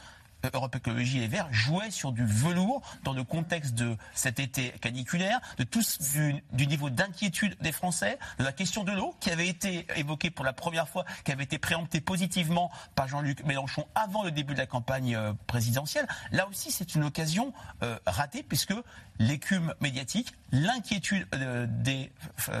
Europe 0.53 0.75
Écologie 0.75 1.17
et 1.17 1.21
les 1.21 1.27
Verts 1.27 1.51
jouaient 1.51 1.91
sur 1.91 2.11
du 2.11 2.25
velours 2.25 2.81
dans 3.03 3.13
le 3.13 3.23
contexte 3.23 3.73
de 3.73 3.97
cet 4.13 4.39
été 4.39 4.69
caniculaire, 4.81 5.39
de 5.57 5.63
tous 5.63 5.99
du, 6.13 6.43
du 6.53 6.67
niveau 6.67 6.89
d'inquiétude 6.89 7.55
des 7.61 7.71
Français, 7.71 8.17
de 8.37 8.43
la 8.43 8.51
question 8.51 8.83
de 8.83 8.91
l'eau 8.91 9.15
qui 9.19 9.31
avait 9.31 9.47
été 9.47 9.85
évoquée 9.95 10.29
pour 10.29 10.45
la 10.45 10.53
première 10.53 10.87
fois, 10.87 11.05
qui 11.23 11.31
avait 11.31 11.43
été 11.43 11.57
préemptée 11.57 12.01
positivement 12.01 12.71
par 12.95 13.07
Jean-Luc 13.07 13.43
Mélenchon 13.45 13.87
avant 13.95 14.23
le 14.23 14.31
début 14.31 14.53
de 14.53 14.59
la 14.59 14.65
campagne 14.65 15.15
euh, 15.15 15.33
présidentielle. 15.47 16.07
Là 16.31 16.47
aussi, 16.47 16.71
c'est 16.71 16.95
une 16.95 17.03
occasion 17.03 17.53
euh, 17.83 17.97
ratée 18.05 18.43
puisque 18.43 18.73
l'écume 19.19 19.73
médiatique, 19.81 20.33
l'inquiétude 20.51 21.27
euh, 21.33 21.67
des, 21.69 22.11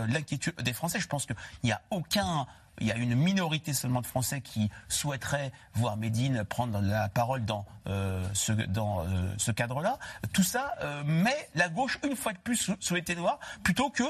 l'inquiétude 0.07 0.55
des 0.61 0.73
Français, 0.73 0.99
je 0.99 1.07
pense 1.07 1.25
qu'il 1.25 1.35
n'y 1.63 1.71
a 1.71 1.81
aucun 1.89 2.45
il 2.79 2.87
y 2.87 2.91
a 2.91 2.95
une 2.95 3.15
minorité 3.15 3.73
seulement 3.73 4.01
de 4.01 4.05
Français 4.05 4.41
qui 4.41 4.69
souhaiteraient 4.87 5.51
voir 5.73 5.97
Médine 5.97 6.43
prendre 6.43 6.81
la 6.81 7.09
parole 7.09 7.45
dans 7.45 7.65
euh, 7.87 8.23
euh, 8.49 9.33
ce 9.37 9.51
cadre-là. 9.51 9.99
Tout 10.33 10.43
ça 10.43 10.73
euh, 10.81 11.03
met 11.03 11.49
la 11.55 11.69
gauche 11.69 11.99
une 12.03 12.15
fois 12.15 12.33
de 12.33 12.37
plus 12.37 12.55
sous, 12.55 12.75
sous 12.79 12.95
les 12.95 13.03
ténoirs, 13.03 13.39
plutôt 13.63 13.89
que 13.89 14.03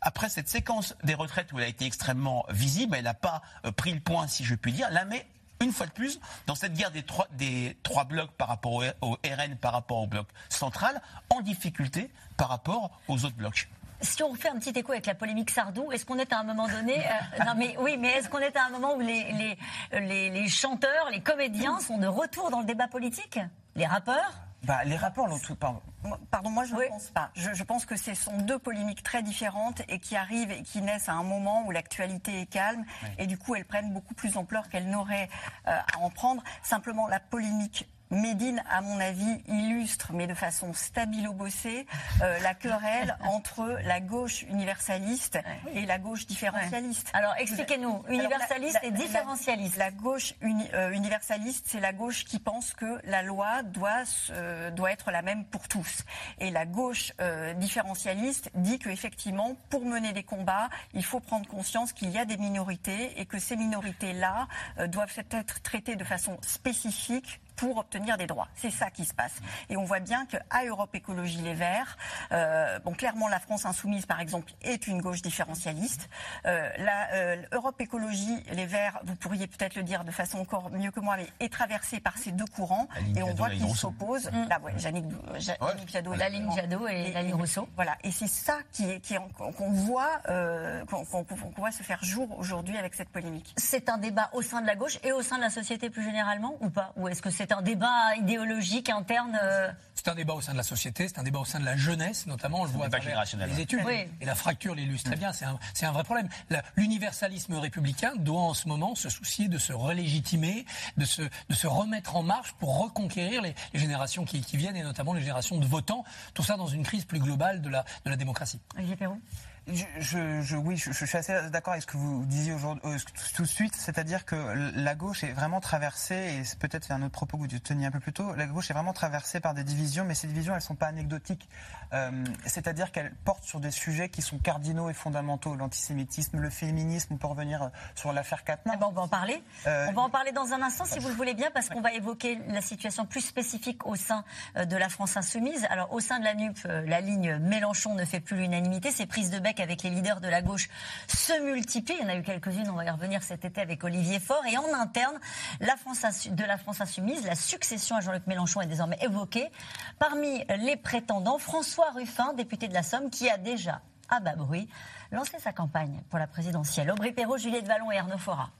après 0.00 0.28
cette 0.28 0.48
séquence 0.48 0.94
des 1.04 1.14
retraites 1.14 1.52
où 1.52 1.58
elle 1.58 1.64
a 1.64 1.68
été 1.68 1.86
extrêmement 1.86 2.44
visible, 2.50 2.96
elle 2.96 3.04
n'a 3.04 3.14
pas 3.14 3.42
pris 3.76 3.92
le 3.92 4.00
point, 4.00 4.26
si 4.26 4.44
je 4.44 4.54
puis 4.54 4.72
dire, 4.72 4.88
la 4.90 5.04
met 5.04 5.26
une 5.60 5.72
fois 5.72 5.86
de 5.86 5.92
plus, 5.92 6.18
dans 6.46 6.54
cette 6.54 6.74
guerre 6.74 6.90
des 6.90 7.76
trois, 7.82 8.04
blocs 8.04 8.32
par 8.32 8.48
rapport 8.48 8.82
au 9.00 9.12
RN, 9.12 9.56
par 9.60 9.72
rapport 9.72 9.98
au 9.98 10.06
bloc 10.06 10.26
central, 10.48 11.00
en 11.30 11.40
difficulté 11.40 12.10
par 12.36 12.48
rapport 12.48 12.90
aux 13.08 13.24
autres 13.24 13.36
blocs. 13.36 13.68
Si 14.02 14.22
on 14.22 14.34
fait 14.34 14.48
un 14.48 14.58
petit 14.58 14.70
écho 14.78 14.92
avec 14.92 15.06
la 15.06 15.14
polémique 15.14 15.50
Sardou, 15.50 15.90
est-ce 15.92 16.04
qu'on 16.04 16.18
est 16.18 16.32
à 16.32 16.40
un 16.40 16.44
moment 16.44 16.68
donné, 16.68 16.98
euh, 16.98 17.44
non 17.46 17.52
mais 17.56 17.76
oui, 17.78 17.96
mais 17.98 18.08
est-ce 18.08 18.28
qu'on 18.28 18.38
est 18.38 18.56
à 18.56 18.66
un 18.66 18.70
moment 18.70 18.94
où 18.96 19.00
les, 19.00 19.24
les, 19.32 19.58
les, 20.00 20.30
les 20.30 20.48
chanteurs, 20.48 21.08
les 21.10 21.20
comédiens 21.20 21.78
sont 21.80 21.98
de 21.98 22.06
retour 22.06 22.50
dans 22.50 22.60
le 22.60 22.66
débat 22.66 22.88
politique? 22.88 23.38
Les 23.76 23.86
rappeurs? 23.86 24.32
Bah, 24.64 24.84
les 24.84 24.96
rapports 24.96 25.26
l'ont 25.26 25.38
tout. 25.40 25.56
Pardon. 25.56 25.80
Moi, 26.04 26.18
Pardon, 26.30 26.50
moi 26.50 26.64
je 26.64 26.74
ne 26.74 26.88
pense 26.88 27.10
pas. 27.10 27.30
Je, 27.34 27.52
je 27.52 27.64
pense 27.64 27.84
que 27.84 27.96
ce 27.96 28.14
sont 28.14 28.36
deux 28.38 28.58
polémiques 28.58 29.02
très 29.02 29.22
différentes 29.22 29.82
et 29.88 29.98
qui 29.98 30.14
arrivent 30.14 30.52
et 30.52 30.62
qui 30.62 30.82
naissent 30.82 31.08
à 31.08 31.14
un 31.14 31.24
moment 31.24 31.64
où 31.66 31.72
l'actualité 31.72 32.42
est 32.42 32.46
calme 32.46 32.84
et 33.18 33.26
du 33.26 33.36
coup 33.38 33.56
elles 33.56 33.64
prennent 33.64 33.92
beaucoup 33.92 34.14
plus 34.14 34.34
d'ampleur 34.34 34.68
qu'elles 34.68 34.88
n'auraient 34.88 35.28
euh, 35.66 35.76
à 35.94 35.98
en 35.98 36.10
prendre. 36.10 36.42
Simplement 36.62 37.08
la 37.08 37.18
polémique. 37.18 37.88
Médine, 38.12 38.62
à 38.70 38.80
mon 38.82 39.00
avis, 39.00 39.42
illustre, 39.48 40.12
mais 40.12 40.26
de 40.26 40.34
façon 40.34 40.72
stabilo-bossée, 40.72 41.86
euh, 42.22 42.38
la 42.40 42.54
querelle 42.54 43.16
entre 43.24 43.78
la 43.84 44.00
gauche 44.00 44.42
universaliste 44.42 45.38
et 45.74 45.86
la 45.86 45.98
gauche 45.98 46.26
différentialiste. 46.26 47.10
Alors 47.14 47.34
expliquez-nous, 47.38 48.04
universaliste 48.08 48.76
Alors, 48.76 48.90
la- 48.92 49.00
et 49.00 49.02
différentialiste. 49.02 49.76
La, 49.76 49.90
gauche 49.90 50.34
uni- 50.42 50.68
euh, 50.74 50.90
universaliste, 50.90 51.66
c'est 51.68 51.80
la 51.80 51.92
gauche 51.92 52.24
qui 52.24 52.38
pense 52.38 52.74
que 52.74 53.00
la 53.04 53.22
loi 53.22 53.62
doit, 53.62 54.04
euh, 54.30 54.70
doit 54.70 54.92
être 54.92 55.10
la 55.10 55.22
même 55.22 55.44
pour 55.46 55.66
tous. 55.68 56.04
Et 56.38 56.50
la 56.50 56.66
gauche 56.66 57.12
euh, 57.20 57.54
différentialiste 57.54 58.50
dit 58.54 58.78
qu'effectivement, 58.78 59.56
pour 59.70 59.84
mener 59.86 60.12
des 60.12 60.22
combats, 60.22 60.68
il 60.92 61.04
faut 61.04 61.20
prendre 61.20 61.48
conscience 61.48 61.92
qu'il 61.92 62.10
y 62.10 62.18
a 62.18 62.24
des 62.26 62.36
minorités 62.36 63.18
et 63.20 63.26
que 63.26 63.38
ces 63.38 63.56
minorités-là 63.56 64.48
doivent 64.88 65.16
être 65.30 65.62
traitées 65.62 65.96
de 65.96 66.04
façon 66.04 66.36
spécifique 66.42 67.40
pour 67.56 67.76
obtenir 67.78 68.01
des 68.02 68.26
droits. 68.26 68.48
C'est 68.54 68.70
ça 68.70 68.90
qui 68.90 69.04
se 69.04 69.14
passe. 69.14 69.32
Et 69.70 69.76
on 69.76 69.84
voit 69.84 70.00
bien 70.00 70.26
qu'à 70.26 70.42
Europe 70.66 70.94
Écologie 70.94 71.40
Les 71.42 71.54
Verts, 71.54 71.96
euh, 72.32 72.78
bon, 72.80 72.92
clairement 72.92 73.28
la 73.28 73.38
France 73.40 73.64
Insoumise, 73.66 74.06
par 74.06 74.20
exemple, 74.20 74.52
est 74.62 74.86
une 74.86 75.00
gauche 75.00 75.22
différentialiste. 75.22 76.08
Euh, 76.46 76.68
la, 76.78 77.12
euh, 77.14 77.36
Europe 77.52 77.80
Écologie 77.80 78.42
Les 78.52 78.66
Verts, 78.66 78.98
vous 79.04 79.14
pourriez 79.16 79.46
peut-être 79.46 79.76
le 79.76 79.82
dire 79.82 80.04
de 80.04 80.10
façon 80.10 80.38
encore 80.40 80.70
mieux 80.70 80.90
que 80.90 81.00
moi, 81.00 81.16
mais 81.16 81.26
est 81.40 81.52
traversée 81.52 82.00
par 82.00 82.18
ces 82.18 82.32
deux 82.32 82.46
courants. 82.46 82.88
Et 83.16 83.22
on 83.22 83.26
Jadot, 83.28 83.36
voit 83.38 83.50
qu'ils 83.50 83.74
s'opposent. 83.76 84.30
Mm. 84.32 84.48
Là, 84.48 84.60
ouais, 84.60 84.72
Jannick, 84.78 85.04
Ja- 85.38 85.56
Jannick 85.60 85.88
Jadot, 85.90 86.14
La 86.14 86.28
ligne 86.28 86.50
Jadot 86.54 86.86
et 86.88 87.12
la 87.12 87.22
ligne 87.22 87.34
Rousseau. 87.34 87.68
Voilà. 87.76 87.96
Et 88.04 88.10
c'est 88.10 88.26
ça 88.28 88.58
qui 88.72 88.90
est, 88.90 89.00
qui 89.00 89.14
est- 89.14 89.20
qu'on 89.56 89.70
voit, 89.70 90.20
euh, 90.28 90.84
qu'on 90.86 91.04
qu'on- 91.04 91.24
qu'on 91.24 91.50
voit 91.56 91.72
se 91.72 91.82
faire 91.82 92.02
jour 92.04 92.38
aujourd'hui 92.38 92.76
avec 92.78 92.94
cette 92.94 93.08
polémique. 93.10 93.54
C'est 93.56 93.88
un 93.88 93.98
débat 93.98 94.30
au 94.32 94.42
sein 94.42 94.60
de 94.60 94.66
la 94.66 94.74
gauche 94.76 94.98
et 95.02 95.12
au 95.12 95.22
sein 95.22 95.36
de 95.36 95.42
la 95.42 95.50
société 95.50 95.90
plus 95.90 96.02
généralement 96.04 96.56
ou 96.60 96.70
pas? 96.70 96.92
Ou 96.96 97.08
est-ce 97.08 97.22
que 97.22 97.30
c'est 97.30 97.52
un 97.52 97.62
débat 97.62 97.91
idéologique 98.16 98.88
interne 98.88 99.38
euh, 99.42 99.70
C'est 99.94 100.08
un 100.08 100.14
débat 100.14 100.34
au 100.34 100.40
sein 100.40 100.52
de 100.52 100.56
la 100.56 100.62
société, 100.62 101.08
c'est 101.08 101.18
un 101.18 101.22
débat 101.22 101.40
au 101.40 101.44
sein 101.44 101.60
de 101.60 101.64
la 101.64 101.76
jeunesse, 101.76 102.26
notamment, 102.26 102.60
on 102.60 102.64
le 102.64 102.70
voit 102.70 102.86
à 102.86 102.88
travers 102.90 103.24
les 103.24 103.54
ouais. 103.54 103.62
études. 103.62 103.82
Oui. 103.84 104.06
Et 104.20 104.24
la 104.24 104.34
fracture 104.34 104.74
l'illustre 104.74 105.10
très 105.10 105.18
bien, 105.18 105.32
c'est 105.32 105.86
un, 105.86 105.92
vrai 105.92 106.04
problème. 106.04 106.28
L'universalisme 106.76 107.54
républicain 107.54 108.12
doit 108.16 108.40
en 108.40 108.54
ce 108.54 108.68
moment 108.68 108.94
se 108.94 109.08
soucier 109.08 109.48
de 109.48 109.58
se 109.58 109.72
relégitimer, 109.72 110.66
de 110.96 111.04
se, 111.04 111.22
de 111.22 111.54
se 111.54 111.66
remettre 111.66 112.16
en 112.16 112.22
marche 112.22 112.52
pour 112.54 112.78
reconquérir 112.78 113.42
les, 113.42 113.54
les 113.72 113.80
générations 113.80 114.24
qui, 114.24 114.40
qui 114.40 114.56
viennent, 114.56 114.76
et 114.76 114.82
notamment 114.82 115.14
les 115.14 115.20
générations 115.20 115.58
de 115.58 115.66
votants. 115.66 116.04
Tout 116.34 116.42
ça 116.42 116.56
dans 116.56 116.66
une 116.66 116.82
crise 116.82 117.04
plus 117.04 117.20
globale 117.20 117.62
de 117.62 117.68
la, 117.68 117.84
de 118.04 118.10
la 118.10 118.16
démocratie. 118.16 118.60
Olivier 118.76 118.96
Perron 118.96 119.20
Je, 119.68 119.84
je- 120.00 120.42
je- 120.42 120.56
oui, 120.56 120.76
je, 120.76 120.90
je 120.90 121.04
suis 121.06 121.16
assez 121.16 121.32
d'accord 121.50 121.72
avec 121.74 121.82
ce 121.82 121.86
que 121.86 121.96
vous 121.96 122.24
disiez 122.26 122.52
aujourd'hui, 122.52 122.82
euh, 122.84 122.98
tout 123.36 123.42
de 123.42 123.46
suite, 123.48 123.76
c'est-à-dire 123.76 124.24
que 124.24 124.34
la 124.74 124.96
gauche 124.96 125.22
est 125.22 125.30
vraiment 125.30 125.60
traversée, 125.60 126.16
et 126.40 126.44
c'est 126.44 126.58
peut-être 126.58 126.84
c'est 126.84 126.92
un 126.92 127.02
autre 127.02 127.12
propos 127.12 127.38
que 127.38 127.42
vous 127.48 127.58
teniez 127.60 127.86
un 127.86 127.92
peu 127.92 128.00
plus 128.00 128.12
tôt, 128.12 128.34
la 128.34 128.46
gauche 128.46 128.70
est 128.70 128.74
vraiment 128.74 128.92
traversée 128.92 129.38
par 129.38 129.54
des 129.54 129.62
divisions, 129.62 130.04
mais 130.04 130.14
ces 130.14 130.26
divisions, 130.26 130.52
elles 130.56 130.60
sont 130.62 130.74
pas 130.74 130.88
anecdotiques. 130.88 131.48
Euh, 131.92 132.24
c'est-à-dire 132.44 132.90
qu'elles 132.90 133.14
portent 133.24 133.44
sur 133.44 133.60
des 133.60 133.70
sujets 133.70 134.08
qui 134.08 134.20
sont 134.20 134.38
cardinaux 134.38 134.90
et 134.90 134.94
fondamentaux, 134.94 135.54
l'antisémitisme, 135.54 136.38
le 136.40 136.50
féminisme, 136.50 137.14
on 137.14 137.16
peut 137.18 137.28
revenir 137.28 137.62
euh, 137.62 137.68
sur 137.94 138.12
l'affaire 138.12 138.42
Katna. 138.42 138.72
Ah 138.74 138.78
ben, 138.78 138.86
on 138.90 138.92
va 138.92 139.02
en 139.02 139.08
parler. 139.08 139.44
Euh, 139.68 139.86
on 139.90 139.92
va 139.92 140.02
en 140.02 140.10
parler 140.10 140.32
dans 140.32 140.52
un 140.52 140.62
instant, 140.62 140.86
si 140.86 140.98
vous 140.98 141.08
le 141.08 141.14
voulez 141.14 141.34
bien, 141.34 141.50
parce 141.54 141.68
qu'on 141.68 141.80
va 141.82 141.92
évoquer 141.92 142.40
la 142.48 142.62
situation 142.62 143.06
plus 143.06 143.20
spécifique 143.20 143.86
au 143.86 143.94
sein 143.94 144.24
euh, 144.56 144.64
de 144.64 144.76
la 144.76 144.88
France 144.88 145.16
insoumise. 145.16 145.64
Alors, 145.70 145.92
au 145.92 146.00
sein 146.00 146.18
de 146.18 146.24
la 146.24 146.34
NUP, 146.34 146.58
euh, 146.66 146.84
la 146.84 147.00
ligne 147.00 147.36
Mélenchon 147.36 147.94
ne 147.94 148.04
fait 148.04 148.18
plus 148.20 148.36
l'unanimité. 148.38 148.90
Ces 148.90 149.06
prises 149.06 149.30
de 149.30 149.38
bec 149.38 149.51
avec 149.60 149.82
les 149.82 149.90
leaders 149.90 150.20
de 150.20 150.28
la 150.28 150.42
gauche 150.42 150.68
se 151.06 151.42
multiplient. 151.42 151.96
Il 152.00 152.04
y 152.04 152.06
en 152.06 152.12
a 152.12 152.16
eu 152.16 152.22
quelques-unes, 152.22 152.68
on 152.70 152.74
va 152.74 152.84
y 152.84 152.90
revenir 152.90 153.22
cet 153.22 153.44
été 153.44 153.60
avec 153.60 153.82
Olivier 153.84 154.20
Faure. 154.20 154.44
Et 154.46 154.56
en 154.56 154.74
interne, 154.74 155.18
de 155.60 156.44
la 156.44 156.58
France 156.58 156.80
insoumise, 156.80 157.24
la 157.24 157.34
succession 157.34 157.96
à 157.96 158.00
Jean-Luc 158.00 158.26
Mélenchon 158.26 158.60
est 158.60 158.66
désormais 158.66 158.98
évoquée. 159.00 159.50
Parmi 159.98 160.44
les 160.58 160.76
prétendants, 160.76 161.38
François 161.38 161.90
Ruffin, 161.90 162.32
député 162.34 162.68
de 162.68 162.74
la 162.74 162.82
Somme, 162.82 163.10
qui 163.10 163.28
a 163.28 163.36
déjà, 163.36 163.82
à 164.08 164.20
bas 164.20 164.34
bruit, 164.34 164.68
lancé 165.10 165.38
sa 165.38 165.52
campagne 165.52 166.02
pour 166.08 166.18
la 166.18 166.26
présidentielle. 166.26 166.90
Aubry 166.90 167.12
Perrault, 167.12 167.38
Juliette 167.38 167.66
Vallon 167.66 167.90
et 167.90 167.98
Arnaud 167.98 168.18
Fora. 168.18 168.50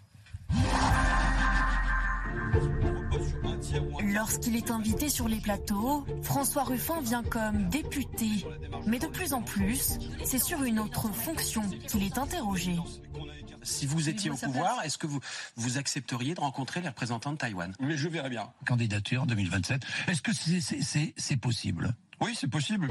Lorsqu'il 4.03 4.57
est 4.57 4.71
invité 4.71 5.09
sur 5.09 5.29
les 5.29 5.41
plateaux, 5.41 6.05
François 6.23 6.65
Ruffin 6.65 7.01
vient 7.01 7.23
comme 7.23 7.69
député. 7.69 8.47
Mais 8.87 8.99
de 8.99 9.07
plus 9.07 9.33
en 9.33 9.43
plus, 9.43 9.99
c'est 10.25 10.39
sur 10.39 10.63
une 10.63 10.79
autre 10.79 11.09
fonction 11.13 11.63
qu'il 11.89 12.03
est 12.03 12.19
interrogé. 12.19 12.77
Si 13.63 13.87
vous 13.87 14.09
étiez 14.09 14.31
au 14.31 14.37
pouvoir, 14.37 14.83
est-ce 14.85 14.99
que 14.99 15.07
vous, 15.07 15.21
vous 15.57 15.79
accepteriez 15.79 16.35
de 16.35 16.41
rencontrer 16.41 16.81
les 16.81 16.89
représentants 16.89 17.33
de 17.33 17.37
Taïwan? 17.39 17.73
Mais 17.81 17.97
je 17.97 18.09
verrai 18.09 18.29
bien. 18.29 18.51
Candidature 18.67 19.25
2027. 19.27 19.83
Est-ce 20.09 20.23
que 20.23 20.33
c'est 20.33 21.37
possible? 21.37 21.95
Oui, 22.21 22.37
c'est 22.39 22.51
possible. 22.51 22.89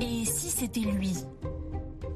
Et 0.00 0.24
si 0.24 0.50
c'était 0.50 0.80
lui? 0.80 1.16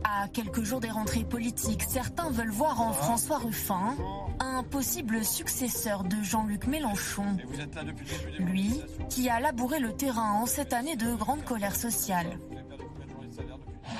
À 0.09 0.29
quelques 0.29 0.63
jours 0.63 0.81
des 0.81 0.91
rentrées 0.91 1.25
politiques, 1.25 1.83
certains 1.83 2.31
veulent 2.31 2.51
voir 2.51 2.81
en 2.81 2.93
François 2.93 3.39
Ruffin 3.39 3.97
un 4.39 4.63
possible 4.63 5.25
successeur 5.25 6.05
de 6.05 6.23
Jean-Luc 6.23 6.69
Mélenchon. 6.69 7.37
Vous 7.49 7.61
êtes 7.61 7.75
là 7.75 7.83
depuis 7.83 8.07
le 8.07 8.31
début 8.31 8.31
des 8.39 8.45
Lui, 8.45 8.83
qui 9.09 9.29
a 9.29 9.41
labouré 9.41 9.81
le 9.81 9.93
terrain 9.97 10.33
en 10.35 10.47
cette 10.47 10.73
année 10.73 10.95
de 10.95 11.13
grande 11.15 11.43
colère 11.45 11.75
sociale. 11.75 12.39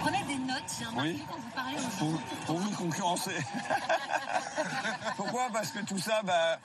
Prenez 0.01 0.23
des 0.29 0.37
notes, 0.37 0.73
j'ai 0.79 0.87
Oui. 1.01 1.23
quand 1.29 1.37
vous 1.37 1.51
parlez 1.55 1.77
pour 2.47 2.57
vous 2.59 2.71
concurrencer. 2.77 3.37
Pourquoi? 5.17 5.49
Parce 5.53 5.71
que 5.73 5.81
tout 5.85 5.99
ça, 5.99 6.23
bah, 6.23 6.59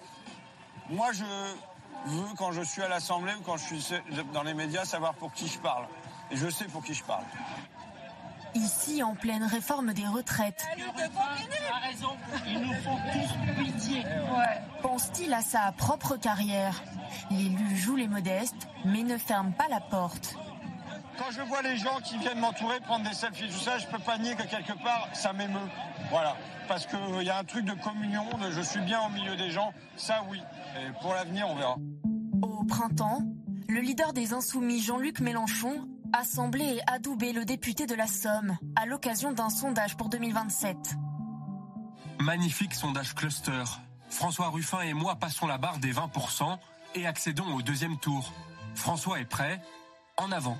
moi 0.89 1.11
je 1.13 1.23
veux 1.23 2.27
quand 2.37 2.51
je 2.51 2.61
suis 2.61 2.83
à 2.83 2.87
l'Assemblée 2.89 3.33
ou 3.39 3.41
quand 3.43 3.57
je 3.57 3.63
suis 3.75 3.93
dans 4.33 4.43
les 4.43 4.53
médias 4.53 4.85
savoir 4.85 5.15
pour 5.15 5.33
qui 5.33 5.47
je 5.47 5.57
parle. 5.57 5.87
Et 6.29 6.37
je 6.37 6.47
sais 6.49 6.65
pour 6.65 6.83
qui 6.83 6.93
je 6.93 7.03
parle. 7.03 7.23
Ici, 8.55 9.01
en 9.01 9.15
pleine 9.15 9.43
réforme 9.43 9.93
des 9.93 10.05
retraites. 10.05 10.65
Ils 12.47 12.59
nous 12.59 12.73
font 12.73 12.97
tous 13.13 13.63
pitié. 13.63 14.03
Pense-t-il 14.81 15.33
à 15.33 15.41
sa 15.41 15.71
propre 15.71 16.17
carrière? 16.17 16.83
L'élu 17.29 17.77
joue 17.77 17.95
les 17.95 18.07
modestes, 18.07 18.67
mais 18.85 19.03
ne 19.03 19.17
ferme 19.17 19.53
pas 19.53 19.67
la 19.69 19.79
porte. 19.79 20.35
Quand 21.17 21.31
je 21.31 21.41
vois 21.41 21.61
les 21.61 21.77
gens 21.77 21.99
qui 22.03 22.17
viennent 22.17 22.39
m'entourer 22.39 22.79
prendre 22.81 23.07
des 23.07 23.15
selfies, 23.15 23.47
tout 23.47 23.59
ça, 23.59 23.77
je 23.77 23.87
peux 23.87 23.99
pas 23.99 24.17
nier 24.17 24.35
que 24.35 24.43
quelque 24.43 24.73
part, 24.81 25.07
ça 25.13 25.33
m'émeut. 25.33 25.69
Voilà. 26.09 26.35
Parce 26.67 26.85
qu'il 26.85 27.23
y 27.23 27.29
a 27.29 27.37
un 27.37 27.43
truc 27.43 27.65
de 27.65 27.73
communion, 27.73 28.25
de 28.37 28.49
je 28.51 28.61
suis 28.61 28.81
bien 28.81 29.01
au 29.01 29.09
milieu 29.09 29.35
des 29.35 29.51
gens, 29.51 29.71
ça 29.97 30.23
oui. 30.29 30.41
Et 30.77 30.91
pour 31.01 31.13
l'avenir, 31.13 31.47
on 31.49 31.55
verra. 31.55 31.75
Au 32.41 32.63
printemps, 32.63 33.23
le 33.67 33.81
leader 33.81 34.13
des 34.13 34.33
Insoumis, 34.33 34.81
Jean-Luc 34.81 35.19
Mélenchon, 35.19 35.87
a 36.13 36.23
semblé 36.23 36.81
adouber 36.87 37.33
le 37.33 37.45
député 37.45 37.85
de 37.85 37.95
la 37.95 38.07
Somme 38.07 38.57
à 38.75 38.85
l'occasion 38.85 39.31
d'un 39.31 39.49
sondage 39.49 39.95
pour 39.95 40.09
2027. 40.09 40.77
Magnifique 42.19 42.73
sondage 42.73 43.15
cluster. 43.15 43.63
François 44.09 44.49
Ruffin 44.49 44.81
et 44.81 44.93
moi 44.93 45.15
passons 45.15 45.47
la 45.47 45.57
barre 45.57 45.79
des 45.79 45.93
20% 45.93 46.57
et 46.95 47.07
accédons 47.07 47.55
au 47.55 47.61
deuxième 47.61 47.97
tour. 47.97 48.33
François 48.75 49.19
est 49.19 49.25
prêt. 49.25 49.61
En 50.17 50.31
avant. 50.31 50.57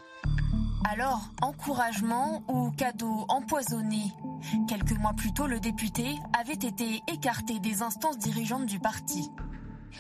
Alors, 0.90 1.30
encouragement 1.42 2.44
ou 2.48 2.72
cadeau 2.72 3.26
empoisonné? 3.30 4.12
Quelques 4.68 4.98
mois 4.98 5.14
plus 5.14 5.34
tôt, 5.34 5.46
le 5.46 5.60
député 5.60 6.16
avait 6.40 6.54
été 6.54 7.04
écarté 7.08 7.60
des 7.60 7.84
instances 7.84 8.18
dirigeantes 8.18 8.66
du 8.66 8.80
parti. 8.80 9.30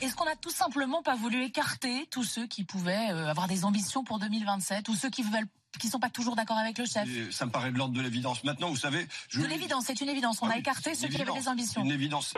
Est-ce 0.02 0.16
qu'on 0.16 0.26
a 0.26 0.36
tout 0.36 0.52
simplement 0.52 1.04
pas 1.04 1.16
voulu 1.16 1.44
écarter 1.44 2.08
tous 2.10 2.24
ceux 2.24 2.48
qui 2.48 2.64
pouvaient 2.64 3.12
euh, 3.12 3.30
avoir 3.30 3.48
des 3.48 3.66
ambitions 3.66 4.04
pour 4.04 4.20
2027 4.20 4.88
ou 4.90 4.96
ceux 4.96 5.10
qui 5.10 5.24
veulent 5.24 5.48
qui 5.80 5.88
sont 5.88 6.00
pas 6.00 6.10
toujours 6.10 6.36
d'accord 6.36 6.58
avec 6.58 6.78
le 6.78 6.86
chef. 6.86 7.08
Et 7.08 7.32
ça 7.32 7.46
me 7.46 7.52
paraît 7.52 7.72
de 7.72 7.78
l'ordre 7.78 7.94
de 7.94 8.02
l'évidence. 8.02 8.44
Maintenant, 8.44 8.70
vous 8.70 8.76
savez, 8.76 9.08
je 9.30 9.40
De 9.40 9.46
l'évidence, 9.46 9.86
c'est 9.88 10.02
une 10.02 10.10
évidence. 10.10 10.42
On 10.42 10.48
Ah 10.48 10.52
a 10.52 10.54
oui, 10.56 10.60
écarté 10.60 10.96
ceux 10.96 11.08
qui 11.08 11.22
avaient 11.22 11.32
des 11.32 11.48
ambitions. 11.48 11.84
Une 11.84 11.92
évidence. 11.92 12.34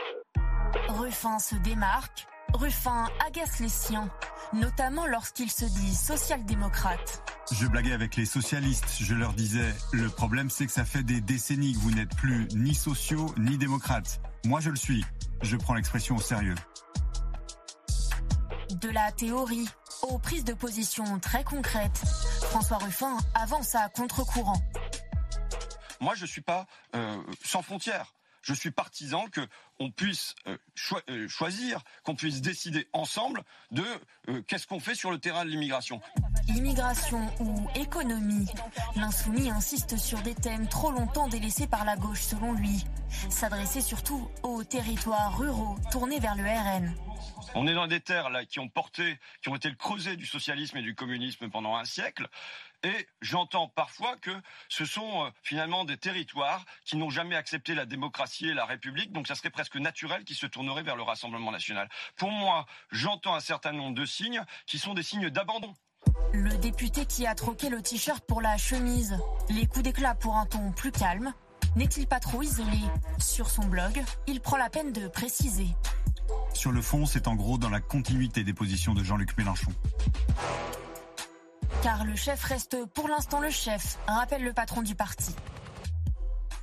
Ruffin 0.88 1.38
se 1.38 1.56
démarque. 1.56 2.26
Ruffin 2.52 3.08
agace 3.26 3.58
les 3.58 3.68
siens, 3.68 4.08
notamment 4.52 5.06
lorsqu'il 5.06 5.50
se 5.50 5.64
dit 5.64 5.92
social-démocrate. 5.94 7.22
Je 7.50 7.66
blaguais 7.66 7.92
avec 7.92 8.14
les 8.14 8.26
socialistes. 8.26 8.96
Je 9.00 9.14
leur 9.14 9.32
disais, 9.32 9.74
le 9.92 10.08
problème 10.08 10.50
c'est 10.50 10.66
que 10.66 10.72
ça 10.72 10.84
fait 10.84 11.02
des 11.02 11.20
décennies 11.20 11.72
que 11.72 11.78
vous 11.78 11.90
n'êtes 11.90 12.14
plus 12.14 12.46
ni 12.54 12.74
sociaux 12.74 13.34
ni 13.38 13.58
démocrates. 13.58 14.20
Moi 14.44 14.60
je 14.60 14.70
le 14.70 14.76
suis. 14.76 15.04
Je 15.42 15.56
prends 15.56 15.74
l'expression 15.74 16.16
au 16.16 16.20
sérieux. 16.20 16.54
De 18.84 18.90
la 18.90 19.10
théorie 19.12 19.66
aux 20.02 20.18
prises 20.18 20.44
de 20.44 20.52
position 20.52 21.18
très 21.18 21.42
concrètes, 21.42 22.02
François 22.50 22.76
Ruffin 22.76 23.16
avance 23.34 23.74
à 23.74 23.88
contre-courant. 23.88 24.60
Moi, 26.02 26.14
je 26.14 26.24
ne 26.24 26.26
suis 26.26 26.42
pas 26.42 26.66
euh, 26.94 27.16
sans 27.42 27.62
frontières. 27.62 28.12
Je 28.44 28.52
suis 28.52 28.70
partisan 28.70 29.26
que 29.28 29.40
on 29.80 29.90
puisse 29.90 30.34
euh, 30.46 30.58
euh, 31.08 31.28
choisir, 31.28 31.80
qu'on 32.02 32.14
puisse 32.14 32.42
décider 32.42 32.86
ensemble 32.92 33.42
de 33.70 33.82
euh, 34.28 34.42
qu'est-ce 34.42 34.66
qu'on 34.66 34.80
fait 34.80 34.94
sur 34.94 35.10
le 35.10 35.18
terrain 35.18 35.46
de 35.46 35.50
l'immigration. 35.50 36.00
Immigration 36.48 37.26
ou 37.40 37.66
économie, 37.74 38.46
l'insoumis 38.96 39.50
insiste 39.50 39.96
sur 39.96 40.20
des 40.20 40.34
thèmes 40.34 40.68
trop 40.68 40.92
longtemps 40.92 41.26
délaissés 41.26 41.66
par 41.66 41.86
la 41.86 41.96
gauche 41.96 42.20
selon 42.20 42.52
lui. 42.52 42.84
S'adresser 43.30 43.80
surtout 43.80 44.28
aux 44.42 44.62
territoires 44.62 45.38
ruraux 45.38 45.76
tournés 45.90 46.20
vers 46.20 46.36
le 46.36 46.44
RN. 46.44 46.94
On 47.54 47.66
est 47.66 47.74
dans 47.74 47.86
des 47.86 48.00
terres 48.00 48.28
là 48.28 48.44
qui 48.44 48.58
ont 48.58 48.68
porté, 48.68 49.18
qui 49.42 49.48
ont 49.48 49.56
été 49.56 49.70
le 49.70 49.76
creuset 49.76 50.16
du 50.16 50.26
socialisme 50.26 50.76
et 50.76 50.82
du 50.82 50.94
communisme 50.94 51.48
pendant 51.48 51.76
un 51.76 51.84
siècle. 51.84 52.28
Et 52.84 53.08
j'entends 53.22 53.66
parfois 53.68 54.16
que 54.18 54.30
ce 54.68 54.84
sont 54.84 55.24
euh, 55.24 55.30
finalement 55.42 55.86
des 55.86 55.96
territoires 55.96 56.64
qui 56.84 56.96
n'ont 56.96 57.08
jamais 57.08 57.34
accepté 57.34 57.74
la 57.74 57.86
démocratie 57.86 58.48
et 58.48 58.54
la 58.54 58.66
République, 58.66 59.10
donc 59.10 59.26
ça 59.26 59.34
serait 59.34 59.50
presque 59.50 59.76
naturel 59.76 60.22
qu'ils 60.24 60.36
se 60.36 60.44
tourneraient 60.46 60.82
vers 60.82 60.94
le 60.94 61.02
Rassemblement 61.02 61.50
national. 61.50 61.88
Pour 62.16 62.30
moi, 62.30 62.66
j'entends 62.90 63.34
un 63.34 63.40
certain 63.40 63.72
nombre 63.72 63.94
de 63.94 64.04
signes 64.04 64.44
qui 64.66 64.78
sont 64.78 64.92
des 64.92 65.02
signes 65.02 65.30
d'abandon. 65.30 65.72
Le 66.34 66.56
député 66.58 67.06
qui 67.06 67.26
a 67.26 67.34
troqué 67.34 67.70
le 67.70 67.80
t-shirt 67.80 68.22
pour 68.26 68.42
la 68.42 68.58
chemise, 68.58 69.18
les 69.48 69.66
coups 69.66 69.84
d'éclat 69.84 70.14
pour 70.14 70.36
un 70.36 70.44
ton 70.44 70.70
plus 70.72 70.92
calme, 70.92 71.32
n'est-il 71.76 72.06
pas 72.06 72.20
trop 72.20 72.42
isolé? 72.42 72.80
Sur 73.18 73.48
son 73.48 73.64
blog, 73.64 74.04
il 74.26 74.42
prend 74.42 74.58
la 74.58 74.68
peine 74.68 74.92
de 74.92 75.08
préciser. 75.08 75.68
Sur 76.52 76.70
le 76.70 76.82
fond, 76.82 77.06
c'est 77.06 77.28
en 77.28 77.34
gros 77.34 77.56
dans 77.56 77.70
la 77.70 77.80
continuité 77.80 78.44
des 78.44 78.52
positions 78.52 78.92
de 78.92 79.02
Jean-Luc 79.02 79.36
Mélenchon. 79.38 79.72
Car 81.84 82.06
le 82.06 82.16
chef 82.16 82.42
reste 82.44 82.82
pour 82.94 83.08
l'instant 83.08 83.40
le 83.40 83.50
chef, 83.50 83.98
rappelle 84.06 84.42
le 84.42 84.54
patron 84.54 84.80
du 84.80 84.94
parti. 84.94 85.34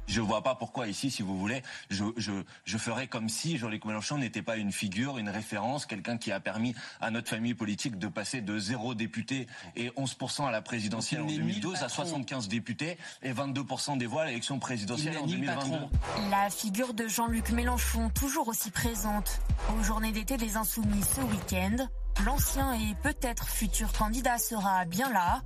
Je 0.07 0.19
vois 0.19 0.41
pas 0.41 0.55
pourquoi 0.55 0.87
ici, 0.87 1.11
si 1.11 1.21
vous 1.21 1.37
voulez, 1.37 1.61
je, 1.91 2.05
je, 2.17 2.31
je 2.65 2.77
ferais 2.79 3.05
comme 3.05 3.29
si 3.29 3.59
Jean-Luc 3.59 3.85
Mélenchon 3.85 4.17
n'était 4.17 4.41
pas 4.41 4.57
une 4.57 4.71
figure, 4.71 5.19
une 5.19 5.29
référence, 5.29 5.85
quelqu'un 5.85 6.17
qui 6.17 6.31
a 6.31 6.39
permis 6.39 6.73
à 7.01 7.11
notre 7.11 7.29
famille 7.29 7.53
politique 7.53 7.99
de 7.99 8.07
passer 8.07 8.41
de 8.41 8.57
zéro 8.57 8.95
député 8.95 9.45
et 9.75 9.89
11% 9.89 10.47
à 10.47 10.51
la 10.51 10.63
présidentielle 10.63 11.21
en 11.21 11.25
Donc 11.25 11.33
il 11.35 11.45
n'est 11.45 11.45
ni 11.45 11.53
le 11.53 11.61
2012 11.61 11.77
à 11.77 11.81
patron. 11.81 12.05
75 12.05 12.47
députés 12.47 12.97
et 13.21 13.31
22% 13.31 13.99
des 13.99 14.07
voix 14.07 14.23
à 14.23 14.25
l'élection 14.25 14.57
présidentielle 14.57 15.19
en 15.19 15.27
n'est 15.27 15.37
ni 15.37 15.45
le 15.45 15.45
2022. 15.45 15.69
patron. 15.69 15.89
La 16.31 16.49
figure 16.49 16.95
de 16.95 17.07
Jean-Luc 17.07 17.51
Mélenchon, 17.51 18.09
toujours 18.09 18.47
aussi 18.47 18.71
présente. 18.71 19.39
Aux 19.77 19.83
journées 19.83 20.13
d'été 20.13 20.37
des 20.37 20.57
Insoumis 20.57 21.03
ce 21.03 21.21
week-end, 21.21 21.87
l'ancien 22.25 22.73
et 22.73 22.95
peut-être 23.03 23.47
futur 23.47 23.91
candidat 23.93 24.37
sera 24.37 24.85
bien 24.85 25.11
là, 25.11 25.41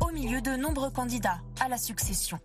au 0.00 0.10
milieu 0.10 0.40
de 0.40 0.56
nombreux 0.56 0.90
candidats 0.90 1.38
à 1.60 1.68
la 1.68 1.78
succession. 1.78 2.38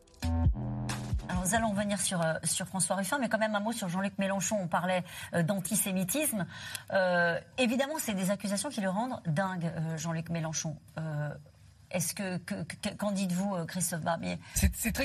Alors, 1.29 1.43
nous 1.43 1.55
allons 1.55 1.71
revenir 1.71 1.99
sur, 1.99 2.21
euh, 2.21 2.33
François 2.65 2.95
Ruffin, 2.97 3.17
mais 3.19 3.29
quand 3.29 3.37
même 3.37 3.55
un 3.55 3.59
mot 3.59 3.71
sur 3.71 3.87
Jean-Luc 3.89 4.17
Mélenchon. 4.17 4.57
On 4.61 4.67
parlait 4.67 5.03
euh, 5.33 5.43
d'antisémitisme. 5.43 6.45
Euh, 6.91 7.39
évidemment, 7.57 7.95
c'est 7.97 8.13
des 8.13 8.29
accusations 8.29 8.69
qui 8.69 8.81
le 8.81 8.89
rendent 8.89 9.19
dingue, 9.25 9.71
Jean-Luc 9.97 10.29
Mélenchon. 10.29 10.77
Est-ce 11.93 12.13
que, 12.13 12.37
que- 12.39 12.63
que- 12.63 12.89
qu'en 12.89 13.11
dites-vous, 13.11 13.55
euh, 13.55 13.65
Christophe 13.65 14.01
Barbier? 14.01 14.37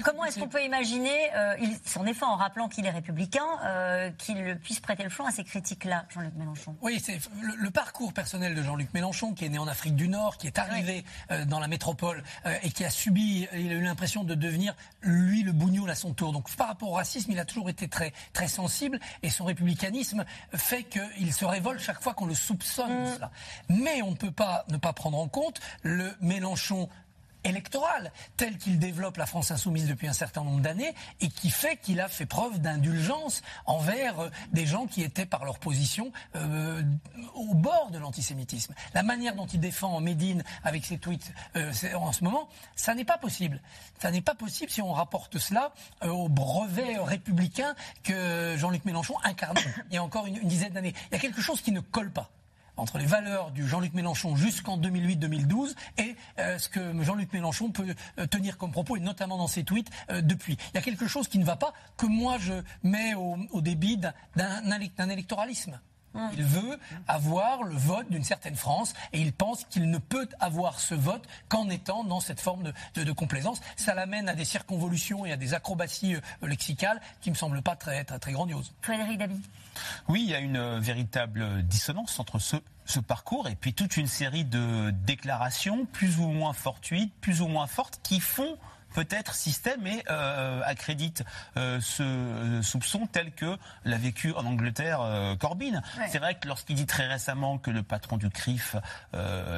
Comment 0.02 0.24
est-ce 0.24 0.38
qu'on 0.40 0.48
peut 0.48 0.64
imaginer, 0.64 1.16
euh, 1.36 1.56
il, 1.60 1.76
en 1.98 2.06
effet, 2.06 2.24
en 2.24 2.36
rappelant 2.36 2.68
qu'il 2.68 2.86
est 2.86 2.90
républicain, 2.90 3.44
euh, 3.64 4.10
qu'il 4.18 4.58
puisse 4.62 4.80
prêter 4.80 5.02
le 5.04 5.10
flanc 5.10 5.26
à 5.26 5.30
ces 5.30 5.44
critiques-là, 5.44 6.06
Jean-Luc 6.08 6.34
Mélenchon? 6.34 6.76
Oui, 6.82 7.00
c'est 7.04 7.18
le, 7.42 7.54
le 7.56 7.70
parcours 7.70 8.12
personnel 8.12 8.54
de 8.54 8.62
Jean-Luc 8.62 8.92
Mélenchon, 8.94 9.34
qui 9.34 9.44
est 9.44 9.48
né 9.48 9.58
en 9.58 9.68
Afrique 9.68 9.94
du 9.96 10.08
Nord, 10.08 10.36
qui 10.38 10.46
est 10.46 10.58
arrivé 10.58 11.04
euh, 11.30 11.44
dans 11.44 11.60
la 11.60 11.68
métropole 11.68 12.22
et 12.62 12.70
qui 12.70 12.84
a 12.84 12.90
subi, 12.90 13.46
il 13.52 13.70
a 13.70 13.74
eu 13.74 13.82
l'impression 13.82 14.24
de 14.24 14.34
devenir 14.34 14.74
lui 15.02 15.42
le 15.42 15.52
bougnoul 15.52 15.90
à 15.90 15.94
son 15.94 16.14
tour. 16.14 16.32
Donc 16.32 16.50
par 16.56 16.68
rapport 16.68 16.90
au 16.90 16.94
racisme, 16.94 17.30
il 17.30 17.38
a 17.38 17.44
toujours 17.44 17.68
été 17.68 17.88
très 17.88 18.12
très 18.32 18.48
sensible 18.48 18.98
et 19.22 19.30
son 19.30 19.44
républicanisme 19.44 20.24
fait 20.54 20.84
qu'il 20.84 21.32
se 21.32 21.44
révolte 21.44 21.80
chaque 21.80 22.02
fois 22.02 22.14
qu'on 22.14 22.26
le 22.26 22.34
soupçonne 22.34 23.04
de 23.04 23.14
cela. 23.14 23.30
Mais 23.68 24.02
on 24.02 24.12
ne 24.12 24.16
peut 24.16 24.30
pas 24.30 24.64
ne 24.68 24.76
pas 24.78 24.92
prendre 24.92 25.18
en 25.18 25.28
compte 25.28 25.60
le 25.82 26.14
Mélenchon 26.20 26.77
électoral 27.44 28.12
tel 28.36 28.58
qu'il 28.58 28.78
développe 28.78 29.16
la 29.16 29.26
France 29.26 29.50
insoumise 29.50 29.86
depuis 29.86 30.08
un 30.08 30.12
certain 30.12 30.44
nombre 30.44 30.60
d'années 30.60 30.94
et 31.20 31.28
qui 31.28 31.50
fait 31.50 31.76
qu'il 31.76 32.00
a 32.00 32.08
fait 32.08 32.26
preuve 32.26 32.60
d'indulgence 32.60 33.42
envers 33.66 34.20
euh, 34.20 34.30
des 34.52 34.66
gens 34.66 34.86
qui 34.86 35.02
étaient 35.02 35.26
par 35.26 35.44
leur 35.44 35.58
position 35.58 36.12
euh, 36.36 36.82
au 37.34 37.54
bord 37.54 37.90
de 37.90 37.98
l'antisémitisme. 37.98 38.74
La 38.94 39.02
manière 39.02 39.34
dont 39.34 39.46
il 39.46 39.60
défend 39.60 40.00
Médine 40.00 40.42
avec 40.64 40.84
ses 40.84 40.98
tweets 40.98 41.32
euh, 41.56 41.72
en 41.94 42.12
ce 42.12 42.24
moment, 42.24 42.48
ça 42.76 42.94
n'est 42.94 43.04
pas 43.04 43.18
possible. 43.18 43.60
Ça 44.00 44.10
n'est 44.10 44.20
pas 44.20 44.34
possible 44.34 44.70
si 44.70 44.82
on 44.82 44.92
rapporte 44.92 45.38
cela 45.38 45.72
au 46.02 46.28
brevet 46.28 46.98
républicain 46.98 47.74
que 48.02 48.56
Jean-Luc 48.56 48.84
Mélenchon 48.84 49.14
incarnait 49.24 49.60
il 49.90 49.94
y 49.94 49.98
a 49.98 50.02
encore 50.02 50.26
une 50.26 50.38
dizaine 50.46 50.72
d'années. 50.72 50.94
Il 51.10 51.14
y 51.14 51.16
a 51.16 51.20
quelque 51.20 51.40
chose 51.40 51.60
qui 51.60 51.72
ne 51.72 51.80
colle 51.80 52.10
pas 52.10 52.30
entre 52.78 52.98
les 52.98 53.06
valeurs 53.06 53.50
du 53.50 53.66
Jean-Luc 53.68 53.92
Mélenchon 53.94 54.36
jusqu'en 54.36 54.78
2008-2012 54.78 55.74
et 55.98 56.16
euh, 56.38 56.58
ce 56.58 56.68
que 56.68 57.02
Jean-Luc 57.02 57.32
Mélenchon 57.32 57.70
peut 57.70 57.94
euh, 58.18 58.26
tenir 58.26 58.56
comme 58.56 58.70
propos, 58.70 58.96
et 58.96 59.00
notamment 59.00 59.36
dans 59.36 59.46
ses 59.46 59.64
tweets 59.64 59.90
euh, 60.10 60.22
depuis. 60.22 60.56
Il 60.72 60.76
y 60.76 60.78
a 60.78 60.82
quelque 60.82 61.06
chose 61.06 61.28
qui 61.28 61.38
ne 61.38 61.44
va 61.44 61.56
pas, 61.56 61.72
que 61.96 62.06
moi 62.06 62.38
je 62.38 62.54
mets 62.82 63.14
au, 63.14 63.60
débit 63.60 64.00
d'un 64.36 65.10
électoralisme. 65.10 65.80
Il 66.32 66.42
veut 66.44 66.78
avoir 67.06 67.62
le 67.62 67.74
vote 67.76 68.10
d'une 68.10 68.24
certaine 68.24 68.56
France 68.56 68.94
et 69.12 69.20
il 69.20 69.32
pense 69.32 69.64
qu'il 69.64 69.90
ne 69.90 69.98
peut 69.98 70.28
avoir 70.40 70.80
ce 70.80 70.94
vote 70.94 71.26
qu'en 71.48 71.68
étant 71.70 72.04
dans 72.04 72.20
cette 72.20 72.40
forme 72.40 72.62
de, 72.62 72.72
de- 72.94 73.04
de 73.04 73.12
complaisance. 73.12 73.60
Ça 73.76 73.94
l'amène 73.94 74.28
à 74.28 74.34
des 74.34 74.44
circonvolutions 74.44 75.24
et 75.26 75.32
à 75.32 75.36
des 75.36 75.54
acrobaties 75.54 76.14
euh, 76.16 76.20
lexicales 76.42 77.00
qui 77.20 77.30
me 77.30 77.34
semblent 77.34 77.62
pas 77.62 77.76
très, 77.76 78.04
très, 78.04 78.18
très 78.18 78.32
grandioses. 78.32 78.72
Frédéric 78.82 79.18
Dabi. 79.18 79.40
Oui, 80.08 80.22
il 80.24 80.30
y 80.30 80.34
a 80.34 80.38
une 80.40 80.56
euh, 80.56 80.80
véritable 80.80 81.62
dissonance 81.62 82.18
entre 82.18 82.38
ce, 82.38 82.56
ce 82.84 82.98
parcours 83.00 83.48
et 83.48 83.54
puis 83.54 83.74
toute 83.74 83.96
une 83.96 84.06
série 84.08 84.44
de 84.44 84.90
déclarations 85.06 85.86
plus 85.86 86.18
ou 86.18 86.28
moins 86.28 86.52
fortuites, 86.52 87.12
plus 87.20 87.40
ou 87.40 87.46
moins 87.48 87.66
fortes, 87.66 88.00
qui 88.02 88.20
font 88.20 88.56
peut-être 88.94 89.34
système 89.34 89.86
et 89.86 90.02
euh, 90.10 90.60
accréditent 90.64 91.24
euh, 91.56 91.80
ce 91.80 92.02
euh, 92.02 92.62
soupçon 92.62 93.06
tel 93.06 93.32
que 93.32 93.56
l'a 93.84 93.98
vécu 93.98 94.32
en 94.34 94.44
Angleterre 94.44 95.00
euh, 95.02 95.36
Corbyn. 95.36 95.82
Ouais. 95.98 96.08
C'est 96.10 96.18
vrai 96.18 96.34
que 96.34 96.48
lorsqu'il 96.48 96.76
dit 96.76 96.86
très 96.86 97.06
récemment 97.06 97.58
que 97.58 97.70
le 97.70 97.82
patron 97.82 98.16
du 98.16 98.30
CRIF 98.30 98.76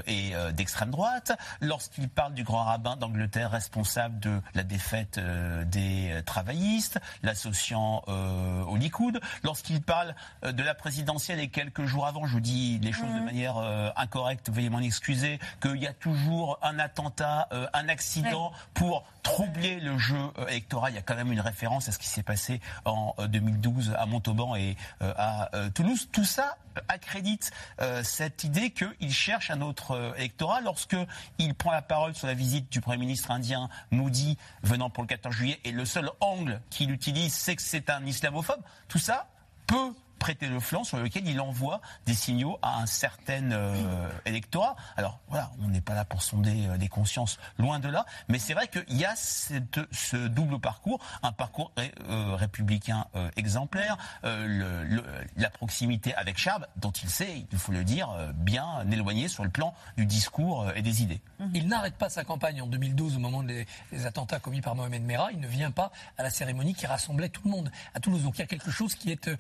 est 0.07 0.53
d'extrême 0.53 0.91
droite, 0.91 1.33
lorsqu'il 1.61 2.09
parle 2.09 2.35
du 2.35 2.45
grand 2.45 2.65
rabbin 2.65 2.97
d'Angleterre 2.97 3.51
responsable 3.51 4.19
de 4.21 4.41
la 4.55 4.63
défaite 4.63 5.19
des 5.67 6.21
travaillistes, 6.27 7.01
l'associant 7.23 8.03
au 8.07 8.77
Likoud, 8.77 9.21
lorsqu'il 9.43 9.83
parle 9.83 10.15
de 10.43 10.63
la 10.63 10.75
présidentielle 10.75 11.41
et 11.41 11.49
quelques 11.49 11.85
jours 11.85 12.07
avant, 12.07 12.27
je 12.27 12.33
vous 12.33 12.41
dis 12.41 12.79
les 12.83 12.93
choses 12.93 13.13
de 13.15 13.21
manière 13.21 13.59
euh, 13.59 13.91
incorrecte, 13.97 14.51
veuillez 14.51 14.71
m'en 14.71 14.81
excuser, 14.81 15.39
qu'il 15.61 15.77
y 15.77 15.87
a 15.87 15.93
toujours 15.93 16.59
un 16.63 16.79
attentat, 16.79 17.49
un 17.73 17.89
accident 17.89 18.53
pour 18.75 19.05
troubler 19.23 19.81
le 19.81 19.99
jeu 19.99 20.17
euh, 20.39 20.47
électoral. 20.49 20.93
Il 20.93 20.97
y 20.97 20.99
a 20.99 21.03
quand 21.03 21.15
même 21.15 21.33
une 21.33 21.41
référence 21.41 21.89
à 21.89 21.93
ce 21.93 21.99
qui 21.99 22.09
s'est 22.09 22.23
passé 22.23 22.61
en 22.85 23.15
euh, 23.19 23.27
2012 23.27 23.95
à 23.99 24.07
Montauban 24.07 24.57
et 24.57 24.77
euh, 25.03 25.13
à 25.17 25.55
euh, 25.55 25.71
Toulouse. 25.71 26.09
Tout 26.13 26.25
ça 26.25 26.57
euh, 26.77 26.81
accrédite 26.89 27.51
euh, 27.81 28.03
cette 28.03 28.45
idée 28.45 28.71
qu'il 28.71 29.13
cherche 29.13 29.51
un 29.51 29.61
autre 29.61 29.93
euh, 29.93 30.15
électorat 30.17 30.61
lorsque 30.61 30.97
il 31.39 31.55
prend 31.55 31.73
la 31.73 31.83
parole 31.83 32.15
sur 32.15 32.27
la 32.27 32.35
visite 32.35 32.71
du 32.71 32.81
Premier 32.81 32.99
ministre 32.99 33.31
indien 33.31 33.69
Modi 33.91 34.39
venant 34.63 34.91
pour 34.91 35.03
le 35.03 35.09
14 35.09 35.35
juillet 35.35 35.61
et 35.65 35.73
le 35.73 35.85
seul 35.85 36.11
angle 36.21 36.61
qu'il 36.71 36.91
utilise 36.91 37.35
c'est 37.35 37.57
que 37.57 37.63
c'est 37.63 37.91
un 37.91 38.05
islamophobe. 38.07 38.63
Tout 38.89 38.99
ça 38.99 39.29
peut 39.67 39.93
prêter 40.21 40.47
le 40.47 40.61
flanc 40.61 40.85
sur 40.85 40.99
lequel 40.99 41.27
il 41.27 41.41
envoie 41.41 41.81
des 42.07 42.15
signaux 42.15 42.59
à 42.63 42.77
un 42.81 42.87
certain 42.87 43.51
euh, 43.51 44.09
électorat. 44.27 44.77
Alors 44.97 45.19
voilà, 45.29 45.51
on 45.61 45.69
n'est 45.69 45.81
pas 45.81 45.95
là 45.95 46.05
pour 46.05 46.23
sonder 46.23 46.69
euh, 46.69 46.77
des 46.77 46.89
consciences, 46.89 47.39
loin 47.59 47.81
de 47.81 47.89
là, 47.89 48.07
mais 48.29 48.39
c'est 48.39 48.55
vrai 48.55 48.69
qu'il 48.69 48.97
y 48.97 49.05
a 49.05 49.17
cette, 49.17 49.81
ce 49.91 50.17
double 50.29 50.61
parcours, 50.61 51.01
un 51.25 51.33
parcours 51.33 51.73
ré- 51.77 51.93
euh, 52.09 52.37
républicain 52.37 53.07
euh, 53.17 53.31
exemplaire, 53.37 53.97
euh, 54.25 54.47
le- 54.47 54.85
le- 54.85 55.05
la 55.37 55.51
proximité 55.51 56.15
avec 56.15 56.39
Charb, 56.39 56.67
dont 56.77 56.93
il 56.93 57.09
sait, 57.11 57.47
il 57.51 57.59
faut 57.59 57.73
le 57.73 57.83
dire, 57.83 58.11
euh, 58.11 58.33
bien 58.33 58.89
éloigné 58.93 59.27
sur 59.29 59.43
le 59.43 59.51
plan 59.51 59.75
du 59.97 60.05
discours 60.07 60.63
euh, 60.69 60.73
et 60.77 60.83
des 60.83 61.03
idées. 61.03 61.21
Il 61.55 61.67
n'arrête 61.67 61.97
pas 61.97 62.11
sa 62.11 62.23
campagne 62.25 62.61
en 62.61 62.67
2012 62.67 63.17
au 63.17 63.19
moment 63.19 63.43
des, 63.43 63.67
des 63.91 64.05
attentats 64.07 64.39
commis 64.39 64.61
par 64.61 64.75
Mohamed 64.75 65.03
Merah. 65.03 65.33
Il 65.33 65.41
ne 65.41 65.49
vient 65.49 65.71
pas 65.71 65.91
à 66.19 66.23
la 66.23 66.29
cérémonie 66.31 66.75
qui 66.75 66.87
rassemblait 66.87 67.31
tout 67.31 67.41
le 67.47 67.51
monde 67.51 67.73
à 67.95 68.01
Toulouse. 68.01 68.23
Donc 68.23 68.37
il 68.37 68.41
y 68.41 68.45
a 68.45 68.47
quelque 68.47 68.71
chose 68.71 68.95
qui 68.95 69.11
est 69.11 69.29
euh, 69.29 69.37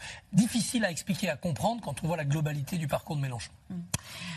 à 0.78 0.90
expliquer, 0.90 1.28
à 1.28 1.36
comprendre 1.36 1.80
quand 1.82 2.02
on 2.02 2.06
voit 2.06 2.16
la 2.16 2.24
globalité 2.24 2.78
du 2.78 2.86
parcours 2.86 3.16
de 3.16 3.20
Mélenchon. 3.20 3.50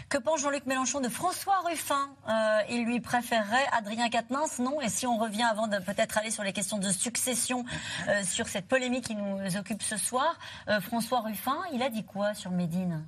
Que 0.09 0.17
pense 0.17 0.41
Jean-Luc 0.41 0.65
Mélenchon 0.65 0.99
de 0.99 1.09
François 1.09 1.61
Ruffin? 1.65 2.09
Euh, 2.27 2.59
Il 2.69 2.85
lui 2.85 2.99
préférerait 2.99 3.65
Adrien 3.71 4.09
Quatennens, 4.09 4.59
non. 4.59 4.81
Et 4.81 4.89
si 4.89 5.07
on 5.07 5.17
revient 5.17 5.43
avant 5.43 5.67
de 5.67 5.77
peut-être 5.77 6.17
aller 6.17 6.31
sur 6.31 6.43
les 6.43 6.53
questions 6.53 6.77
de 6.77 6.89
succession, 6.89 7.65
euh, 8.07 8.23
sur 8.23 8.47
cette 8.47 8.67
polémique 8.67 9.05
qui 9.05 9.15
nous 9.15 9.57
occupe 9.57 9.81
ce 9.81 9.97
soir, 9.97 10.37
euh, 10.67 10.81
François 10.81 11.21
Ruffin, 11.21 11.57
il 11.73 11.81
a 11.81 11.89
dit 11.89 12.03
quoi 12.03 12.33
sur 12.33 12.51
Médine? 12.51 13.05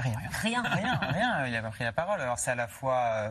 Rien. 0.00 0.18
Rien. 0.42 0.62
Rien, 0.62 0.94
rien. 0.96 1.46
Il 1.46 1.52
n'a 1.52 1.62
pas 1.62 1.70
pris 1.70 1.84
la 1.84 1.92
parole. 1.92 2.20
Alors 2.20 2.38
c'est 2.38 2.50
à 2.50 2.54
la 2.54 2.68
fois 2.68 2.96
euh, 2.96 3.30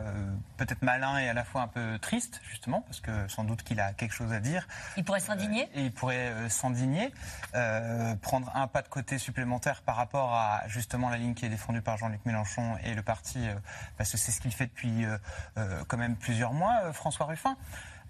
peut-être 0.56 0.82
malin 0.82 1.18
et 1.18 1.28
à 1.28 1.34
la 1.34 1.44
fois 1.44 1.62
un 1.62 1.68
peu 1.68 1.98
triste, 1.98 2.40
justement, 2.48 2.82
parce 2.82 3.00
que 3.00 3.28
sans 3.28 3.44
doute 3.44 3.62
qu'il 3.62 3.80
a 3.80 3.92
quelque 3.92 4.12
chose 4.12 4.32
à 4.32 4.40
dire. 4.40 4.66
Il 4.96 5.04
pourrait 5.04 5.20
s'indigner 5.20 5.68
Et 5.74 5.84
il 5.84 5.92
pourrait 5.92 6.28
euh, 6.30 6.48
s'indigner, 6.48 7.12
euh, 7.54 8.14
prendre 8.16 8.50
un 8.54 8.66
pas 8.66 8.82
de 8.82 8.88
côté 8.88 9.18
supplémentaire 9.18 9.82
par 9.82 9.96
rapport 9.96 10.34
à 10.34 10.62
justement 10.68 11.08
la 11.10 11.16
ligne 11.16 11.34
qui 11.34 11.46
est 11.46 11.50
défendue 11.50 11.82
par 11.82 11.96
Jean-Luc 11.96 12.24
Mélenchon 12.24 12.76
et 12.84 12.94
le 12.94 13.02
parti, 13.02 13.48
euh, 13.48 13.54
parce 13.98 14.10
que 14.12 14.16
c'est 14.16 14.32
ce 14.32 14.40
qu'il 14.40 14.52
fait 14.52 14.66
depuis 14.66 15.04
euh, 15.04 15.18
euh, 15.58 15.82
quand 15.88 15.96
même 15.96 16.16
plusieurs 16.16 16.52
mois, 16.52 16.80
euh, 16.84 16.92
François 16.92 17.26
Ruffin. 17.26 17.56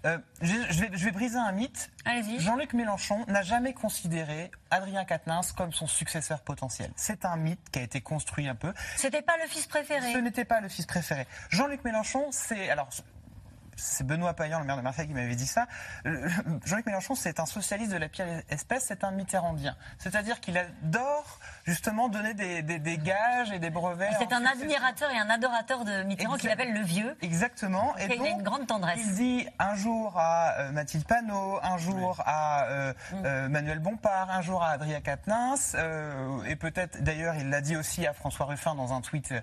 Euh, 0.05 0.17
je, 0.41 0.53
je 0.71 0.81
vais, 0.81 0.89
je 0.93 1.05
vais 1.05 1.11
briser 1.11 1.37
un 1.37 1.51
mythe. 1.51 1.91
Jean-Luc 2.39 2.73
Mélenchon 2.73 3.23
n'a 3.27 3.43
jamais 3.43 3.73
considéré 3.73 4.49
Adrien 4.71 5.05
Quatennens 5.05 5.51
comme 5.51 5.71
son 5.73 5.85
successeur 5.85 6.41
potentiel. 6.41 6.91
C'est 6.95 7.23
un 7.25 7.35
mythe 7.37 7.69
qui 7.71 7.79
a 7.79 7.83
été 7.83 8.01
construit 8.01 8.47
un 8.47 8.55
peu. 8.55 8.73
C'était 8.97 9.21
pas 9.21 9.37
le 9.41 9.47
fils 9.47 9.67
préféré 9.67 10.11
Ce 10.13 10.17
n'était 10.17 10.45
pas 10.45 10.59
le 10.59 10.69
fils 10.69 10.85
préféré. 10.87 11.27
Jean-Luc 11.49 11.83
Mélenchon, 11.83 12.29
c'est 12.31 12.69
alors. 12.69 12.89
C'est 13.77 14.05
Benoît 14.05 14.35
Payan, 14.35 14.59
le 14.59 14.65
maire 14.65 14.77
de 14.77 14.81
Marseille, 14.81 15.07
qui 15.07 15.13
m'avait 15.13 15.35
dit 15.35 15.47
ça. 15.47 15.65
Le- 16.03 16.29
Jean-Luc 16.65 16.85
Mélenchon, 16.85 17.15
c'est 17.15 17.39
un 17.39 17.45
socialiste 17.47 17.91
de 17.91 17.97
la 17.97 18.09
pire 18.09 18.25
espèce, 18.49 18.85
c'est 18.87 19.03
un 19.03 19.11
mitterrandien. 19.11 19.75
C'est-à-dire 19.97 20.39
qu'il 20.39 20.57
adore 20.57 21.39
justement 21.65 22.09
donner 22.09 22.33
des, 22.33 22.61
des- 22.61 22.79
des 22.79 22.97
gages 22.97 23.51
et 23.51 23.59
des 23.59 23.69
brevets. 23.69 24.09
C'est 24.19 24.33
un 24.33 24.45
admirateur 24.45 25.09
et 25.11 25.17
un 25.17 25.29
adorateur 25.29 25.85
de 25.85 26.03
Mitterrand 26.03 26.37
qu'il 26.37 26.49
appelle 26.49 26.73
le 26.73 26.81
vieux. 26.81 27.15
Exactement. 27.21 27.95
Et 27.97 28.15
il 28.15 28.21
a 28.21 28.29
une 28.29 28.41
grande 28.43 28.67
tendresse. 28.67 28.99
Il 29.03 29.13
dit 29.15 29.47
un 29.59 29.75
jour 29.75 30.13
à 30.17 30.53
euh, 30.59 30.71
Mathilde 30.71 31.05
Panot, 31.05 31.59
un 31.63 31.77
jour 31.77 32.21
à 32.25 32.65
euh, 32.65 32.93
Mm. 33.11 33.15
euh, 33.25 33.49
Manuel 33.49 33.79
Bompard, 33.79 34.29
un 34.31 34.41
jour 34.41 34.63
à 34.63 34.69
Adrien 34.71 35.01
Quatennens, 35.01 35.75
euh, 35.75 36.43
et 36.43 36.55
peut-être 36.55 37.01
d'ailleurs 37.03 37.35
il 37.35 37.49
l'a 37.49 37.61
dit 37.61 37.75
aussi 37.75 38.05
à 38.07 38.13
François 38.13 38.45
Ruffin 38.45 38.75
dans 38.75 38.93
un 38.93 39.01
tweet 39.01 39.33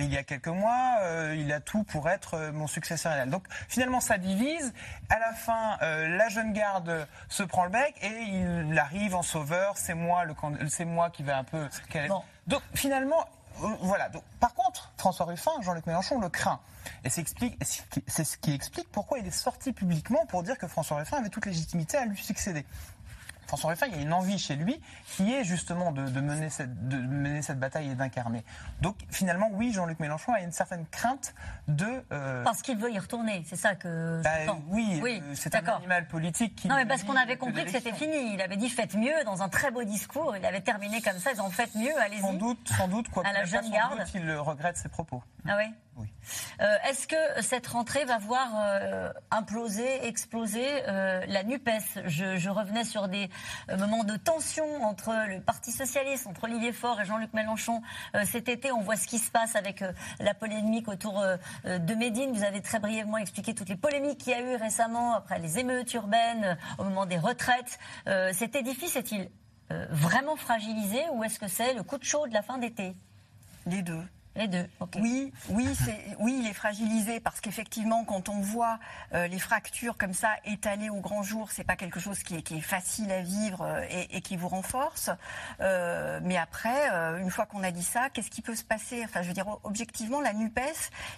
il 0.00 0.12
y 0.12 0.16
a 0.16 0.22
quelques 0.22 0.48
mois. 0.48 0.96
euh, 1.02 1.34
il 1.38 1.52
a 1.52 1.60
tout 1.60 1.84
pour 1.84 2.08
être 2.08 2.50
mon 2.52 2.66
successeur 2.66 3.12
idéal. 3.12 3.30
Donc 3.30 3.44
finalement 3.68 4.00
ça 4.00 4.18
divise. 4.18 4.72
À 5.10 5.18
la 5.18 5.32
fin, 5.32 5.78
euh, 5.82 6.08
la 6.16 6.28
jeune 6.28 6.52
garde 6.52 7.06
se 7.28 7.42
prend 7.42 7.64
le 7.64 7.70
bec 7.70 7.94
et 8.02 8.22
il 8.22 8.78
arrive 8.78 9.14
en 9.14 9.22
sauveur. 9.22 9.76
C'est 9.76 9.94
moi 9.94 10.24
le 10.24 10.34
c'est 10.68 10.84
moi 10.84 11.10
qui 11.10 11.22
va 11.22 11.38
un 11.38 11.44
peu. 11.44 11.67
Donc 12.46 12.62
finalement. 12.74 13.24
euh, 13.62 13.68
Voilà. 13.80 14.10
Par 14.40 14.54
contre, 14.54 14.92
François 14.96 15.26
Ruffin, 15.26 15.50
Jean-Luc 15.62 15.86
Mélenchon 15.86 16.20
le 16.20 16.28
craint. 16.28 16.60
Et 17.04 17.10
c'est 17.10 17.26
ce 17.26 18.36
qui 18.38 18.52
explique 18.54 18.90
pourquoi 18.92 19.18
il 19.18 19.26
est 19.26 19.30
sorti 19.30 19.72
publiquement 19.72 20.24
pour 20.26 20.42
dire 20.42 20.56
que 20.58 20.66
François 20.66 20.96
Ruffin 20.98 21.18
avait 21.18 21.28
toute 21.28 21.44
légitimité 21.46 21.96
à 21.98 22.04
lui 22.06 22.16
succéder. 22.22 22.64
François 23.48 23.70
Ruffin, 23.70 23.86
il 23.86 23.96
y 23.96 23.98
a 23.98 24.02
une 24.02 24.12
envie 24.12 24.38
chez 24.38 24.54
lui 24.56 24.80
qui 25.16 25.32
est 25.34 25.42
justement 25.42 25.90
de, 25.90 26.06
de 26.06 26.20
mener, 26.20 26.50
cette, 26.50 26.86
de 26.88 26.96
mener 26.98 27.40
cette 27.42 27.58
bataille 27.58 27.90
et 27.90 27.94
d'incarner. 27.94 28.44
Donc 28.82 28.96
finalement, 29.10 29.48
oui, 29.52 29.72
Jean-Luc 29.72 29.98
Mélenchon 30.00 30.34
a 30.34 30.40
une 30.40 30.52
certaine 30.52 30.84
crainte 30.90 31.34
de... 31.66 31.86
euh, 32.12 32.44
Parce 32.44 32.60
qu'il 32.62 32.76
veut 32.78 32.92
y 32.92 32.98
retourner, 32.98 33.42
c'est 33.46 33.56
ça 33.56 33.74
que 33.74 34.20
bah, 34.22 34.44
j'entends. 34.44 34.62
oui, 34.68 35.00
Oui, 35.02 35.22
euh, 35.24 35.32
c'est 35.34 35.54
un 35.54 35.64
animal 35.64 36.06
politique 36.08 36.54
qui... 36.56 36.68
Non, 36.68 36.76
mais 36.76 36.84
parce 36.86 37.02
qu'on 37.04 37.16
avait 37.16 37.38
compris 37.38 37.64
que 37.64 37.70
c'était 37.70 37.94
fini. 37.94 38.34
Il 38.34 38.42
avait 38.42 38.56
dit 38.58 38.68
faites 38.68 38.94
mieux 38.94 39.24
dans 39.24 39.42
un 39.42 39.48
très 39.48 39.70
beau 39.70 39.82
discours. 39.82 40.36
Il 40.36 40.44
avait 40.44 40.60
terminé 40.60 41.00
comme 41.00 41.18
ça. 41.18 41.30
Ils 41.32 41.40
ont 41.40 41.50
fait 41.50 41.74
mieux, 41.74 41.98
allez-y. 42.00 42.20
Sans 42.20 42.34
doute, 42.34 42.68
sans 42.76 42.86
doute, 42.88 43.08
quoi 43.08 43.26
À 43.26 43.32
la 43.32 43.44
jeune 43.46 43.70
garde. 43.70 43.98
doute, 43.98 44.08
il 44.14 44.30
regrette 44.36 44.76
ses 44.76 44.90
propos. 44.90 45.22
Ah 45.48 45.56
oui 45.56 45.72
Euh, 46.60 46.76
Est-ce 46.88 47.06
que 47.06 47.42
cette 47.42 47.66
rentrée 47.66 48.04
va 48.04 48.18
voir 48.18 48.48
euh, 48.56 49.12
imploser, 49.30 50.06
exploser 50.06 50.66
euh, 50.88 51.24
la 51.26 51.42
NUPES? 51.42 52.02
Je, 52.06 52.36
je 52.36 52.50
revenais 52.50 52.84
sur 52.84 53.08
des 53.08 53.28
moments 53.76 54.04
de 54.04 54.16
tension 54.16 54.82
entre 54.84 55.14
le 55.28 55.40
Parti 55.40 55.72
Socialiste, 55.72 56.26
entre 56.26 56.44
Olivier 56.44 56.72
Faure 56.72 57.00
et 57.00 57.04
Jean-Luc 57.04 57.32
Mélenchon. 57.32 57.82
Cet 58.24 58.48
été, 58.48 58.72
on 58.72 58.80
voit 58.80 58.96
ce 58.96 59.06
qui 59.06 59.18
se 59.18 59.30
passe 59.30 59.56
avec 59.56 59.84
la 60.20 60.34
polémique 60.34 60.88
autour 60.88 61.24
de 61.64 61.94
Médine. 61.94 62.32
Vous 62.32 62.44
avez 62.44 62.60
très 62.60 62.78
brièvement 62.78 63.18
expliqué 63.18 63.54
toutes 63.54 63.68
les 63.68 63.76
polémiques 63.76 64.18
qu'il 64.18 64.32
y 64.32 64.36
a 64.36 64.40
eu 64.40 64.56
récemment 64.56 65.14
après 65.14 65.38
les 65.38 65.58
émeutes 65.58 65.92
urbaines, 65.94 66.58
au 66.78 66.84
moment 66.84 67.06
des 67.06 67.18
retraites. 67.18 67.78
Cet 68.32 68.56
édifice 68.56 68.96
est-il 68.96 69.28
vraiment 69.90 70.36
fragilisé 70.36 71.02
ou 71.12 71.24
est-ce 71.24 71.38
que 71.38 71.48
c'est 71.48 71.74
le 71.74 71.82
coup 71.82 71.98
de 71.98 72.04
chaud 72.04 72.26
de 72.26 72.34
la 72.34 72.42
fin 72.42 72.58
d'été? 72.58 72.94
Les 73.66 73.82
deux. 73.82 74.02
Les 74.38 74.46
deux. 74.46 74.68
Oui, 75.00 75.32
oui, 75.48 76.38
il 76.40 76.46
est 76.46 76.54
fragilisé 76.54 77.18
parce 77.18 77.40
qu'effectivement, 77.40 78.04
quand 78.04 78.28
on 78.28 78.38
voit 78.38 78.78
euh, 79.12 79.26
les 79.26 79.40
fractures 79.40 79.98
comme 79.98 80.14
ça 80.14 80.30
étalées 80.44 80.90
au 80.90 81.00
grand 81.00 81.24
jour, 81.24 81.50
c'est 81.50 81.64
pas 81.64 81.74
quelque 81.74 81.98
chose 81.98 82.22
qui 82.22 82.36
est, 82.36 82.60
facile 82.60 83.10
à 83.10 83.20
vivre 83.20 83.62
euh, 83.62 83.82
et, 84.10 84.20
qui 84.20 84.36
vous 84.36 84.46
renforce. 84.46 85.10
Euh, 85.60 86.20
mais 86.22 86.36
après, 86.36 86.88
une 87.20 87.30
fois 87.30 87.46
qu'on 87.46 87.64
a 87.64 87.72
dit 87.72 87.82
ça, 87.82 88.10
qu'est-ce 88.10 88.30
qui 88.30 88.40
peut 88.40 88.54
se 88.54 88.62
passer? 88.62 89.02
Enfin, 89.04 89.22
je 89.22 89.28
veux 89.28 89.34
dire, 89.34 89.58
objectivement, 89.64 90.20
la 90.20 90.32
Nupes, 90.32 90.60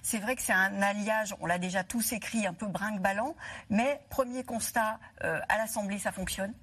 c'est 0.02 0.18
vrai 0.18 0.34
que 0.34 0.40
c'est 0.40 0.54
un 0.54 0.80
alliage. 0.80 1.34
On 1.40 1.46
l'a 1.46 1.58
déjà 1.58 1.84
tous 1.84 2.14
écrit, 2.14 2.46
un 2.46 2.54
peu 2.54 2.68
brinque-ballant. 2.68 3.36
Mais 3.68 4.00
premier 4.08 4.44
constat, 4.44 4.98
à 5.20 5.58
l'Assemblée, 5.58 5.98
ça 5.98 6.10
fonctionne. 6.10 6.54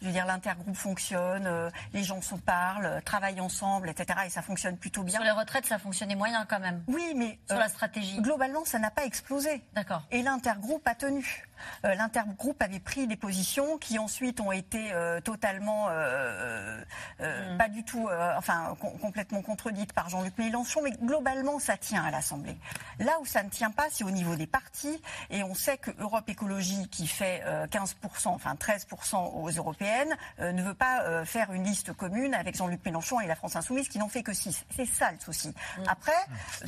Je 0.00 0.06
veux 0.06 0.12
dire, 0.12 0.26
l'intergroupe 0.26 0.76
fonctionne, 0.76 1.46
euh, 1.46 1.70
les 1.92 2.04
gens 2.04 2.22
se 2.22 2.34
parlent, 2.36 2.86
euh, 2.86 3.00
travaillent 3.00 3.40
ensemble, 3.40 3.88
etc. 3.88 4.20
Et 4.26 4.30
ça 4.30 4.42
fonctionne 4.42 4.76
plutôt 4.76 5.02
bien. 5.02 5.16
Sur 5.16 5.24
les 5.24 5.30
retraites, 5.30 5.66
ça 5.66 5.78
fonctionnait 5.78 6.14
moyen 6.14 6.46
quand 6.48 6.60
même. 6.60 6.82
Oui, 6.86 7.12
mais 7.16 7.38
Sur 7.48 7.56
euh, 7.56 7.60
la 7.60 7.68
stratégie. 7.68 8.20
Globalement, 8.20 8.64
ça 8.64 8.78
n'a 8.78 8.90
pas 8.90 9.04
explosé. 9.04 9.62
D'accord. 9.74 10.02
Et 10.10 10.22
l'intergroupe 10.22 10.86
a 10.86 10.94
tenu. 10.94 11.47
Euh, 11.84 11.94
l'intergroupe 11.94 12.60
avait 12.62 12.80
pris 12.80 13.06
des 13.06 13.16
positions 13.16 13.78
qui 13.78 13.98
ensuite 13.98 14.40
ont 14.40 14.52
été 14.52 14.92
euh, 14.92 15.20
totalement, 15.20 15.86
euh, 15.90 16.80
euh, 17.20 17.56
pas 17.56 17.68
du 17.68 17.84
tout, 17.84 18.08
euh, 18.08 18.32
enfin 18.36 18.76
com- 18.80 18.98
complètement 19.00 19.42
contredites 19.42 19.92
par 19.92 20.08
Jean-Luc 20.08 20.36
Mélenchon, 20.38 20.80
mais 20.82 20.92
globalement, 20.92 21.58
ça 21.58 21.76
tient 21.76 22.04
à 22.04 22.10
l'Assemblée. 22.10 22.56
Là 22.98 23.12
où 23.20 23.26
ça 23.26 23.42
ne 23.42 23.48
tient 23.48 23.70
pas, 23.70 23.86
c'est 23.90 24.04
au 24.04 24.10
niveau 24.10 24.36
des 24.36 24.46
partis. 24.46 25.00
Et 25.30 25.42
on 25.42 25.54
sait 25.54 25.78
que 25.78 25.90
Europe 25.98 26.28
Écologie, 26.28 26.88
qui 26.88 27.06
fait 27.06 27.42
euh, 27.46 27.66
15%, 27.66 28.28
enfin 28.28 28.54
13% 28.54 29.34
aux 29.34 29.50
européennes, 29.50 30.14
euh, 30.40 30.52
ne 30.52 30.62
veut 30.62 30.74
pas 30.74 31.02
euh, 31.02 31.24
faire 31.24 31.52
une 31.52 31.64
liste 31.64 31.92
commune 31.92 32.34
avec 32.34 32.56
Jean-Luc 32.56 32.84
Mélenchon 32.84 33.20
et 33.20 33.26
la 33.26 33.34
France 33.36 33.56
Insoumise, 33.56 33.88
qui 33.88 33.98
n'en 33.98 34.08
fait 34.08 34.22
que 34.22 34.32
6. 34.32 34.64
C'est 34.74 34.86
ça 34.86 35.10
le 35.12 35.18
souci. 35.20 35.54
Après, 35.86 36.12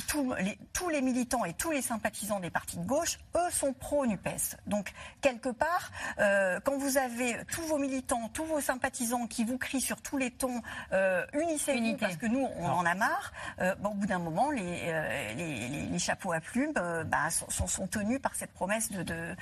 tous 0.07 0.33
les, 0.39 0.57
tous 0.73 0.89
les 0.89 1.01
militants 1.01 1.45
et 1.45 1.53
tous 1.53 1.71
les 1.71 1.81
sympathisants 1.81 2.39
des 2.39 2.49
partis 2.49 2.77
de 2.77 2.85
gauche, 2.85 3.19
eux, 3.35 3.51
sont 3.51 3.73
pro-NUPES. 3.73 4.57
Donc, 4.67 4.80
quelque 5.21 5.49
part, 5.49 5.91
euh, 6.19 6.59
quand 6.63 6.77
vous 6.77 6.97
avez 6.97 7.37
tous 7.51 7.61
vos 7.63 7.77
militants, 7.77 8.29
tous 8.33 8.45
vos 8.45 8.61
sympathisants 8.61 9.27
qui 9.27 9.43
vous 9.43 9.57
crient 9.57 9.81
sur 9.81 10.01
tous 10.01 10.17
les 10.17 10.31
tons 10.31 10.61
euh, 10.93 11.25
unissez-vous 11.33 11.79
parce 11.97 12.15
que 12.17 12.25
nous, 12.25 12.47
on 12.57 12.65
en 12.69 12.85
a 12.85 12.95
marre, 12.95 13.31
euh, 13.59 13.75
bon, 13.75 13.89
au 13.89 13.93
bout 13.95 14.05
d'un 14.07 14.19
moment, 14.19 14.51
les, 14.51 14.61
euh, 14.85 15.33
les, 15.35 15.69
les- 15.69 15.85
les 15.85 15.99
chapeaux 15.99 16.31
à 16.33 16.39
plumes 16.39 16.73
euh, 16.77 17.03
bah, 17.03 17.29
sont, 17.29 17.49
sont- 17.49 17.67
sont 17.67 17.87
tenus 17.87 18.21
par 18.21 18.35
cette 18.35 18.51
promesse 18.53 18.89
de- 18.91 19.03
de- 19.03 19.35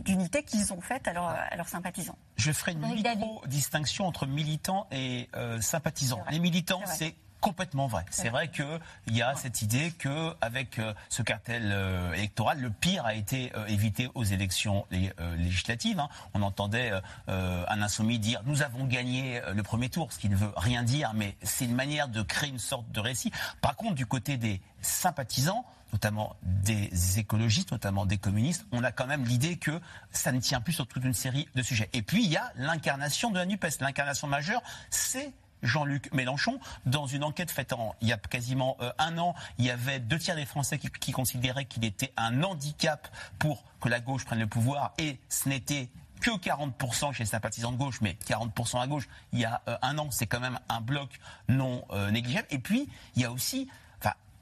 d'unité 0.00 0.42
qu'ils 0.42 0.72
ont 0.72 0.80
faite 0.80 1.06
à, 1.08 1.12
leurs- 1.12 1.28
à 1.28 1.56
leurs 1.56 1.68
sympathisants. 1.68 2.16
Je 2.36 2.52
ferai 2.52 2.72
une 2.72 2.80
micro-distinction 3.20 4.06
entre 4.06 4.26
militants 4.26 4.86
et 4.90 5.28
euh, 5.36 5.60
sympathisants. 5.60 6.22
Les 6.30 6.38
militants, 6.38 6.80
c'est 6.96 7.14
complètement 7.40 7.86
vrai. 7.86 8.04
C'est 8.10 8.28
vrai 8.28 8.50
qu'il 8.50 8.80
y 9.08 9.22
a 9.22 9.34
cette 9.34 9.62
idée 9.62 9.92
que 9.92 10.34
avec 10.40 10.78
euh, 10.78 10.94
ce 11.08 11.22
cartel 11.22 11.70
euh, 11.72 12.12
électoral, 12.12 12.60
le 12.60 12.70
pire 12.70 13.04
a 13.06 13.14
été 13.14 13.52
euh, 13.56 13.66
évité 13.66 14.10
aux 14.14 14.24
élections 14.24 14.86
lé- 14.90 15.12
législatives. 15.36 15.98
hein. 16.00 16.08
On 16.34 16.42
entendait 16.42 16.92
un 17.28 17.82
insoumis 17.82 18.18
dire 18.18 18.42
nous 18.44 18.62
avons 18.62 18.84
gagné 18.84 19.40
le 19.54 19.62
premier 19.62 19.88
tour, 19.88 20.12
ce 20.12 20.18
qui 20.18 20.28
ne 20.28 20.36
veut 20.36 20.52
rien 20.56 20.82
dire, 20.82 21.12
mais 21.14 21.36
c'est 21.42 21.64
une 21.64 21.74
manière 21.74 22.08
de 22.08 22.22
créer 22.22 22.50
une 22.50 22.58
sorte 22.58 22.90
de 22.92 23.00
récit. 23.00 23.32
Par 23.60 23.76
contre, 23.76 23.94
du 23.94 24.06
côté 24.06 24.36
des 24.36 24.60
sympathisants, 24.82 25.64
notamment 25.92 26.36
des 26.42 27.18
écologistes, 27.18 27.72
notamment 27.72 28.06
des 28.06 28.18
communistes, 28.18 28.64
on 28.72 28.84
a 28.84 28.92
quand 28.92 29.06
même 29.06 29.24
l'idée 29.24 29.56
que 29.56 29.80
ça 30.12 30.30
ne 30.32 30.40
tient 30.40 30.60
plus 30.60 30.72
sur 30.72 30.86
toute 30.86 31.04
une 31.04 31.14
série 31.14 31.48
de 31.54 31.62
sujets. 31.62 31.88
Et 31.92 32.02
puis 32.02 32.24
il 32.24 32.30
y 32.30 32.36
a 32.36 32.52
l'incarnation 32.56 33.30
de 33.30 33.38
la 33.38 33.46
NUPES. 33.46 33.80
L'incarnation 33.80 34.28
majeure, 34.28 34.62
c'est 34.90 35.32
Jean-Luc 35.62 36.12
Mélenchon. 36.12 36.60
Dans 36.86 37.06
une 37.06 37.24
enquête 37.24 37.50
faite 37.50 37.74
il 38.00 38.08
y 38.08 38.12
a 38.12 38.16
quasiment 38.16 38.76
euh, 38.80 38.92
un 38.98 39.18
an, 39.18 39.34
il 39.58 39.64
y 39.64 39.70
avait 39.70 40.00
deux 40.00 40.18
tiers 40.18 40.36
des 40.36 40.46
Français 40.46 40.78
qui, 40.78 40.88
qui 40.90 41.12
considéraient 41.12 41.64
qu'il 41.64 41.84
était 41.84 42.12
un 42.16 42.42
handicap 42.42 43.08
pour 43.38 43.64
que 43.80 43.88
la 43.88 44.00
gauche 44.00 44.24
prenne 44.24 44.40
le 44.40 44.46
pouvoir 44.46 44.92
et 44.98 45.18
ce 45.28 45.48
n'était 45.48 45.88
que 46.20 46.30
40% 46.30 47.12
chez 47.12 47.24
les 47.24 47.28
sympathisants 47.28 47.72
de 47.72 47.76
gauche, 47.76 48.00
mais 48.00 48.16
40% 48.26 48.80
à 48.80 48.86
gauche, 48.86 49.08
il 49.32 49.40
y 49.40 49.44
a 49.44 49.62
euh, 49.68 49.76
un 49.82 49.98
an, 49.98 50.10
c'est 50.10 50.26
quand 50.26 50.40
même 50.40 50.58
un 50.68 50.80
bloc 50.80 51.08
non 51.48 51.84
euh, 51.90 52.10
négligeable. 52.10 52.46
Et 52.50 52.58
puis, 52.58 52.88
il 53.16 53.22
y 53.22 53.24
a 53.24 53.32
aussi 53.32 53.68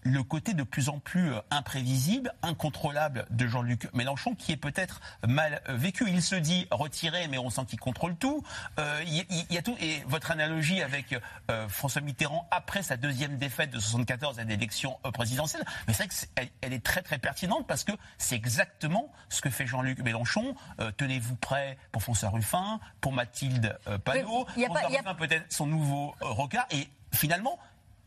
le 0.09 0.23
côté 0.23 0.55
de 0.55 0.63
plus 0.63 0.89
en 0.89 0.99
plus 0.99 1.33
euh, 1.35 1.41
imprévisible, 1.51 2.33
incontrôlable 2.43 3.27
de 3.31 3.47
Jean-Luc 3.47 3.93
Mélenchon, 3.95 4.35
qui 4.35 4.53
est 4.53 4.57
peut-être 4.57 5.01
mal 5.27 5.61
euh, 5.69 5.75
vécu. 5.77 6.05
Il 6.09 6.23
se 6.23 6.35
dit 6.35 6.67
retiré, 6.71 7.29
mais 7.29 7.39
on 7.39 7.51
sent 7.51 7.63
qu'il 7.69 7.79
contrôle 7.79 8.17
tout. 8.17 8.43
Euh, 8.79 9.03
Il 9.07 9.15
y, 9.15 9.27
il 9.51 9.55
y 9.55 9.59
a 9.59 9.63
tout. 9.63 9.77
Et 9.81 10.03
votre 10.07 10.31
analogie 10.31 10.83
avec 10.83 11.15
euh, 11.51 11.69
François 11.69 12.01
Mitterrand 12.01 12.49
après 12.51 12.83
sa 12.83 12.97
deuxième 12.97 13.37
défaite 13.37 13.71
de 13.71 13.79
74 13.79 14.39
à 14.39 14.45
l'élection 14.45 14.99
présidentielle, 15.13 15.65
mais 15.87 15.93
c'est 15.95 16.05
vrai 16.05 16.27
qu'elle 16.37 16.49
elle 16.63 16.73
est 16.73 16.85
très 16.85 17.03
très 17.03 17.19
pertinente 17.19 17.67
parce 17.67 17.85
que 17.85 17.93
c'est 18.17 18.35
exactement 18.37 19.13
ce 19.29 19.41
que 19.41 19.51
fait 19.51 19.67
Jean-Luc 19.67 19.99
Mélenchon. 20.01 20.55
Euh, 20.81 20.91
Tenez-vous 20.97 21.37
prêt 21.37 21.77
pour 21.93 22.03
François 22.03 22.31
Ruffin, 22.31 22.81
pour 23.01 23.13
Mathilde 23.13 23.79
Panot, 24.05 24.45
pas- 24.45 24.65
François 24.67 24.81
a- 24.85 24.87
Ruffin 24.89 25.15
peut-être 25.15 25.53
son 25.53 25.67
nouveau 25.67 26.15
regard. 26.21 26.67
Et 26.71 26.89
finalement, 27.13 27.59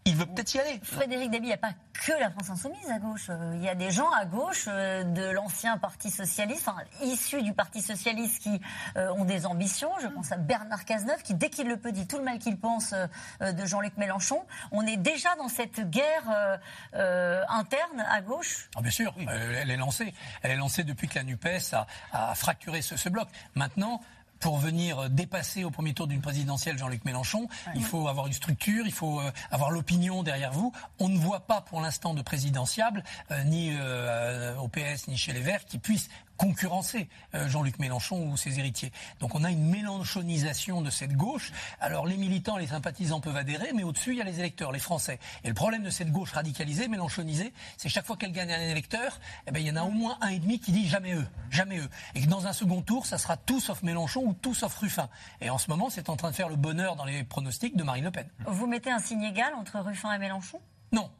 il 0.06 0.16
veut 0.16 0.26
peut-être 0.26 0.54
y 0.56 0.60
aller. 0.60 0.80
Frédéric 0.84 1.30
Dabi, 1.30 1.46
il 1.46 1.48
n'y 1.50 1.54
a 1.54 1.58
pas 1.58 1.74
que 1.94 2.12
la 2.20 2.32
France 2.32 2.50
Insoumise 2.50 2.90
à 2.90 2.98
gauche. 2.98 3.28
Euh, 3.30 3.54
Il 3.56 3.62
y 3.62 3.70
a 3.70 3.76
des 3.76 3.92
gens 3.92 4.10
à 4.12 4.26
gauche 4.26 4.66
euh, 4.68 5.04
de 5.04 5.30
l'ancien 5.30 5.78
Parti 5.78 6.10
Socialiste, 6.10 6.68
enfin, 6.68 6.82
issus 7.04 7.44
du 7.44 7.54
Parti 7.54 7.82
Socialiste 7.82 8.42
qui 8.42 8.60
euh, 8.98 9.12
ont 9.14 9.26
des 9.26 9.46
ambitions. 9.46 9.92
Je 10.02 10.08
pense 10.08 10.32
à 10.32 10.38
Bernard 10.38 10.86
Cazeneuve 10.86 11.22
qui, 11.22 11.36
dès 11.36 11.50
qu'il 11.50 11.68
le 11.68 11.78
peut, 11.78 11.92
dit 11.92 12.08
tout 12.08 12.18
le 12.18 12.24
mal 12.24 12.40
qu'il 12.40 12.58
pense 12.60 12.94
euh, 12.94 13.52
de 13.52 13.66
Jean-Luc 13.66 13.96
Mélenchon. 13.98 14.44
On 14.72 14.86
est 14.88 14.98
déjà 14.98 15.36
dans 15.36 15.50
cette 15.50 15.88
guerre 15.90 16.58
euh, 16.96 17.44
interne 17.50 18.04
à 18.10 18.22
gauche. 18.22 18.70
Ah, 18.76 18.82
bien 18.82 18.92
sûr, 18.92 19.14
elle 19.30 19.70
est 19.70 19.78
lancée. 19.78 20.14
Elle 20.42 20.52
est 20.52 20.56
lancée 20.56 20.84
depuis 20.84 21.08
que 21.08 21.16
la 21.16 21.24
NUPES 21.24 21.74
a, 21.74 21.86
a 22.12 22.34
fracturé 22.34 22.82
ce, 22.82 22.98
ce 22.98 23.10
bloc. 23.10 23.28
Maintenant, 23.54 24.02
pour 24.42 24.58
venir 24.58 25.10
dépasser 25.10 25.64
au 25.64 25.72
premier 25.72 25.94
tour 25.94 26.08
d'une 26.08 26.22
présidentielle 26.22 26.78
Jean-Luc 26.78 27.06
Mélenchon, 27.06 27.48
il 27.76 27.84
faut 27.84 28.08
avoir 28.08 28.28
une 28.28 28.34
structure, 28.34 28.86
il 28.86 28.92
faut 28.92 29.22
euh, 29.22 29.32
avoir 29.52 29.72
l'opinion 29.72 30.24
derrière 30.24 30.52
vous. 30.52 30.74
On 31.00 31.08
ne 31.10 31.18
voit 31.18 31.42
pas 31.42 31.62
pour 31.62 31.80
l'instant 31.80 32.14
de 32.14 32.22
présidentiable, 32.22 33.04
euh, 33.32 33.44
ni 33.44 33.72
euh, 33.72 34.56
au 34.58 34.68
PS, 34.68 35.08
ni 35.08 35.16
chez 35.16 35.32
les 35.32 35.42
Verts, 35.42 35.66
qui 35.66 35.78
puissent 35.78 36.10
concurrencer 36.42 37.08
euh, 37.36 37.48
Jean-Luc 37.48 37.78
Mélenchon 37.78 38.32
ou 38.32 38.36
ses 38.36 38.58
héritiers. 38.58 38.92
Donc 39.20 39.36
on 39.36 39.44
a 39.44 39.52
une 39.52 39.70
mélenchonisation 39.70 40.82
de 40.82 40.90
cette 40.90 41.14
gauche. 41.14 41.52
Alors 41.80 42.08
les 42.08 42.18
militants, 42.18 42.58
les 42.58 42.66
sympathisants 42.66 43.22
peuvent 43.22 43.38
adhérer, 43.38 43.74
mais 43.76 43.84
au-dessus, 43.84 44.14
il 44.14 44.18
y 44.18 44.22
a 44.22 44.24
les 44.24 44.40
électeurs, 44.40 44.72
les 44.72 44.80
Français. 44.80 45.20
Et 45.44 45.50
le 45.50 45.54
problème 45.54 45.84
de 45.84 45.92
cette 45.92 46.12
gauche 46.12 46.32
radicalisée, 46.32 46.88
mélenchonisée, 46.88 47.54
c'est 47.78 47.90
chaque 47.90 48.08
fois 48.08 48.18
qu'elle 48.18 48.32
gagne 48.32 48.52
un 48.52 48.60
électeur, 48.60 49.20
eh 49.46 49.52
ben, 49.52 49.60
il 49.60 49.68
y 49.68 49.72
en 49.72 49.76
a 49.76 49.84
au 49.84 49.92
moins 49.92 50.18
un 50.22 50.30
et 50.30 50.40
demi 50.40 50.60
qui 50.60 50.72
dit 50.72 50.88
jamais 50.88 51.14
eux, 51.14 51.28
jamais 51.52 51.78
eux. 51.78 51.90
Et 52.16 52.22
que 52.22 52.28
dans 52.28 52.48
un 52.48 52.54
second 52.54 52.82
tour, 52.82 53.06
ça 53.06 53.20
sera 53.20 53.38
tout 53.38 53.60
sauf 53.60 53.84
Mélenchon 53.84 54.24
ou 54.26 54.34
tout 54.34 54.56
sauf 54.56 54.76
Ruffin. 54.78 55.10
Et 55.42 55.52
en 55.52 55.60
ce 55.60 55.70
moment, 55.70 55.92
c'est 55.92 56.10
en 56.10 56.16
train 56.16 56.32
de 56.32 56.36
faire 56.36 56.50
le 56.50 56.56
bonheur 56.56 56.96
dans 56.96 57.06
les 57.06 57.24
pronostics 57.24 57.78
de 57.78 57.84
Marine 57.84 58.06
Le 58.06 58.12
Pen. 58.12 58.28
Vous 58.48 58.66
mettez 58.66 58.90
un 58.90 59.00
signe 59.00 59.24
égal 59.24 59.54
entre 59.54 59.80
Ruffin 59.80 60.12
et 60.12 60.18
Mélenchon? 60.18 60.60
Non. 60.92 61.12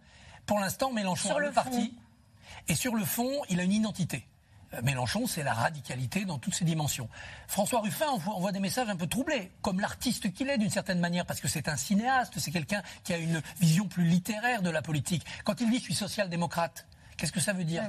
Pour 0.48 0.60
l'instant, 0.60 0.92
Mélenchon 0.92 1.28
Sur 1.28 1.38
a 1.38 1.42
le 1.42 1.48
le 1.50 1.54
parti. 1.54 1.94
Et 2.68 2.74
sur 2.74 2.96
le 2.96 3.06
fond, 3.06 3.44
il 3.50 3.60
a 3.60 3.64
une 3.64 3.74
identité. 3.74 4.26
Mélenchon, 4.84 5.28
c'est 5.28 5.44
la 5.44 5.54
radicalité 5.54 6.26
dans 6.26 6.38
toutes 6.38 6.56
ses 6.56 6.66
dimensions. 6.66 7.10
François 7.48 7.82
Ruffin 7.82 8.08
envoie, 8.08 8.34
envoie 8.34 8.52
des 8.52 8.60
messages 8.60 8.90
un 8.90 8.96
peu 8.96 9.08
troublés, 9.08 9.52
comme 9.62 9.80
l'artiste 9.80 10.32
qu'il 10.34 10.50
est 10.50 10.58
d'une 10.58 10.70
certaine 10.70 11.00
manière, 11.00 11.26
parce 11.26 11.42
que 11.42 11.48
c'est 11.48 11.68
un 11.68 11.76
cinéaste, 11.76 12.40
c'est 12.40 12.52
quelqu'un 12.52 12.82
qui 13.04 13.14
a 13.14 13.18
une 13.18 13.42
vision 13.60 13.88
plus 13.88 14.06
littéraire 14.06 14.62
de 14.62 14.70
la 14.70 14.82
politique. 14.82 15.26
Quand 15.44 15.60
il 15.62 15.70
dit 15.70 15.78
je 15.78 15.84
suis 15.84 15.96
social-démocrate, 15.96 16.88
qu'est-ce 17.18 17.32
que 17.32 17.40
ça 17.40 17.54
veut 17.54 17.66
dire? 17.66 17.84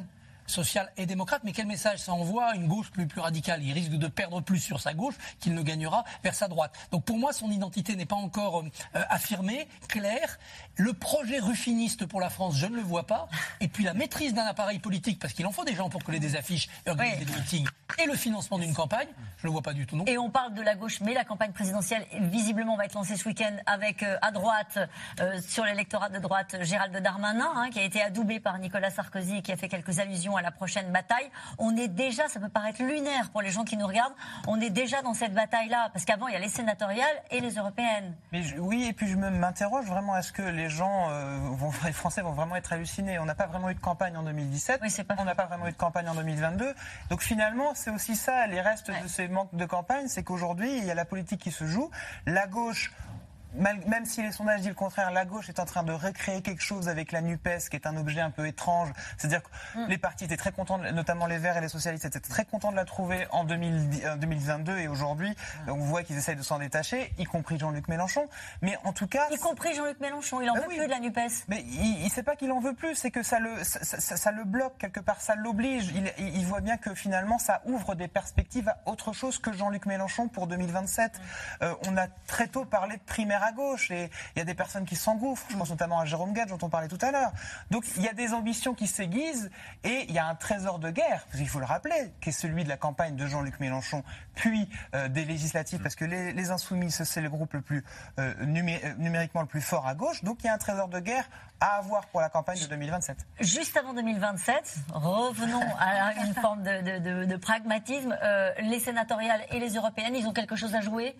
Social 0.46 0.92
et 0.96 1.06
démocrate, 1.06 1.42
mais 1.44 1.52
quel 1.52 1.66
message 1.66 2.00
ça 2.00 2.12
envoie 2.12 2.46
à 2.46 2.54
une 2.54 2.68
gauche 2.68 2.90
plus, 2.90 3.06
plus 3.06 3.20
radicale? 3.20 3.62
Il 3.62 3.72
risque 3.72 3.92
de 3.92 4.08
perdre 4.08 4.40
plus 4.40 4.58
sur 4.58 4.80
sa 4.80 4.94
gauche 4.94 5.14
qu'il 5.40 5.54
ne 5.54 5.62
gagnera 5.62 6.04
vers 6.22 6.34
sa 6.34 6.48
droite. 6.48 6.74
Donc 6.90 7.04
pour 7.04 7.18
moi, 7.18 7.32
son 7.32 7.50
identité 7.50 7.96
n'est 7.96 8.06
pas 8.06 8.16
encore 8.16 8.60
euh, 8.60 8.70
euh, 8.96 9.02
affirmée, 9.08 9.68
claire. 9.88 10.38
Le 10.76 10.92
projet 10.92 11.38
ruffiniste 11.38 12.06
pour 12.06 12.20
la 12.20 12.30
France, 12.30 12.56
je 12.56 12.66
ne 12.66 12.76
le 12.76 12.82
vois 12.82 13.06
pas. 13.06 13.28
Et 13.60 13.68
puis 13.68 13.84
la 13.84 13.94
maîtrise 13.94 14.34
d'un 14.34 14.44
appareil 14.44 14.78
politique, 14.78 15.18
parce 15.18 15.32
qu'il 15.32 15.46
en 15.46 15.52
faut 15.52 15.64
des 15.64 15.74
gens 15.74 15.88
pour 15.88 16.02
coller 16.04 16.20
des 16.20 16.36
affiches 16.36 16.68
et 16.86 16.90
organiser 16.90 17.24
des 17.24 17.32
meetings, 17.32 17.68
et 18.02 18.06
le 18.06 18.14
financement 18.14 18.58
d'une 18.58 18.74
campagne, 18.74 19.08
je 19.36 19.46
ne 19.46 19.48
le 19.48 19.52
vois 19.52 19.62
pas 19.62 19.74
du 19.74 19.86
tout 19.86 19.96
non. 19.96 20.04
Et 20.06 20.18
on 20.18 20.30
parle 20.30 20.54
de 20.54 20.62
la 20.62 20.74
gauche, 20.74 21.00
mais 21.00 21.14
la 21.14 21.24
campagne 21.24 21.52
présidentielle, 21.52 22.06
visiblement, 22.20 22.76
va 22.76 22.86
être 22.86 22.94
lancée 22.94 23.16
ce 23.16 23.28
week-end 23.28 23.56
avec, 23.66 24.02
euh, 24.02 24.16
à 24.22 24.30
droite, 24.30 24.78
euh, 25.20 25.40
sur 25.46 25.64
l'électorat 25.64 26.08
de 26.08 26.18
droite, 26.18 26.56
Gérald 26.62 26.96
Darmanin, 26.96 27.50
hein, 27.54 27.70
qui 27.70 27.78
a 27.78 27.82
été 27.82 28.02
adoubé 28.02 28.40
par 28.40 28.58
Nicolas 28.58 28.90
Sarkozy 28.90 29.36
et 29.36 29.42
qui 29.42 29.52
a 29.52 29.56
fait 29.56 29.68
quelques 29.68 29.98
allusions 29.98 30.31
à 30.36 30.42
la 30.42 30.50
prochaine 30.50 30.90
bataille. 30.92 31.30
On 31.58 31.76
est 31.76 31.88
déjà, 31.88 32.28
ça 32.28 32.40
peut 32.40 32.48
paraître 32.48 32.82
lunaire 32.82 33.30
pour 33.30 33.42
les 33.42 33.50
gens 33.50 33.64
qui 33.64 33.76
nous 33.76 33.86
regardent, 33.86 34.14
on 34.46 34.60
est 34.60 34.70
déjà 34.70 35.02
dans 35.02 35.14
cette 35.14 35.34
bataille-là, 35.34 35.90
parce 35.92 36.04
qu'avant, 36.04 36.28
il 36.28 36.34
y 36.34 36.36
a 36.36 36.40
les 36.40 36.48
sénatoriales 36.48 37.16
et 37.30 37.40
les 37.40 37.54
européennes. 37.54 38.14
Mais 38.32 38.42
je- 38.42 38.56
oui, 38.58 38.86
et 38.88 38.92
puis 38.92 39.08
je 39.08 39.16
m'interroge 39.16 39.86
vraiment 39.86 40.16
est-ce 40.16 40.32
que 40.32 40.42
les 40.42 40.68
gens, 40.70 41.10
euh, 41.10 41.38
vont, 41.52 41.70
les 41.84 41.92
Français 41.92 42.22
vont 42.22 42.32
vraiment 42.32 42.56
être 42.56 42.72
hallucinés? 42.72 43.18
On 43.18 43.24
n'a 43.24 43.34
pas 43.34 43.46
vraiment 43.46 43.70
eu 43.70 43.74
de 43.74 43.80
campagne 43.80 44.16
en 44.16 44.22
2017, 44.22 44.80
on 45.18 45.24
n'a 45.24 45.34
pas 45.34 45.46
vraiment 45.46 45.66
eu 45.68 45.72
de 45.72 45.76
campagne 45.76 46.08
en 46.08 46.14
2022. 46.14 46.74
Donc 47.10 47.22
finalement, 47.22 47.74
c'est 47.74 47.90
aussi 47.90 48.16
ça, 48.16 48.46
les 48.46 48.60
restes 48.60 48.90
de 48.90 49.08
ces 49.08 49.28
manques 49.28 49.54
de 49.54 49.64
campagne, 49.66 50.08
c'est 50.08 50.22
qu'aujourd'hui, 50.22 50.78
il 50.78 50.84
y 50.84 50.90
a 50.90 50.94
la 50.94 51.04
politique 51.04 51.40
qui 51.40 51.50
se 51.52 51.66
joue. 51.66 51.90
La 52.26 52.46
gauche. 52.46 52.92
Même 53.54 54.04
si 54.06 54.22
les 54.22 54.32
sondages 54.32 54.60
disent 54.60 54.68
le 54.68 54.74
contraire, 54.74 55.10
la 55.10 55.24
gauche 55.24 55.48
est 55.48 55.60
en 55.60 55.64
train 55.64 55.82
de 55.82 55.92
recréer 55.92 56.42
quelque 56.42 56.62
chose 56.62 56.88
avec 56.88 57.12
la 57.12 57.20
NUPES, 57.20 57.68
qui 57.70 57.76
est 57.76 57.86
un 57.86 57.96
objet 57.96 58.20
un 58.20 58.30
peu 58.30 58.46
étrange. 58.46 58.90
C'est-à-dire 59.18 59.42
que 59.42 59.48
les 59.88 59.98
partis 59.98 60.24
étaient 60.24 60.36
très 60.36 60.52
contents, 60.52 60.78
notamment 60.78 61.26
les 61.26 61.38
Verts 61.38 61.56
et 61.56 61.60
les 61.60 61.68
Socialistes, 61.68 62.04
étaient 62.04 62.20
très 62.20 62.44
contents 62.44 62.70
de 62.70 62.76
la 62.76 62.84
trouver 62.84 63.26
en 63.30 63.44
2010 63.44 64.04
euh, 64.06 64.16
2022 64.16 64.78
et 64.78 64.88
aujourd'hui, 64.88 65.34
on 65.66 65.74
voit 65.76 66.02
qu'ils 66.02 66.16
essayent 66.16 66.36
de 66.36 66.42
s'en 66.42 66.58
détacher, 66.58 67.12
y 67.18 67.24
compris 67.24 67.58
Jean-Luc 67.58 67.88
Mélenchon. 67.88 68.28
Mais 68.62 68.76
en 68.84 68.92
tout 68.92 69.06
cas, 69.06 69.28
Y 69.30 69.38
compris 69.38 69.74
Jean-Luc 69.74 70.00
Mélenchon, 70.00 70.40
il 70.40 70.48
en 70.50 70.54
Ah 70.56 70.60
veut 70.60 70.66
oui. 70.68 70.76
plus 70.76 70.86
de 70.86 70.90
la 70.90 71.00
NUPES. 71.00 71.44
mais 71.48 71.62
il, 71.66 72.04
il 72.04 72.10
sait 72.10 72.22
pas 72.22 72.36
qu'il 72.36 72.50
en 72.52 72.60
veut 72.60 72.74
plus, 72.74 72.94
c'est 72.94 73.10
que 73.10 73.22
ça 73.22 73.38
le, 73.38 73.62
ça, 73.64 73.84
ça- 73.84 74.16
ça 74.16 74.30
le 74.32 74.44
bloque 74.44 74.78
quelque 74.78 75.00
part, 75.00 75.20
ça 75.20 75.34
l'oblige. 75.34 75.92
Il, 76.18 76.46
voit 76.46 76.60
bien 76.60 76.76
que 76.76 76.94
finalement 76.94 77.38
ça 77.38 77.62
ouvre 77.66 77.94
des 77.94 78.08
perspectives 78.08 78.68
à 78.68 78.78
autre 78.86 79.12
chose 79.12 79.38
que 79.38 79.52
Jean-Luc 79.52 79.86
Mélenchon 79.86 80.28
pour 80.28 80.46
2027. 80.46 81.20
Euh, 81.62 81.74
on 81.88 81.96
a 81.96 82.06
très 82.26 82.46
tôt 82.48 82.64
parlé 82.64 82.96
de 82.96 83.02
primaire 83.02 83.41
à 83.42 83.52
gauche 83.52 83.90
et 83.90 84.10
il 84.34 84.38
y 84.38 84.42
a 84.42 84.44
des 84.44 84.54
personnes 84.54 84.84
qui 84.84 84.96
s'engouffrent. 84.96 85.46
Je 85.50 85.56
pense 85.56 85.70
notamment 85.70 86.00
à 86.00 86.04
Jérôme 86.04 86.32
Gade 86.32 86.48
dont 86.48 86.58
on 86.62 86.68
parlait 86.68 86.88
tout 86.88 86.98
à 87.02 87.10
l'heure. 87.10 87.32
Donc 87.70 87.84
il 87.96 88.02
y 88.02 88.08
a 88.08 88.12
des 88.14 88.32
ambitions 88.32 88.74
qui 88.74 88.86
s'aiguisent 88.86 89.50
et 89.84 90.06
il 90.08 90.14
y 90.14 90.18
a 90.18 90.26
un 90.26 90.34
trésor 90.34 90.78
de 90.78 90.90
guerre, 90.90 91.24
parce 91.26 91.38
qu'il 91.38 91.48
faut 91.48 91.58
le 91.60 91.66
rappeler, 91.66 92.12
qui 92.20 92.28
est 92.30 92.32
celui 92.32 92.64
de 92.64 92.68
la 92.68 92.76
campagne 92.76 93.16
de 93.16 93.26
Jean-Luc 93.26 93.60
Mélenchon, 93.60 94.02
puis 94.34 94.68
euh, 94.94 95.08
des 95.08 95.24
législatives, 95.24 95.80
parce 95.82 95.94
que 95.96 96.04
les, 96.04 96.32
les 96.32 96.50
Insoumis, 96.50 96.90
c'est 96.90 97.20
le 97.20 97.28
groupe 97.30 97.52
le 97.54 97.60
plus 97.62 97.84
euh, 98.18 98.34
numé- 98.44 98.80
euh, 98.84 98.94
numériquement 98.98 99.42
le 99.42 99.46
plus 99.48 99.60
fort 99.60 99.86
à 99.86 99.94
gauche. 99.94 100.22
Donc 100.24 100.38
il 100.42 100.46
y 100.46 100.48
a 100.48 100.54
un 100.54 100.58
trésor 100.58 100.88
de 100.88 101.00
guerre 101.00 101.28
à 101.60 101.76
avoir 101.76 102.06
pour 102.06 102.20
la 102.20 102.28
campagne 102.28 102.58
de 102.60 102.66
2027. 102.66 103.16
Juste 103.40 103.76
avant 103.76 103.94
2027, 103.94 104.74
revenons 104.92 105.60
à 105.78 106.14
une 106.26 106.34
forme 106.34 106.62
de, 106.62 106.80
de- 106.80 106.98
de- 106.98 107.24
de 107.24 107.36
pragmatisme. 107.36 108.16
Euh, 108.22 108.50
les 108.60 108.80
sénatoriales 108.80 109.42
et 109.50 109.58
les 109.60 109.74
européennes, 109.74 110.14
ils 110.16 110.26
ont 110.26 110.32
quelque 110.32 110.56
chose 110.56 110.74
à 110.74 110.80
jouer? 110.80 111.16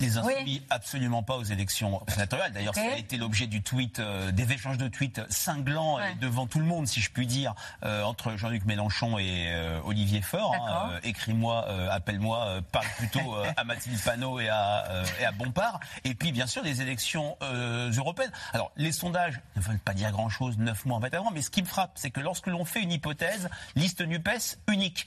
Les 0.00 0.16
Oui. 0.18 0.32
insoumis, 0.34 0.62
absolument 0.70 1.22
pas 1.22 1.36
aux 1.36 1.42
élections 1.44 2.00
sénatoriales. 2.08 2.52
D'ailleurs, 2.52 2.74
ça 2.74 2.80
a 2.92 2.96
été 2.96 3.16
l'objet 3.18 3.46
du 3.46 3.62
tweet, 3.62 3.98
euh, 4.00 4.32
des 4.32 4.50
échanges 4.52 4.78
de 4.78 4.88
tweets 4.88 5.20
cinglants 5.30 5.96
Ouais. 5.96 6.12
et 6.12 6.14
devant 6.16 6.46
tout 6.46 6.58
le 6.58 6.64
monde, 6.64 6.86
si 6.88 7.00
je 7.00 7.10
puis 7.10 7.26
dire, 7.26 7.54
euh, 7.84 8.02
entre 8.02 8.36
Jean-Luc 8.36 8.64
Mélenchon 8.64 9.18
et 9.18 9.48
euh, 9.52 9.78
Olivier 9.84 10.22
Faure. 10.22 10.54
hein. 10.54 10.90
Euh, 10.94 11.00
Écris-moi, 11.02 11.66
euh, 11.68 11.88
appelle-moi, 11.90 12.44
euh, 12.46 12.60
parle 12.72 12.86
plutôt 12.96 13.34
euh, 13.36 13.46
à 13.56 13.64
Mathilde 13.64 14.00
Panot 14.02 14.40
et 14.40 14.48
à, 14.48 14.86
euh, 14.88 15.04
et 15.20 15.24
à 15.26 15.32
Bompard. 15.32 15.80
Et 16.04 16.14
puis, 16.14 16.32
bien 16.32 16.46
sûr, 16.46 16.62
les 16.62 16.80
élections 16.80 17.36
euh, 17.42 17.92
européennes. 17.92 18.32
Alors, 18.54 18.72
les 18.76 18.92
sondages 18.92 19.40
ne 19.56 19.60
veulent 19.60 19.78
pas 19.78 19.92
dire 19.94 20.10
grand-chose 20.12 20.56
neuf 20.58 20.86
mois 20.86 20.96
en 20.96 21.00
fait 21.02 21.14
avant, 21.14 21.30
mais 21.30 21.42
ce 21.42 21.50
qui 21.50 21.60
me 21.62 21.66
frappe, 21.66 21.92
c'est 21.96 22.10
que 22.10 22.20
lorsque 22.20 22.46
l'on 22.46 22.64
fait 22.64 22.80
une 22.82 22.92
hypothèse, 22.92 23.48
liste 23.74 24.00
NUPES 24.00 24.56
unique. 24.68 25.06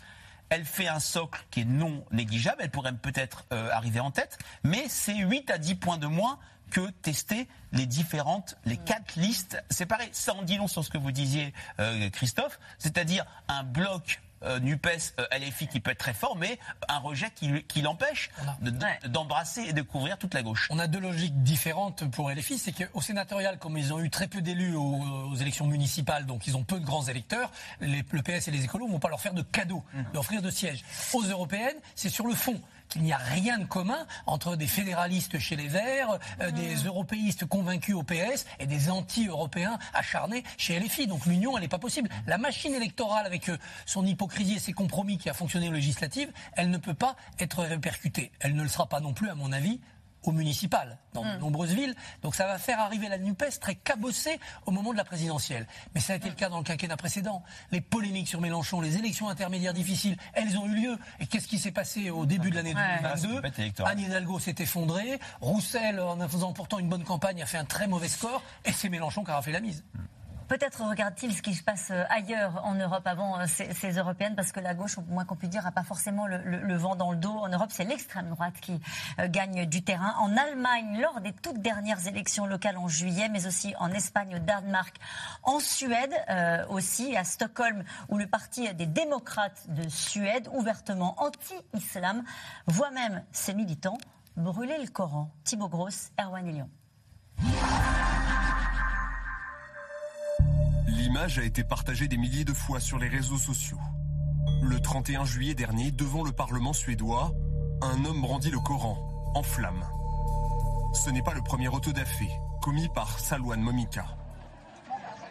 Elle 0.55 0.65
fait 0.65 0.87
un 0.87 0.99
socle 0.99 1.43
qui 1.49 1.61
est 1.61 1.65
non 1.65 2.05
négligeable, 2.11 2.57
elle 2.59 2.69
pourrait 2.69 2.93
peut-être 2.93 3.43
euh, 3.51 3.71
arriver 3.71 3.99
en 3.99 4.11
tête, 4.11 4.37
mais 4.63 4.85
c'est 4.87 5.15
8 5.17 5.49
à 5.49 5.57
10 5.57 5.73
points 5.73 5.97
de 5.97 6.05
moins 6.05 6.37
que 6.69 6.91
tester 7.01 7.47
les 7.71 7.87
différentes, 7.87 8.55
les 8.63 8.77
quatre 8.77 9.15
listes 9.15 9.57
séparées. 9.71 10.09
Ça 10.11 10.35
en 10.35 10.43
dit 10.43 10.57
long 10.57 10.67
sur 10.67 10.85
ce 10.85 10.91
que 10.91 10.99
vous 10.99 11.11
disiez, 11.11 11.55
euh, 11.79 12.07
Christophe, 12.11 12.59
c'est-à-dire 12.77 13.25
un 13.47 13.63
bloc 13.63 14.21
euh, 14.43 14.59
NUPES 14.59 15.13
euh, 15.19 15.25
LFI 15.39 15.67
qui 15.67 15.79
peut 15.79 15.91
être 15.91 15.97
très 15.99 16.13
fort, 16.13 16.35
mais 16.37 16.59
un 16.89 16.97
rejet 16.99 17.31
qui, 17.35 17.63
qui 17.63 17.81
l'empêche 17.81 18.29
de- 18.61 18.69
de- 18.71 19.07
d'embrasser 19.07 19.61
et 19.61 19.73
de 19.73 19.81
couvrir 19.81 20.17
toute 20.17 20.33
la 20.33 20.43
gauche. 20.43 20.67
On 20.69 20.79
a 20.79 20.87
deux 20.87 20.99
logiques 20.99 21.41
différentes 21.43 22.09
pour 22.11 22.29
LFI. 22.31 22.57
C'est 22.57 22.71
qu'au 22.73 23.01
sénatorial, 23.01 23.57
comme 23.59 23.77
ils 23.77 23.93
ont 23.93 23.99
eu 23.99 24.09
très 24.09 24.27
peu 24.27 24.41
d'élus 24.41 24.75
aux, 24.75 25.01
aux 25.31 25.35
élections 25.35 25.67
municipales, 25.67 26.25
donc 26.25 26.47
ils 26.47 26.57
ont 26.57 26.63
peu 26.63 26.79
de 26.79 26.85
grands 26.85 27.05
électeurs, 27.07 27.51
les- 27.81 28.03
le 28.11 28.21
PS 28.21 28.47
et 28.47 28.51
les 28.51 28.63
écolos 28.63 28.87
ne 28.87 28.91
vont 28.91 28.99
pas 28.99 29.09
leur 29.09 29.21
faire 29.21 29.33
de 29.33 29.41
cadeaux, 29.41 29.83
d'offrir 30.13 30.41
de 30.41 30.49
sièges. 30.49 30.83
Aux 31.13 31.23
européennes, 31.23 31.77
c'est 31.95 32.09
sur 32.09 32.25
le 32.27 32.35
fond 32.35 32.59
qu'il 32.93 33.01
n'y 33.01 33.11
a 33.11 33.17
rien 33.17 33.57
de 33.57 33.65
commun 33.65 34.05
entre 34.27 34.55
des 34.55 34.67
fédéralistes 34.67 35.39
chez 35.39 35.55
les 35.55 35.67
Verts, 35.67 36.19
euh, 36.41 36.51
des 36.51 36.75
européistes 36.75 37.45
convaincus 37.45 37.95
au 37.95 38.03
PS 38.03 38.45
et 38.59 38.67
des 38.67 38.89
anti-européens 38.89 39.79
acharnés 39.93 40.43
chez 40.57 40.79
LFI. 40.79 41.07
Donc 41.07 41.25
l'union, 41.25 41.57
elle 41.57 41.63
n'est 41.63 41.67
pas 41.67 41.79
possible. 41.79 42.09
La 42.27 42.37
machine 42.37 42.73
électorale, 42.73 43.25
avec 43.25 43.49
euh, 43.49 43.57
son 43.87 44.05
hypocrisie 44.05 44.55
et 44.55 44.59
ses 44.59 44.73
compromis 44.73 45.17
qui 45.17 45.29
a 45.29 45.33
fonctionné 45.33 45.69
aux 45.69 45.73
législatives, 45.73 46.31
elle 46.53 46.69
ne 46.69 46.77
peut 46.77 46.93
pas 46.93 47.15
être 47.39 47.63
répercutée. 47.63 48.31
Elle 48.39 48.55
ne 48.55 48.61
le 48.61 48.69
sera 48.69 48.87
pas 48.87 48.99
non 48.99 49.13
plus, 49.13 49.29
à 49.29 49.35
mon 49.35 49.51
avis, 49.51 49.79
au 50.23 50.31
municipal, 50.31 50.97
dans 51.13 51.23
de 51.23 51.37
nombreuses 51.39 51.73
villes. 51.73 51.95
Donc 52.21 52.35
ça 52.35 52.47
va 52.47 52.57
faire 52.57 52.79
arriver 52.79 53.09
la 53.09 53.17
NUPES 53.17 53.59
très 53.59 53.75
cabossée 53.75 54.39
au 54.65 54.71
moment 54.71 54.91
de 54.91 54.97
la 54.97 55.03
présidentielle. 55.03 55.67
Mais 55.93 56.01
ça 56.01 56.13
a 56.13 56.15
été 56.15 56.29
le 56.29 56.35
cas 56.35 56.49
dans 56.49 56.57
le 56.57 56.63
quinquennat 56.63 56.97
précédent. 56.97 57.43
Les 57.71 57.81
polémiques 57.81 58.27
sur 58.27 58.41
Mélenchon, 58.41 58.81
les 58.81 58.97
élections 58.97 59.29
intermédiaires 59.29 59.73
difficiles, 59.73 60.17
elles 60.33 60.57
ont 60.57 60.65
eu 60.65 60.75
lieu. 60.75 60.97
Et 61.19 61.27
qu'est-ce 61.27 61.47
qui 61.47 61.59
s'est 61.59 61.71
passé 61.71 62.09
au 62.09 62.25
début 62.25 62.49
de 62.49 62.55
l'année 62.55 62.73
Ouais. 62.73 62.99
2022 63.01 63.41
Ah. 63.79 63.89
Anne 63.89 63.99
Hidalgo 63.99 64.39
s'est 64.39 64.55
effondrée. 64.59 65.19
Roussel, 65.41 65.99
en 65.99 66.27
faisant 66.27 66.53
pourtant 66.53 66.79
une 66.79 66.89
bonne 66.89 67.03
campagne, 67.03 67.41
a 67.41 67.45
fait 67.45 67.57
un 67.57 67.65
très 67.65 67.87
mauvais 67.87 68.07
score. 68.07 68.41
Et 68.65 68.71
c'est 68.71 68.89
Mélenchon 68.89 69.23
qui 69.23 69.31
a 69.31 69.41
fait 69.41 69.51
la 69.51 69.59
mise. 69.59 69.83
Peut-être 70.53 70.87
regarde-t-il 70.87 71.33
ce 71.33 71.41
qui 71.41 71.55
se 71.55 71.63
passe 71.63 71.89
euh, 71.89 72.03
ailleurs 72.09 72.63
en 72.63 72.75
Europe 72.75 73.07
avant 73.07 73.39
euh, 73.39 73.45
ces, 73.47 73.97
européennes, 73.97 74.35
parce 74.35 74.51
que 74.51 74.59
la 74.59 74.75
gauche, 74.75 74.99
au 74.99 75.01
moins 75.01 75.25
qu'on 75.25 75.35
puisse 75.35 75.49
dire, 75.49 75.63
n'a 75.63 75.71
pas 75.71 75.81
forcément 75.81 76.27
le, 76.27 76.75
vent 76.75 76.95
dans 76.95 77.09
le 77.09 77.17
dos. 77.17 77.31
En 77.31 77.49
Europe, 77.49 77.69
c'est 77.71 77.85
l'extrême 77.85 78.29
droite 78.29 78.53
qui 78.61 78.79
euh, 79.17 79.27
gagne 79.27 79.65
du 79.65 79.83
terrain. 79.83 80.13
En 80.19 80.37
Allemagne, 80.37 81.01
lors 81.01 81.21
des 81.21 81.33
toutes 81.33 81.59
dernières 81.59 82.05
élections 82.05 82.45
locales 82.45 82.77
en 82.77 82.87
juillet, 82.87 83.29
mais 83.29 83.47
aussi 83.47 83.73
en 83.79 83.91
Espagne, 83.93 84.35
au 84.35 84.39
Danemark, 84.39 84.95
en 85.41 85.59
Suède 85.59 86.13
aussi, 86.69 87.17
à 87.17 87.23
Stockholm, 87.23 87.83
où 88.09 88.19
le 88.19 88.27
parti 88.27 88.71
des 88.75 88.85
démocrates 88.85 89.65
de 89.69 89.89
Suède, 89.89 90.47
ouvertement 90.53 91.15
anti-islam, 91.17 92.23
voit 92.67 92.91
même 92.91 93.23
ses 93.31 93.55
militants 93.55 93.97
brûler 94.37 94.77
le 94.79 94.87
Coran. 94.87 95.31
Thibaut 95.45 95.67
Gross, 95.69 96.11
Erwan 96.19 96.45
Lyon. 96.45 96.69
L'image 101.13 101.37
a 101.37 101.43
été 101.43 101.63
partagée 101.63 102.07
des 102.07 102.17
milliers 102.17 102.43
de 102.43 102.53
fois 102.53 102.79
sur 102.79 102.97
les 102.97 103.07
réseaux 103.07 103.37
sociaux. 103.37 103.77
Le 104.63 104.79
31 104.79 105.25
juillet 105.25 105.53
dernier, 105.53 105.91
devant 105.91 106.23
le 106.23 106.31
Parlement 106.31 106.73
suédois, 106.73 107.31
un 107.83 108.03
homme 108.03 108.21
brandit 108.21 108.49
le 108.49 108.59
Coran, 108.59 109.31
en 109.35 109.43
flammes. 109.43 109.85
Ce 110.91 111.11
n'est 111.11 111.21
pas 111.21 111.35
le 111.35 111.43
premier 111.43 111.67
autodafé 111.67 112.27
commis 112.63 112.89
par 112.95 113.19
Salwan 113.19 113.61
Momika. 113.61 114.07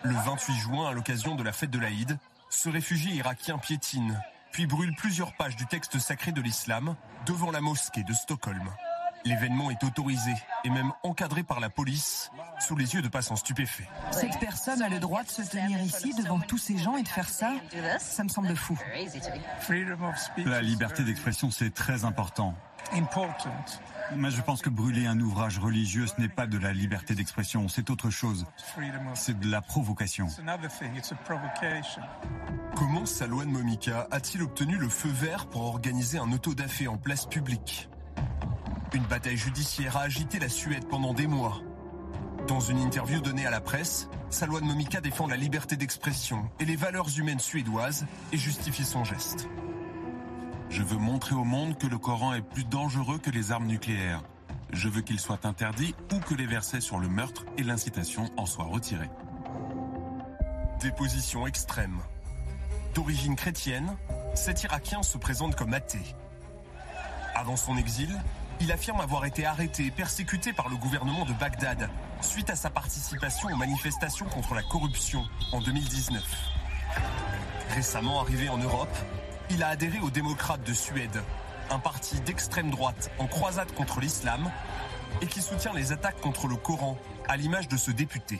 Le 0.05 0.15
28 0.15 0.55
juin, 0.55 0.89
à 0.89 0.93
l'occasion 0.93 1.35
de 1.35 1.43
la 1.43 1.51
fête 1.51 1.71
de 1.71 1.81
l'Aïd, 1.81 2.17
ce 2.49 2.69
réfugié 2.69 3.17
irakien 3.17 3.59
piétine, 3.59 4.23
puis 4.53 4.69
brûle 4.69 4.95
plusieurs 4.95 5.35
pages 5.35 5.57
du 5.57 5.67
texte 5.67 5.99
sacré 5.99 6.31
de 6.31 6.41
l'islam 6.41 6.95
devant 7.27 7.51
la 7.51 7.61
mosquée 7.61 8.05
de 8.05 8.13
Stockholm. 8.13 8.71
L'événement 9.25 9.71
est 9.71 9.83
autorisé 9.85 10.33
et 10.65 10.71
même 10.71 10.93
encadré 11.03 11.43
par 11.43 11.61
la 11.61 11.71
police 11.71 12.31
sous 12.59 12.77
les 12.77 12.95
yeux 12.95 13.03
de 13.03 13.09
passants 13.09 13.37
stupéfaits. 13.37 13.89
Cette 14.11 14.39
personne 14.41 14.83
a 14.83 14.89
le 14.89 14.99
droit 14.99 15.23
de 15.23 15.29
se 15.29 15.43
tenir 15.43 15.81
ici 15.81 16.15
devant 16.15 16.41
tous 16.41 16.59
ces 16.59 16.79
gens 16.79 16.97
et 16.97 17.03
de 17.03 17.09
faire 17.09 17.29
ça 17.29 17.53
Ça 17.99 18.25
me 18.25 18.29
semble 18.29 18.55
fou. 18.57 18.79
La 20.45 20.63
liberté 20.63 21.05
d'expression, 21.05 21.51
c'est 21.51 21.73
très 21.73 22.05
important. 22.05 22.55
Mais 24.17 24.31
je 24.31 24.43
pense 24.43 24.61
que 24.61 24.69
brûler 24.69 25.07
un 25.07 25.19
ouvrage 25.21 25.59
religieux, 25.59 26.07
ce 26.07 26.21
n'est 26.21 26.29
pas 26.29 26.47
de 26.47 26.59
la 26.59 26.73
liberté 26.73 27.15
d'expression, 27.15 27.69
c'est 27.69 27.91
autre 27.91 28.11
chose. 28.11 28.45
C'est 29.15 29.39
de 29.39 29.51
la 29.51 29.63
provocation. 29.63 30.27
Comment 32.77 33.07
Salwan 33.07 33.49
Momika 33.49 34.09
a-t-il 34.11 34.43
obtenu 34.43 34.77
le 34.77 34.89
feu 34.89 35.09
vert 35.09 35.47
pour 35.47 35.63
organiser 35.63 36.19
un 36.19 36.31
autodafé 36.33 36.89
en 36.89 36.99
place 36.99 37.27
publique? 37.27 37.89
Une 38.95 39.05
bataille 39.05 39.39
judiciaire 39.39 39.97
a 39.97 40.03
agité 40.03 40.39
la 40.39 40.51
Suède 40.51 40.87
pendant 40.87 41.15
des 41.15 41.27
mois. 41.27 41.63
Dans 42.47 42.61
une 42.61 42.79
interview 42.79 43.23
donnée 43.23 43.47
à 43.47 43.51
la 43.51 43.63
presse, 43.63 44.09
Salwan 44.29 44.63
Momika 44.65 45.01
défend 45.01 45.27
la 45.27 45.37
liberté 45.37 45.77
d'expression 45.77 46.51
et 46.61 46.67
les 46.67 46.77
valeurs 46.77 47.09
humaines 47.17 47.39
suédoises 47.39 48.05
et 48.33 48.37
justifie 48.37 48.85
son 48.85 49.03
geste. 49.03 49.49
Je 50.69 50.83
veux 50.83 50.99
montrer 50.99 51.35
au 51.35 51.45
monde 51.45 51.79
que 51.79 51.87
le 51.87 51.97
Coran 51.97 52.35
est 52.35 52.43
plus 52.43 52.65
dangereux 52.65 53.19
que 53.19 53.31
les 53.31 53.51
armes 53.51 53.67
nucléaires. 53.67 54.23
Je 54.73 54.91
veux 54.91 55.01
qu'il 55.01 55.21
soit 55.21 55.47
interdit 55.47 55.95
ou 56.13 56.19
que 56.19 56.35
les 56.35 56.47
versets 56.47 56.83
sur 56.83 56.99
le 56.99 57.09
meurtre 57.09 57.47
et 57.57 57.63
l'incitation 57.63 58.31
en 58.37 58.45
soient 58.45 58.65
retirés. 58.65 59.11
Des 60.81 60.93
positions 60.93 61.47
extrêmes. 61.47 62.01
D'origine 62.95 63.37
chrétienne, 63.37 63.97
cet 64.35 64.65
Irakien 64.65 65.03
se 65.03 65.17
présente 65.17 65.57
comme 65.57 65.73
athée. 65.73 66.15
Avant 67.35 67.57
son 67.57 67.79
exil, 67.79 68.21
il 68.63 68.71
affirme 68.71 69.01
avoir 69.01 69.25
été 69.25 69.45
arrêté 69.45 69.87
et 69.87 69.91
persécuté 69.91 70.53
par 70.53 70.69
le 70.69 70.77
gouvernement 70.77 71.25
de 71.25 71.33
Bagdad 71.33 71.91
suite 72.21 72.49
à 72.49 72.55
sa 72.55 72.71
participation 72.71 73.49
aux 73.49 73.57
manifestations 73.57 74.27
contre 74.27 74.55
la 74.55 74.63
corruption 74.63 75.25
en 75.51 75.61
2019. 75.61 76.23
Récemment 77.75 78.21
arrivé 78.21 78.49
en 78.49 78.59
Europe, 78.59 78.97
il 79.51 79.65
a 79.65 79.69
adhéré 79.69 79.99
aux 79.99 80.11
démocrates 80.11 80.63
de 80.63 80.73
Suède, 80.73 81.23
un 81.71 81.81
parti 81.81 82.21
d'extrême 82.21 82.71
droite 82.71 83.11
en 83.19 83.27
croisade 83.27 83.73
contre 83.73 83.99
l'islam 83.99 84.49
et 85.21 85.27
qui 85.27 85.43
soutient 85.43 85.73
les 85.75 85.91
attaques 85.91 86.21
contre 86.21 86.47
le 86.47 86.55
Coran, 86.55 86.97
à 87.29 87.37
l'image 87.37 87.67
de 87.67 87.77
ce 87.77 87.91
député. 87.91 88.39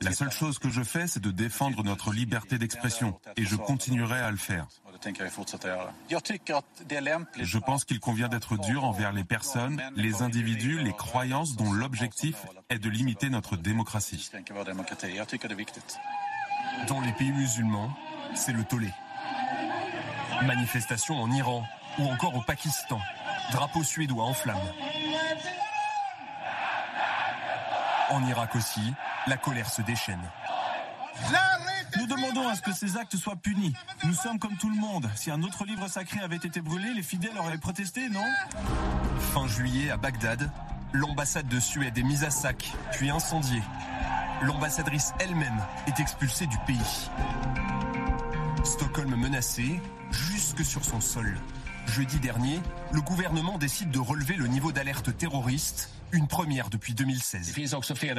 La 0.00 0.12
seule 0.12 0.30
chose 0.30 0.58
que 0.58 0.70
je 0.70 0.82
fais, 0.82 1.06
c'est 1.06 1.20
de 1.20 1.30
défendre 1.30 1.82
notre 1.84 2.12
liberté 2.12 2.58
d'expression, 2.58 3.18
et 3.36 3.44
je 3.44 3.56
continuerai 3.56 4.18
à 4.18 4.30
le 4.30 4.36
faire. 4.36 4.66
Je 7.40 7.58
pense 7.58 7.84
qu'il 7.84 8.00
convient 8.00 8.28
d'être 8.28 8.58
dur 8.58 8.84
envers 8.84 9.12
les 9.12 9.24
personnes, 9.24 9.80
les 9.96 10.22
individus, 10.22 10.78
les 10.78 10.92
croyances 10.92 11.56
dont 11.56 11.72
l'objectif 11.72 12.36
est 12.68 12.78
de 12.78 12.88
limiter 12.90 13.30
notre 13.30 13.56
démocratie. 13.56 14.30
Dans 16.86 17.00
les 17.00 17.12
pays 17.12 17.32
musulmans, 17.32 17.90
c'est 18.34 18.52
le 18.52 18.64
tollé. 18.64 18.90
Manifestations 20.42 21.20
en 21.20 21.30
Iran 21.30 21.64
ou 21.98 22.08
encore 22.08 22.34
au 22.34 22.42
Pakistan. 22.42 23.00
Drapeau 23.52 23.82
suédois 23.82 24.24
en 24.24 24.34
flammes. 24.34 24.58
En 28.10 28.26
Irak 28.26 28.56
aussi, 28.56 28.92
la 29.26 29.36
colère 29.36 29.68
se 29.68 29.82
déchaîne. 29.82 30.20
Nous 31.98 32.06
demandons 32.06 32.48
à 32.48 32.54
ce 32.54 32.62
que 32.62 32.72
ces 32.72 32.96
actes 32.96 33.16
soient 33.16 33.36
punis. 33.36 33.74
Nous 34.04 34.14
sommes 34.14 34.38
comme 34.38 34.56
tout 34.56 34.70
le 34.70 34.76
monde. 34.76 35.08
Si 35.14 35.30
un 35.30 35.42
autre 35.42 35.64
livre 35.64 35.88
sacré 35.88 36.20
avait 36.20 36.36
été 36.36 36.60
brûlé, 36.60 36.92
les 36.94 37.02
fidèles 37.02 37.36
auraient 37.38 37.58
protesté, 37.58 38.08
non? 38.08 38.24
Fin 39.32 39.46
juillet, 39.46 39.90
à 39.90 39.96
Bagdad, 39.96 40.50
l'ambassade 40.92 41.48
de 41.48 41.60
Suède 41.60 41.96
est 41.98 42.02
mise 42.02 42.24
à 42.24 42.30
sac, 42.30 42.72
puis 42.92 43.10
incendiée. 43.10 43.62
L'ambassadrice 44.42 45.12
elle-même 45.20 45.60
est 45.86 46.00
expulsée 46.00 46.46
du 46.46 46.58
pays. 46.66 47.10
Stockholm 48.64 49.14
menacé, 49.14 49.80
jusque 50.10 50.64
sur 50.64 50.84
son 50.84 51.00
sol. 51.00 51.38
Jeudi 51.86 52.18
dernier, 52.18 52.60
le 52.92 53.00
gouvernement 53.02 53.58
décide 53.58 53.90
de 53.90 53.98
relever 53.98 54.34
le 54.34 54.46
niveau 54.46 54.72
d'alerte 54.72 55.16
terroriste, 55.16 55.90
une 56.12 56.26
première 56.26 56.70
depuis 56.70 56.94
2016. 56.94 57.54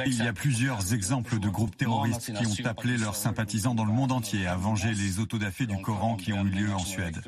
Il 0.06 0.16
y 0.16 0.28
a 0.28 0.32
plusieurs 0.32 0.94
exemples 0.94 1.38
de 1.38 1.48
groupes 1.48 1.76
terroristes 1.76 2.32
qui 2.32 2.46
ont 2.46 2.66
appelé 2.66 2.96
leurs 2.96 3.16
sympathisants 3.16 3.74
dans 3.74 3.84
le 3.84 3.92
monde 3.92 4.12
entier 4.12 4.46
à 4.46 4.56
venger 4.56 4.94
les 4.94 5.18
autodafés 5.18 5.66
du 5.66 5.80
Coran 5.80 6.16
qui 6.16 6.32
ont 6.32 6.44
eu 6.44 6.50
lieu 6.50 6.72
en 6.72 6.78
Suède. 6.78 7.22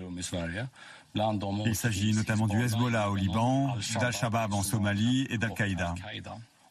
Il 1.67 1.77
s'agit 1.77 2.13
notamment 2.13 2.49
du 2.49 2.61
Hezbollah 2.61 3.11
au 3.11 3.15
Liban, 3.15 3.77
d'Al-Shabaab 4.01 4.53
en 4.53 4.63
Somalie 4.63 5.27
et 5.31 5.39
d'Al-Qaïda. 5.39 5.95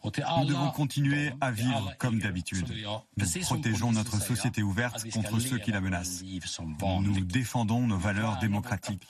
Nous 0.04 0.46
devons 0.46 0.72
continuer 0.72 1.32
à 1.40 1.52
vivre 1.52 1.94
comme 1.98 2.20
d'habitude. 2.20 2.68
Nous 3.18 3.26
protégeons 3.42 3.92
notre 3.92 4.22
société 4.22 4.62
ouverte 4.62 5.10
contre 5.12 5.40
ceux 5.40 5.58
qui 5.58 5.72
la 5.72 5.82
menacent. 5.82 6.24
Nous 7.02 7.22
défendons 7.22 7.88
nos 7.88 7.98
valeurs 7.98 8.38
démocratiques. 8.40 9.08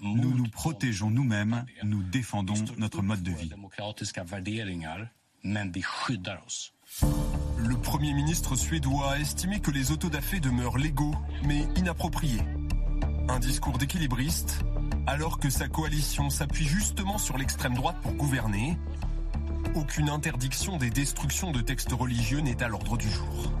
Nous 0.00 0.34
nous 0.34 0.48
protégeons 0.48 1.10
nous-mêmes, 1.10 1.64
nous 1.82 2.02
défendons 2.02 2.54
notre 2.78 3.02
mode 3.02 3.22
de 3.22 3.32
vie. 3.32 3.50
Le 7.56 7.76
Premier 7.76 8.14
ministre 8.14 8.56
suédois 8.56 9.12
a 9.12 9.18
estimé 9.18 9.60
que 9.60 9.70
les 9.70 9.90
autodafés 9.90 10.40
demeurent 10.40 10.78
légaux, 10.78 11.14
mais 11.44 11.66
inappropriés. 11.76 12.42
Un 13.28 13.38
discours 13.40 13.78
d'équilibriste, 13.78 14.60
alors 15.06 15.38
que 15.38 15.50
sa 15.50 15.68
coalition 15.68 16.30
s'appuie 16.30 16.66
justement 16.66 17.18
sur 17.18 17.36
l'extrême 17.36 17.74
droite 17.74 17.96
pour 18.02 18.12
gouverner. 18.14 18.78
Aucune 19.74 20.08
interdiction 20.08 20.76
des 20.76 20.90
destructions 20.90 21.50
de 21.50 21.60
textes 21.60 21.92
religieux 21.92 22.40
n'est 22.40 22.62
à 22.62 22.68
l'ordre 22.68 22.96
du 22.96 23.10
jour. 23.10 23.52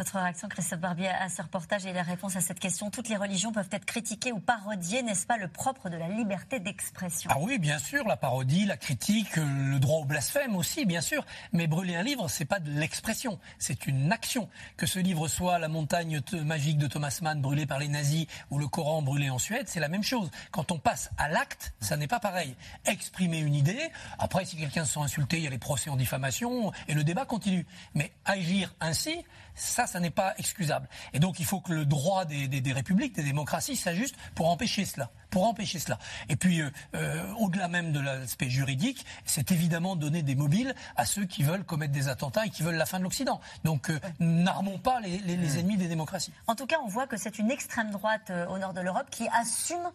Votre 0.00 0.18
réaction, 0.18 0.48
Christophe 0.48 0.80
Barbier, 0.80 1.08
à 1.08 1.28
ce 1.28 1.42
reportage 1.42 1.84
et 1.84 1.92
la 1.92 2.02
réponse 2.02 2.34
à 2.34 2.40
cette 2.40 2.58
question. 2.58 2.88
Toutes 2.88 3.10
les 3.10 3.18
religions 3.18 3.52
peuvent 3.52 3.68
être 3.70 3.84
critiquées 3.84 4.32
ou 4.32 4.40
parodiées, 4.40 5.02
n'est-ce 5.02 5.26
pas 5.26 5.36
le 5.36 5.46
propre 5.46 5.90
de 5.90 5.98
la 5.98 6.08
liberté 6.08 6.58
d'expression? 6.58 7.30
Ah 7.30 7.36
oui, 7.38 7.58
bien 7.58 7.78
sûr, 7.78 8.08
la 8.08 8.16
parodie, 8.16 8.64
la 8.64 8.78
critique, 8.78 9.36
le 9.36 9.78
droit 9.78 9.98
au 9.98 10.06
blasphème 10.06 10.56
aussi, 10.56 10.86
bien 10.86 11.02
sûr. 11.02 11.26
Mais 11.52 11.66
brûler 11.66 11.96
un 11.96 12.02
livre, 12.02 12.28
c'est 12.28 12.46
pas 12.46 12.60
de 12.60 12.70
l'expression, 12.70 13.38
c'est 13.58 13.86
une 13.86 14.10
action. 14.10 14.48
Que 14.78 14.86
ce 14.86 14.98
livre 14.98 15.28
soit 15.28 15.58
La 15.58 15.68
montagne 15.68 16.22
magique 16.46 16.78
de 16.78 16.86
Thomas 16.86 17.18
Mann 17.20 17.42
brûlée 17.42 17.66
par 17.66 17.78
les 17.78 17.88
nazis 17.88 18.26
ou 18.48 18.58
le 18.58 18.68
Coran 18.68 19.02
brûlé 19.02 19.28
en 19.28 19.38
Suède, 19.38 19.68
c'est 19.68 19.80
la 19.80 19.88
même 19.88 20.02
chose. 20.02 20.30
Quand 20.50 20.72
on 20.72 20.78
passe 20.78 21.10
à 21.18 21.28
l'acte, 21.28 21.74
ça 21.80 21.98
n'est 21.98 22.08
pas 22.08 22.20
pareil. 22.20 22.56
Exprimer 22.86 23.40
une 23.40 23.54
idée, 23.54 23.90
après 24.18 24.46
si 24.46 24.56
quelqu'un 24.56 24.86
se 24.86 24.94
sent 24.94 25.00
insulté, 25.00 25.36
il 25.36 25.44
y 25.44 25.46
a 25.46 25.50
les 25.50 25.58
procès 25.58 25.90
en 25.90 25.96
diffamation 25.96 26.72
et 26.88 26.94
le 26.94 27.04
débat 27.04 27.26
continue. 27.26 27.66
Mais 27.92 28.12
agir 28.24 28.74
ainsi, 28.80 29.26
ça, 29.60 29.86
ça 29.86 30.00
n'est 30.00 30.10
pas 30.10 30.34
excusable. 30.38 30.88
Et 31.12 31.18
donc, 31.18 31.38
il 31.38 31.44
faut 31.44 31.60
que 31.60 31.72
le 31.72 31.84
droit 31.84 32.24
des, 32.24 32.72
républiques, 32.72 33.14
des 33.14 33.22
démocraties 33.22 33.76
s'ajuste 33.76 34.16
pour 34.34 34.48
empêcher 34.48 34.84
cela. 34.84 35.10
Pour 35.30 35.46
empêcher 35.46 35.78
cela. 35.78 35.98
Et 36.28 36.36
puis, 36.36 36.60
euh, 36.60 36.70
euh, 36.94 37.32
au-delà 37.34 37.68
même 37.68 37.92
de 37.92 38.00
l'aspect 38.00 38.50
juridique, 38.50 39.04
c'est 39.24 39.52
évidemment 39.52 39.96
donner 39.96 40.22
des 40.22 40.34
mobiles 40.34 40.74
à 40.96 41.04
ceux 41.04 41.24
qui 41.24 41.42
veulent 41.42 41.64
commettre 41.64 41.92
des 41.92 42.08
attentats 42.08 42.46
et 42.46 42.50
qui 42.50 42.62
veulent 42.62 42.76
la 42.76 42.86
fin 42.86 42.98
de 42.98 43.04
l'Occident. 43.04 43.40
Donc, 43.64 43.90
euh, 43.90 44.00
n'armons 44.18 44.78
pas 44.78 45.00
les, 45.00 45.18
les, 45.18 45.58
ennemis 45.58 45.76
des 45.76 45.88
démocraties. 45.88 46.32
En 46.46 46.54
tout 46.54 46.66
cas, 46.66 46.76
on 46.84 46.88
voit 46.88 47.06
que 47.06 47.16
c'est 47.16 47.38
une 47.38 47.50
extrême 47.50 47.90
droite 47.90 48.32
au 48.48 48.58
nord 48.58 48.72
de 48.72 48.80
l'Europe 48.80 49.08
qui 49.10 49.28
assume 49.28 49.90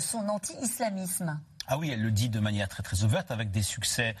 son 0.00 0.28
anti-islamisme. 0.28 1.38
Ah 1.70 1.76
oui, 1.76 1.90
elle 1.92 2.00
le 2.00 2.10
dit 2.10 2.30
de 2.30 2.40
manière 2.40 2.66
très 2.66 2.82
très 2.82 3.04
ouverte 3.04 3.30
avec 3.30 3.50
des 3.50 3.62
succès 3.62 4.16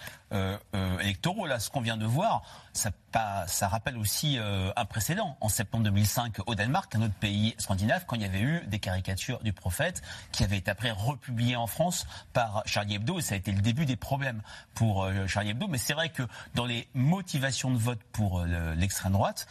électoraux. 1.00 1.46
Là, 1.46 1.58
ce 1.58 1.70
qu'on 1.70 1.80
vient 1.80 1.96
de 1.96 2.06
voir, 2.06 2.42
ça, 2.72 2.90
ça 3.46 3.68
rappelle 3.68 3.96
aussi 3.96 4.38
euh, 4.38 4.70
un 4.76 4.84
précédent. 4.84 5.36
En 5.40 5.48
septembre 5.48 5.84
2005, 5.84 6.36
au 6.46 6.54
Danemark, 6.54 6.94
un 6.94 7.02
autre 7.02 7.14
pays 7.14 7.54
scandinave, 7.58 8.04
quand 8.06 8.16
il 8.16 8.22
y 8.22 8.24
avait 8.24 8.40
eu 8.40 8.62
des 8.66 8.78
caricatures 8.78 9.40
du 9.40 9.52
prophète 9.52 10.02
qui 10.32 10.44
avaient 10.44 10.58
été 10.58 10.70
après 10.70 10.90
republiées 10.90 11.56
en 11.56 11.66
France 11.66 12.06
par 12.32 12.62
Charlie 12.66 12.96
Hebdo, 12.96 13.18
et 13.18 13.22
ça 13.22 13.34
a 13.34 13.38
été 13.38 13.52
le 13.52 13.60
début 13.60 13.86
des 13.86 13.96
problèmes 13.96 14.42
pour 14.74 15.08
Charlie 15.26 15.50
Hebdo. 15.50 15.66
Mais 15.68 15.78
c'est 15.78 15.94
vrai 15.94 16.10
que 16.10 16.22
dans 16.54 16.64
les 16.64 16.88
motivations 16.94 17.70
de 17.70 17.78
vote 17.78 18.00
pour 18.12 18.44
l'extrême 18.76 19.12
droite, 19.12 19.46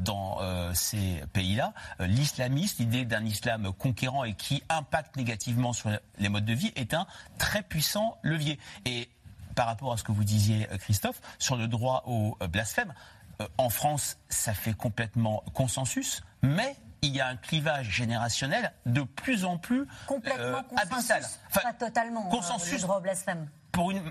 dans 0.00 0.38
ces 0.74 1.22
pays-là, 1.32 1.72
l'islamisme, 2.00 2.82
l'idée 2.82 3.04
d'un 3.04 3.24
islam 3.24 3.72
conquérant 3.72 4.24
et 4.24 4.34
qui 4.34 4.62
impacte 4.68 5.16
négativement 5.16 5.72
sur 5.72 5.90
les 6.18 6.28
modes 6.28 6.44
de 6.44 6.54
vie, 6.54 6.72
est 6.76 6.94
un 6.94 7.06
très 7.38 7.62
puissant 7.62 8.18
levier. 8.22 8.58
Et 8.84 9.08
par 9.54 9.66
rapport 9.66 9.92
à 9.92 9.96
ce 9.96 10.04
que 10.04 10.12
vous 10.12 10.24
disiez, 10.24 10.68
euh, 10.70 10.78
Christophe, 10.78 11.20
sur 11.38 11.56
le 11.56 11.66
droit 11.66 12.04
au 12.06 12.36
euh, 12.42 12.46
blasphème, 12.46 12.94
euh, 13.40 13.46
en 13.58 13.70
France, 13.70 14.18
ça 14.28 14.54
fait 14.54 14.74
complètement 14.74 15.44
consensus, 15.54 16.22
mais 16.42 16.76
il 17.02 17.14
y 17.14 17.20
a 17.20 17.26
un 17.26 17.36
clivage 17.36 17.90
générationnel 17.90 18.72
de 18.86 19.02
plus 19.02 19.44
en 19.44 19.58
plus 19.58 19.86
complètement 20.06 20.62
abyssal. 20.76 21.24
pas 21.52 21.72
totalement. 21.72 22.28
Consensus. 22.28 22.74
le 22.74 22.80
droit 22.80 22.98
au 22.98 23.00
blasphème. 23.00 23.48
Pour 23.72 23.90
une 23.90 24.02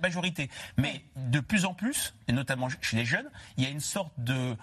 majorité, 0.00 0.50
mais 0.76 1.04
de 1.16 1.40
plus 1.40 1.64
en 1.64 1.74
plus, 1.74 2.14
et 2.28 2.32
notamment 2.32 2.68
chez 2.80 2.96
les 2.96 3.04
jeunes, 3.04 3.28
il 3.56 3.64
y 3.64 3.66
a 3.66 3.70
une 3.70 3.80
sorte 3.80 4.12
de 4.16 4.56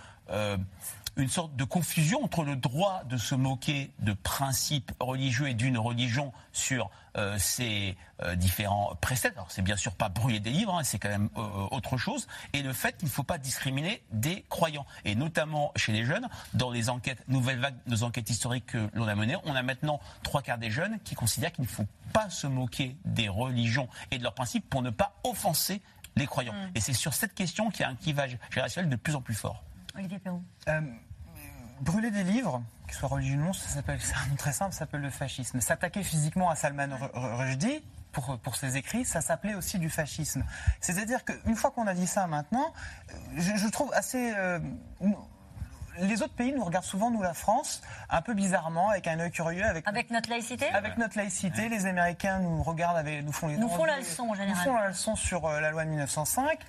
une 1.17 1.29
sorte 1.29 1.55
de 1.55 1.63
confusion 1.63 2.23
entre 2.23 2.43
le 2.43 2.55
droit 2.55 3.03
de 3.05 3.17
se 3.17 3.35
moquer 3.35 3.91
de 3.99 4.13
principes 4.13 4.91
religieux 4.99 5.49
et 5.49 5.53
d'une 5.53 5.77
religion 5.77 6.33
sur 6.51 6.89
euh, 7.17 7.37
ces 7.37 7.95
euh, 8.21 8.35
différents 8.35 8.95
préceptes. 8.99 9.37
Alors 9.37 9.49
c'est 9.49 9.61
bien 9.61 9.77
sûr 9.77 9.95
pas 9.95 10.09
brûler 10.09 10.41
des 10.41 10.49
livres, 10.49 10.75
hein, 10.75 10.83
c'est 10.83 10.99
quand 10.99 11.09
même 11.09 11.29
euh, 11.37 11.67
autre 11.71 11.97
chose. 11.97 12.27
Et 12.51 12.61
le 12.61 12.73
fait 12.73 12.97
qu'il 12.97 13.07
ne 13.07 13.13
faut 13.13 13.23
pas 13.23 13.37
discriminer 13.37 14.01
des 14.11 14.43
croyants. 14.49 14.85
Et 15.05 15.15
notamment 15.15 15.71
chez 15.77 15.93
les 15.93 16.03
jeunes, 16.03 16.27
dans 16.53 16.71
les 16.71 16.89
enquêtes, 16.89 17.23
nouvelles 17.29 17.59
vagues, 17.59 17.77
nos 17.87 18.03
enquêtes 18.03 18.29
historiques 18.29 18.65
que 18.65 18.89
l'on 18.93 19.07
a 19.07 19.15
menées, 19.15 19.37
on 19.45 19.55
a 19.55 19.63
maintenant 19.63 20.01
trois 20.23 20.41
quarts 20.41 20.57
des 20.57 20.71
jeunes 20.71 20.99
qui 21.05 21.15
considèrent 21.15 21.53
qu'il 21.53 21.63
ne 21.63 21.69
faut 21.69 21.87
pas 22.11 22.29
se 22.29 22.47
moquer 22.47 22.97
des 23.05 23.29
religions 23.29 23.87
et 24.11 24.17
de 24.17 24.23
leurs 24.23 24.33
principes 24.33 24.69
pour 24.69 24.81
ne 24.81 24.89
pas 24.89 25.15
offenser 25.23 25.81
les 26.17 26.25
croyants. 26.25 26.53
Mm. 26.53 26.71
Et 26.75 26.79
c'est 26.81 26.93
sur 26.93 27.13
cette 27.13 27.33
question 27.33 27.69
qu'il 27.69 27.81
y 27.81 27.83
a 27.83 27.89
un 27.89 27.95
clivage 27.95 28.37
générationnel 28.49 28.89
de 28.89 28.95
plus 28.95 29.15
en 29.15 29.21
plus 29.21 29.35
fort. 29.35 29.63
Olivier 29.97 30.19
Perron 30.19 30.43
brûler 31.81 32.11
des 32.11 32.23
livres, 32.23 32.61
qu'ils 32.87 32.95
soient 32.95 33.09
religieux 33.09 33.37
ou 33.37 33.45
non, 33.45 33.53
ça 33.53 33.69
s'appelle, 33.69 33.99
c'est 34.01 34.15
un 34.15 34.27
nom 34.29 34.35
très 34.35 34.53
simple, 34.53 34.73
ça 34.73 34.79
s'appelle 34.79 35.01
le 35.01 35.09
fascisme. 35.09 35.59
S'attaquer 35.61 36.03
physiquement 36.03 36.49
à 36.49 36.55
Salman 36.55 36.89
Rushdie, 37.13 37.83
pour, 38.11 38.37
pour, 38.39 38.55
ses 38.55 38.77
écrits, 38.77 39.03
ça 39.03 39.19
s'appelait 39.19 39.55
aussi 39.55 39.77
du 39.77 39.89
fascisme. 39.89 40.45
C'est-à-dire 40.79 41.25
qu'une 41.25 41.55
fois 41.55 41.71
qu'on 41.71 41.85
a 41.85 41.93
dit 41.93 42.07
ça 42.07 42.27
maintenant, 42.27 42.73
je, 43.35 43.69
trouve 43.69 43.91
assez... 43.93 44.33
Euh, 44.35 44.59
les 45.99 46.21
autres 46.21 46.33
pays 46.33 46.53
nous 46.53 46.63
regardent 46.63 46.85
souvent, 46.85 47.11
nous 47.11 47.21
la 47.21 47.33
France, 47.33 47.81
un 48.09 48.21
peu 48.21 48.33
bizarrement, 48.33 48.89
avec 48.89 49.07
un 49.07 49.19
œil 49.19 49.31
curieux. 49.31 49.63
Avec, 49.63 49.87
avec 49.87 50.11
notre 50.11 50.29
laïcité 50.29 50.69
Avec 50.69 50.97
notre 50.97 51.17
laïcité. 51.17 51.69
Les 51.69 51.85
Américains 51.85 52.39
nous 52.39 52.63
regardent, 52.63 52.97
avec, 52.97 53.23
nous 53.23 53.31
font 53.31 53.47
les 53.47 53.57
Nous 53.57 53.69
font 53.69 53.85
la 53.85 53.99
leçon 53.99 54.29
en 54.29 54.33
général. 54.33 54.57
Nous 54.57 54.71
font 54.71 54.77
la 54.77 54.87
leçon 54.89 55.15
sur 55.15 55.45
euh, 55.45 55.59
la 55.59 55.71
loi 55.71 55.85
de 55.85 55.89
1905. 55.89 56.59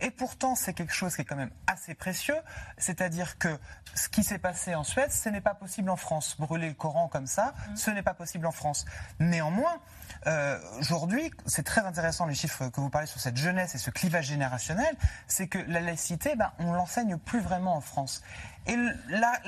Et 0.00 0.10
pourtant, 0.10 0.54
c'est 0.54 0.74
quelque 0.74 0.92
chose 0.92 1.14
qui 1.16 1.22
est 1.22 1.24
quand 1.24 1.36
même 1.36 1.50
assez 1.66 1.94
précieux. 1.94 2.36
C'est-à-dire 2.76 3.38
que 3.38 3.58
ce 3.94 4.08
qui 4.08 4.22
s'est 4.22 4.38
passé 4.38 4.74
en 4.74 4.84
Suède, 4.84 5.10
ce 5.10 5.28
n'est 5.28 5.40
pas 5.40 5.54
possible 5.54 5.90
en 5.90 5.96
France. 5.96 6.36
Brûler 6.38 6.68
le 6.68 6.74
Coran 6.74 7.08
comme 7.08 7.26
ça, 7.26 7.54
mm. 7.70 7.76
ce 7.76 7.90
n'est 7.90 8.02
pas 8.02 8.14
possible 8.14 8.46
en 8.46 8.52
France. 8.52 8.84
Néanmoins, 9.20 9.80
euh, 10.26 10.58
aujourd'hui, 10.78 11.30
c'est 11.46 11.64
très 11.64 11.82
intéressant 11.82 12.26
les 12.26 12.34
chiffres 12.34 12.68
que 12.68 12.80
vous 12.80 12.90
parlez 12.90 13.06
sur 13.06 13.20
cette 13.20 13.36
jeunesse 13.36 13.74
et 13.74 13.78
ce 13.78 13.90
clivage 13.90 14.26
générationnel, 14.26 14.94
c'est 15.26 15.48
que 15.48 15.58
la 15.58 15.80
laïcité, 15.80 16.36
ben, 16.36 16.52
on 16.58 16.72
l'enseigne 16.72 17.16
plus 17.16 17.40
vraiment 17.40 17.76
en 17.76 17.80
France. 17.80 18.22
Et 18.66 18.76
la, 19.08 19.40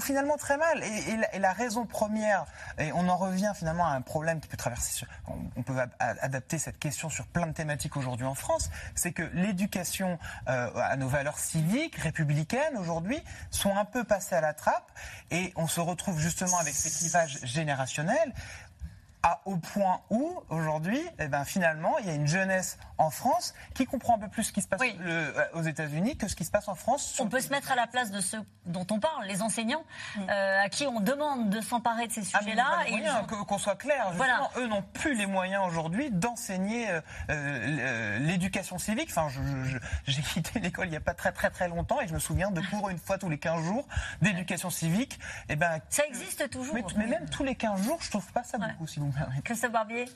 finalement 0.00 0.36
très 0.36 0.56
mal. 0.56 0.82
Et, 0.82 1.38
la, 1.38 1.52
raison 1.52 1.86
première, 1.86 2.44
et 2.78 2.92
on 2.92 3.08
en 3.08 3.16
revient 3.16 3.52
finalement 3.54 3.86
à 3.86 3.90
un 3.90 4.00
problème 4.00 4.40
qui 4.40 4.48
peut 4.48 4.56
traverser, 4.56 5.06
on, 5.56 5.62
peut 5.62 5.74
adapter 5.98 6.58
cette 6.58 6.78
question 6.78 7.08
sur 7.10 7.26
plein 7.26 7.46
de 7.46 7.52
thématiques 7.52 7.96
aujourd'hui 7.96 8.26
en 8.26 8.34
France, 8.34 8.70
c'est 8.94 9.12
que 9.12 9.22
l'éducation 9.34 10.18
euh, 10.48 10.70
à 10.74 10.96
nos 10.96 11.08
valeurs 11.08 11.38
civiques, 11.38 11.96
républicaines 11.96 12.76
aujourd'hui, 12.78 13.22
sont 13.50 13.76
un 13.76 13.84
peu 13.84 14.04
passées 14.04 14.34
à 14.34 14.40
la 14.40 14.54
trappe 14.54 14.90
et 15.30 15.52
on 15.56 15.66
se 15.66 15.80
retrouve 15.80 16.18
justement 16.18 16.58
avec 16.58 16.74
ces 16.74 16.90
clivages 16.90 17.38
générationnels 17.42 18.32
à, 19.22 19.40
au 19.44 19.56
point 19.56 20.00
où, 20.10 20.42
aujourd'hui, 20.48 21.00
eh 21.18 21.28
ben, 21.28 21.44
finalement, 21.44 21.98
il 21.98 22.06
y 22.06 22.10
a 22.10 22.14
une 22.14 22.26
jeunesse 22.26 22.78
en 22.98 23.10
France 23.10 23.54
qui 23.74 23.86
comprend 23.86 24.16
un 24.16 24.18
peu 24.18 24.28
plus 24.28 24.44
ce 24.44 24.52
qui 24.52 24.62
se 24.62 24.68
passe 24.68 24.80
euh, 24.82 25.32
aux 25.54 25.62
États-Unis 25.62 26.16
que 26.16 26.28
ce 26.28 26.36
qui 26.36 26.44
se 26.44 26.50
passe 26.50 26.68
en 26.68 26.74
France. 26.74 27.18
On 27.20 27.28
peut 27.28 27.40
se 27.40 27.50
mettre 27.50 27.72
à 27.72 27.76
la 27.76 27.86
place 27.86 28.10
de 28.10 28.20
ceux 28.20 28.40
dont 28.66 28.86
on 28.90 29.00
parle, 29.00 29.26
les 29.26 29.42
enseignants, 29.42 29.84
mm. 30.16 30.20
euh, 30.28 30.62
à 30.62 30.68
qui 30.68 30.86
on 30.86 31.00
demande 31.00 31.50
de 31.50 31.60
s'emparer 31.60 32.06
de 32.06 32.12
ces 32.12 32.22
ah, 32.32 32.38
sujets-là. 32.38 32.84
et 32.88 33.02
qu'on 33.46 33.58
soit 33.58 33.76
clair, 33.76 34.12
voilà. 34.14 34.50
eux 34.56 34.66
n'ont 34.66 34.82
plus 34.82 35.14
les 35.14 35.26
moyens 35.26 35.66
aujourd'hui 35.66 36.10
d'enseigner 36.10 36.86
euh, 37.30 38.18
l'éducation 38.18 38.78
civique. 38.78 39.08
Enfin, 39.10 39.28
j'ai 40.06 40.22
quitté 40.22 40.60
l'école 40.60 40.86
il 40.86 40.90
n'y 40.90 40.96
a 40.96 41.00
pas 41.00 41.14
très 41.14 41.32
très 41.32 41.50
très 41.50 41.68
longtemps 41.68 42.00
et 42.00 42.08
je 42.08 42.14
me 42.14 42.18
souviens 42.18 42.50
de 42.50 42.60
cours 42.60 42.90
une 42.90 42.98
fois 42.98 43.18
tous 43.18 43.28
les 43.28 43.38
15 43.38 43.64
jours 43.64 43.86
d'éducation 44.22 44.70
civique. 44.70 45.18
Eh 45.48 45.56
ben, 45.56 45.80
ça 45.88 46.06
existe 46.06 46.48
toujours. 46.50 46.74
Mais, 46.74 47.06
même 47.06 47.28
tous 47.28 47.44
les 47.44 47.54
15 47.54 47.82
jours, 47.82 47.98
je 48.00 48.10
trouve 48.10 48.30
pas 48.32 48.42
ça 48.42 48.58
beaucoup, 48.58 48.86
si 48.86 49.00
vous 49.00 49.06
me 49.06 49.09
Christophe 49.44 49.72
Barbier? 49.72 50.06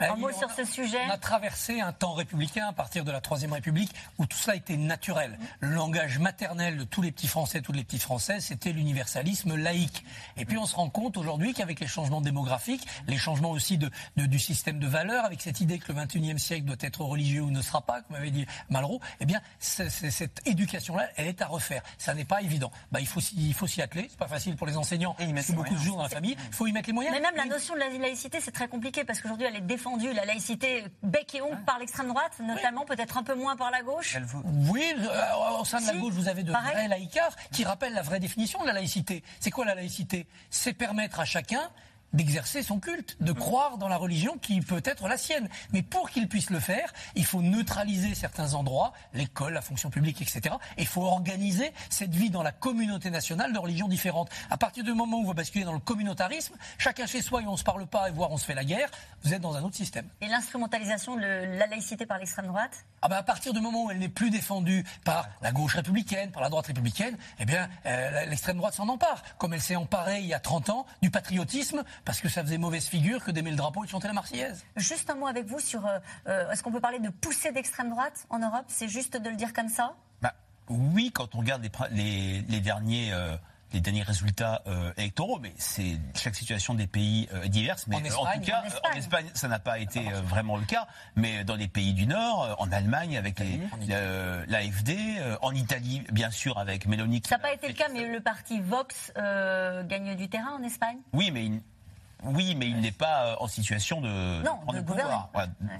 Un 0.00 0.16
mot 0.16 0.32
sur 0.32 0.50
ce 0.50 0.64
sujet. 0.64 0.98
On 1.08 1.10
a 1.10 1.18
traversé 1.18 1.80
un 1.80 1.92
temps 1.92 2.12
républicain 2.12 2.66
à 2.68 2.72
partir 2.72 3.04
de 3.04 3.10
la 3.10 3.20
Troisième 3.20 3.52
République 3.52 3.92
où 4.18 4.26
tout 4.26 4.36
cela 4.36 4.56
était 4.56 4.76
naturel. 4.76 5.38
Le 5.60 5.70
langage 5.70 6.18
maternel 6.18 6.76
de 6.76 6.84
tous 6.84 7.02
les 7.02 7.12
petits 7.12 7.28
Français, 7.28 7.60
toutes 7.62 7.76
les 7.76 7.84
petites 7.84 8.02
Françaises, 8.02 8.46
c'était 8.46 8.72
l'universalisme 8.72 9.56
laïque. 9.56 10.04
Et 10.36 10.44
puis 10.44 10.58
on 10.58 10.66
se 10.66 10.76
rend 10.76 10.90
compte 10.90 11.16
aujourd'hui 11.16 11.54
qu'avec 11.54 11.80
les 11.80 11.86
changements 11.86 12.20
démographiques, 12.20 12.86
les 13.06 13.16
changements 13.16 13.50
aussi 13.50 13.78
de, 13.78 13.90
du 14.16 14.38
système 14.38 14.78
de 14.78 14.86
valeurs, 14.86 15.24
avec 15.24 15.40
cette 15.40 15.60
idée 15.60 15.78
que 15.78 15.92
le 15.92 16.04
XXIe 16.04 16.38
siècle 16.38 16.66
doit 16.66 16.76
être 16.80 17.00
religieux 17.00 17.42
ou 17.42 17.50
ne 17.50 17.62
sera 17.62 17.80
pas, 17.80 18.02
comme 18.02 18.16
avait 18.16 18.30
dit 18.30 18.46
Malraux, 18.68 19.00
eh 19.20 19.26
bien 19.26 19.40
cette 19.58 20.46
éducation-là, 20.46 21.08
elle 21.16 21.28
est 21.28 21.42
à 21.42 21.46
refaire. 21.46 21.82
Ça 21.98 22.14
n'est 22.14 22.24
pas 22.24 22.42
évident. 22.42 22.70
Bah, 22.92 23.00
il 23.00 23.06
faut 23.06 23.20
s'y 23.20 23.82
atteler. 23.82 24.06
C'est 24.10 24.18
pas 24.18 24.28
facile 24.28 24.56
pour 24.56 24.66
les 24.66 24.76
enseignants. 24.76 25.16
Et 25.18 25.24
il 25.24 25.34
mettent 25.34 25.52
beaucoup 25.52 25.74
de 25.74 25.80
jours 25.80 25.96
dans 25.96 26.02
la 26.02 26.08
famille. 26.08 26.36
Il 26.48 26.54
faut 26.54 26.66
y 26.66 26.72
mettre 26.72 26.88
les 26.88 26.92
moyens. 26.92 27.14
Mais 27.14 27.22
même 27.22 27.36
la 27.36 27.46
notion 27.46 27.74
de 27.74 27.80
la 27.80 27.88
laïcité, 27.88 28.40
c'est 28.40 28.52
très 28.52 28.68
compliqué 28.68 29.04
parce 29.04 29.20
qu'aujourd'hui, 29.20 29.46
elle 29.46 29.56
est 29.56 29.60
défendue 29.60 29.85
la 30.14 30.24
laïcité 30.24 30.84
bec 31.02 31.34
et 31.34 31.42
ongle 31.42 31.62
par 31.64 31.78
l'extrême 31.78 32.08
droite, 32.08 32.32
notamment, 32.40 32.84
peut-être 32.84 33.16
un 33.16 33.22
peu 33.22 33.34
moins 33.34 33.56
par 33.56 33.70
la 33.70 33.82
gauche 33.82 34.16
Oui, 34.70 34.94
euh, 34.98 35.60
au 35.60 35.64
sein 35.64 35.80
de 35.80 35.86
la 35.86 35.94
gauche, 35.94 36.14
vous 36.14 36.28
avez 36.28 36.42
de 36.42 36.50
vrais 36.52 36.88
laïcards 36.88 37.34
qui 37.52 37.64
rappellent 37.64 37.94
la 37.94 38.02
vraie 38.02 38.20
définition 38.20 38.60
de 38.62 38.66
la 38.66 38.72
laïcité. 38.72 39.22
C'est 39.40 39.50
quoi 39.50 39.64
la 39.64 39.74
laïcité? 39.74 40.26
C'est 40.50 40.72
permettre 40.72 41.20
à 41.20 41.24
chacun 41.24 41.70
d'exercer 42.12 42.62
son 42.62 42.80
culte, 42.80 43.16
de 43.20 43.32
croire 43.32 43.78
dans 43.78 43.88
la 43.88 43.96
religion 43.96 44.38
qui 44.38 44.60
peut 44.60 44.82
être 44.84 45.08
la 45.08 45.16
sienne. 45.16 45.48
Mais 45.72 45.82
pour 45.82 46.10
qu'il 46.10 46.28
puisse 46.28 46.50
le 46.50 46.60
faire, 46.60 46.92
il 47.14 47.24
faut 47.24 47.42
neutraliser 47.42 48.14
certains 48.14 48.54
endroits, 48.54 48.92
l'école, 49.12 49.54
la 49.54 49.60
fonction 49.60 49.90
publique, 49.90 50.20
etc. 50.22 50.54
Et 50.76 50.82
il 50.82 50.86
faut 50.86 51.02
organiser 51.02 51.72
cette 51.90 52.14
vie 52.14 52.30
dans 52.30 52.42
la 52.42 52.52
communauté 52.52 53.10
nationale 53.10 53.52
de 53.52 53.58
religions 53.58 53.88
différentes. 53.88 54.30
À 54.50 54.56
partir 54.56 54.84
du 54.84 54.92
moment 54.92 55.18
où 55.18 55.24
vous 55.24 55.34
basculez 55.34 55.64
dans 55.64 55.72
le 55.72 55.78
communautarisme, 55.78 56.54
chacun 56.78 57.06
chez 57.06 57.22
soi 57.22 57.42
et 57.42 57.46
on 57.46 57.56
se 57.56 57.64
parle 57.64 57.86
pas 57.86 58.08
et 58.08 58.12
voire 58.12 58.30
on 58.30 58.36
se 58.36 58.44
fait 58.44 58.54
la 58.54 58.64
guerre, 58.64 58.90
vous 59.22 59.34
êtes 59.34 59.42
dans 59.42 59.56
un 59.56 59.62
autre 59.62 59.76
système. 59.76 60.08
Et 60.20 60.28
l'instrumentalisation 60.28 61.16
de 61.16 61.20
la 61.58 61.66
laïcité 61.66 62.06
par 62.06 62.18
l'extrême 62.18 62.46
droite? 62.46 62.84
Ah 63.02 63.08
ben 63.08 63.16
à 63.16 63.22
partir 63.22 63.52
du 63.52 63.60
moment 63.60 63.84
où 63.84 63.90
elle 63.90 63.98
n'est 63.98 64.08
plus 64.08 64.30
défendue 64.30 64.84
par 65.04 65.28
la 65.42 65.52
gauche 65.52 65.74
républicaine, 65.74 66.30
par 66.30 66.42
la 66.42 66.48
droite 66.48 66.66
républicaine, 66.66 67.16
eh 67.38 67.44
bien 67.44 67.68
euh, 67.84 68.24
l'extrême 68.26 68.56
droite 68.56 68.74
s'en 68.74 68.88
empare, 68.88 69.22
comme 69.38 69.54
elle 69.54 69.60
s'est 69.60 69.76
emparée 69.76 70.20
il 70.20 70.26
y 70.26 70.34
a 70.34 70.40
30 70.40 70.70
ans 70.70 70.86
du 71.02 71.10
patriotisme 71.10 71.84
parce 72.04 72.20
que 72.20 72.28
ça 72.28 72.42
faisait 72.42 72.58
mauvaise 72.58 72.86
figure 72.86 73.24
que 73.24 73.30
d'aimer 73.30 73.50
le 73.50 73.56
drapeau 73.56 73.82
et 73.84 73.86
de 73.86 73.90
chanter 73.90 74.08
la 74.08 74.14
Marseillaise. 74.14 74.64
Juste 74.76 75.10
un 75.10 75.14
mot 75.14 75.26
avec 75.26 75.46
vous 75.46 75.60
sur. 75.60 75.86
Euh, 75.86 75.98
euh, 76.28 76.50
est-ce 76.50 76.62
qu'on 76.62 76.72
peut 76.72 76.80
parler 76.80 76.98
de 76.98 77.08
poussée 77.08 77.52
d'extrême 77.52 77.90
droite 77.90 78.26
en 78.30 78.38
Europe? 78.38 78.64
C'est 78.68 78.88
juste 78.88 79.16
de 79.16 79.28
le 79.28 79.36
dire 79.36 79.52
comme 79.52 79.68
ça? 79.68 79.94
Bah, 80.22 80.34
Oui, 80.68 81.10
quand 81.12 81.34
on 81.34 81.38
regarde 81.38 81.66
les, 81.90 82.42
les, 82.42 82.60
derniers. 82.60 83.12
Euh, 83.12 83.36
les 83.72 83.80
derniers 83.80 84.04
résultats 84.04 84.62
électoraux, 84.96 85.40
mais 85.40 85.52
c'est 85.58 85.98
chaque 86.14 86.36
situation 86.36 86.72
des 86.72 86.86
pays 86.86 87.28
est 87.42 87.48
diverse. 87.48 87.88
Mais 87.88 87.96
en, 87.96 88.22
en, 88.22 88.32
tout 88.32 88.40
cas, 88.40 88.62
en 88.84 88.96
Espagne, 88.96 89.26
ça 89.34 89.48
n'a 89.48 89.58
pas 89.58 89.80
été 89.80 90.00
vraiment 90.22 90.56
le 90.56 90.64
cas. 90.64 90.86
Mais 91.16 91.42
dans 91.42 91.56
les 91.56 91.66
pays 91.66 91.92
du 91.92 92.06
Nord, 92.06 92.54
en 92.58 92.70
Allemagne 92.70 93.18
avec 93.18 93.40
l'AFD, 93.88 94.96
en 95.42 95.52
Italie, 95.52 96.04
bien 96.12 96.30
sûr, 96.30 96.58
avec 96.58 96.86
Meloni. 96.86 97.20
Ça 97.26 97.36
n'a 97.36 97.42
pas 97.42 97.52
été 97.52 97.66
le 97.66 97.74
cas, 97.74 97.88
mais 97.92 98.06
le 98.06 98.20
parti 98.20 98.60
Vox 98.60 99.12
gagne 99.16 100.14
du 100.14 100.28
terrain 100.28 100.52
en 100.52 100.62
Espagne? 100.62 100.98
Oui, 101.12 101.32
mais 101.32 101.50
oui, 102.24 102.54
mais 102.54 102.68
il 102.68 102.80
n'est 102.80 102.92
pas 102.92 103.26
euh, 103.26 103.36
en 103.40 103.46
situation 103.46 104.00
de, 104.00 104.08
de, 104.42 104.80
pouvoir, 104.80 105.30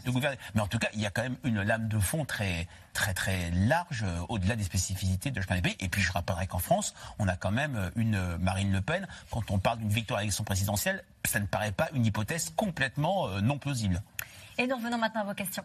de 0.05 0.11
gouverner. 0.11 0.39
Mais 0.55 0.61
en 0.61 0.67
tout 0.67 0.79
cas, 0.79 0.89
il 0.95 1.01
y 1.01 1.07
a 1.07 1.11
quand 1.11 1.23
même 1.23 1.37
une 1.45 1.63
lame 1.63 1.89
de 1.89 1.99
fond 1.99 2.25
très, 2.25 2.69
très, 2.93 3.15
très 3.15 3.51
large 3.51 4.05
euh, 4.05 4.21
au-delà 4.29 4.55
des 4.55 4.65
spécificités 4.65 5.31
de 5.31 5.41
chacun 5.41 5.57
des 5.57 5.63
pays. 5.63 5.77
Et 5.81 5.89
puis, 5.89 6.03
je 6.03 6.13
rappellerai 6.13 6.47
qu'en 6.47 6.59
France, 6.59 6.95
on 7.19 7.27
a 7.27 7.37
quand 7.37 7.51
même 7.51 7.77
euh, 7.77 7.91
une 7.97 8.37
Marine 8.39 8.73
Le 8.73 8.81
Pen. 8.81 9.07
Quand 9.31 9.51
on 9.51 9.59
parle 9.59 9.79
d'une 9.79 9.89
victoire 9.89 10.19
à 10.19 10.23
l'élection 10.23 10.45
présidentielle, 10.45 11.03
ça 11.25 11.41
ne 11.41 11.47
paraît 11.47 11.73
pas 11.73 11.89
une 11.95 12.05
hypothèse 12.05 12.53
complètement 12.55 13.29
non 13.41 13.59
plausible. 13.59 14.03
Et 14.59 14.67
nous 14.67 14.77
revenons 14.77 14.99
maintenant 14.99 15.23
à 15.23 15.25
vos 15.25 15.35
questions. 15.35 15.65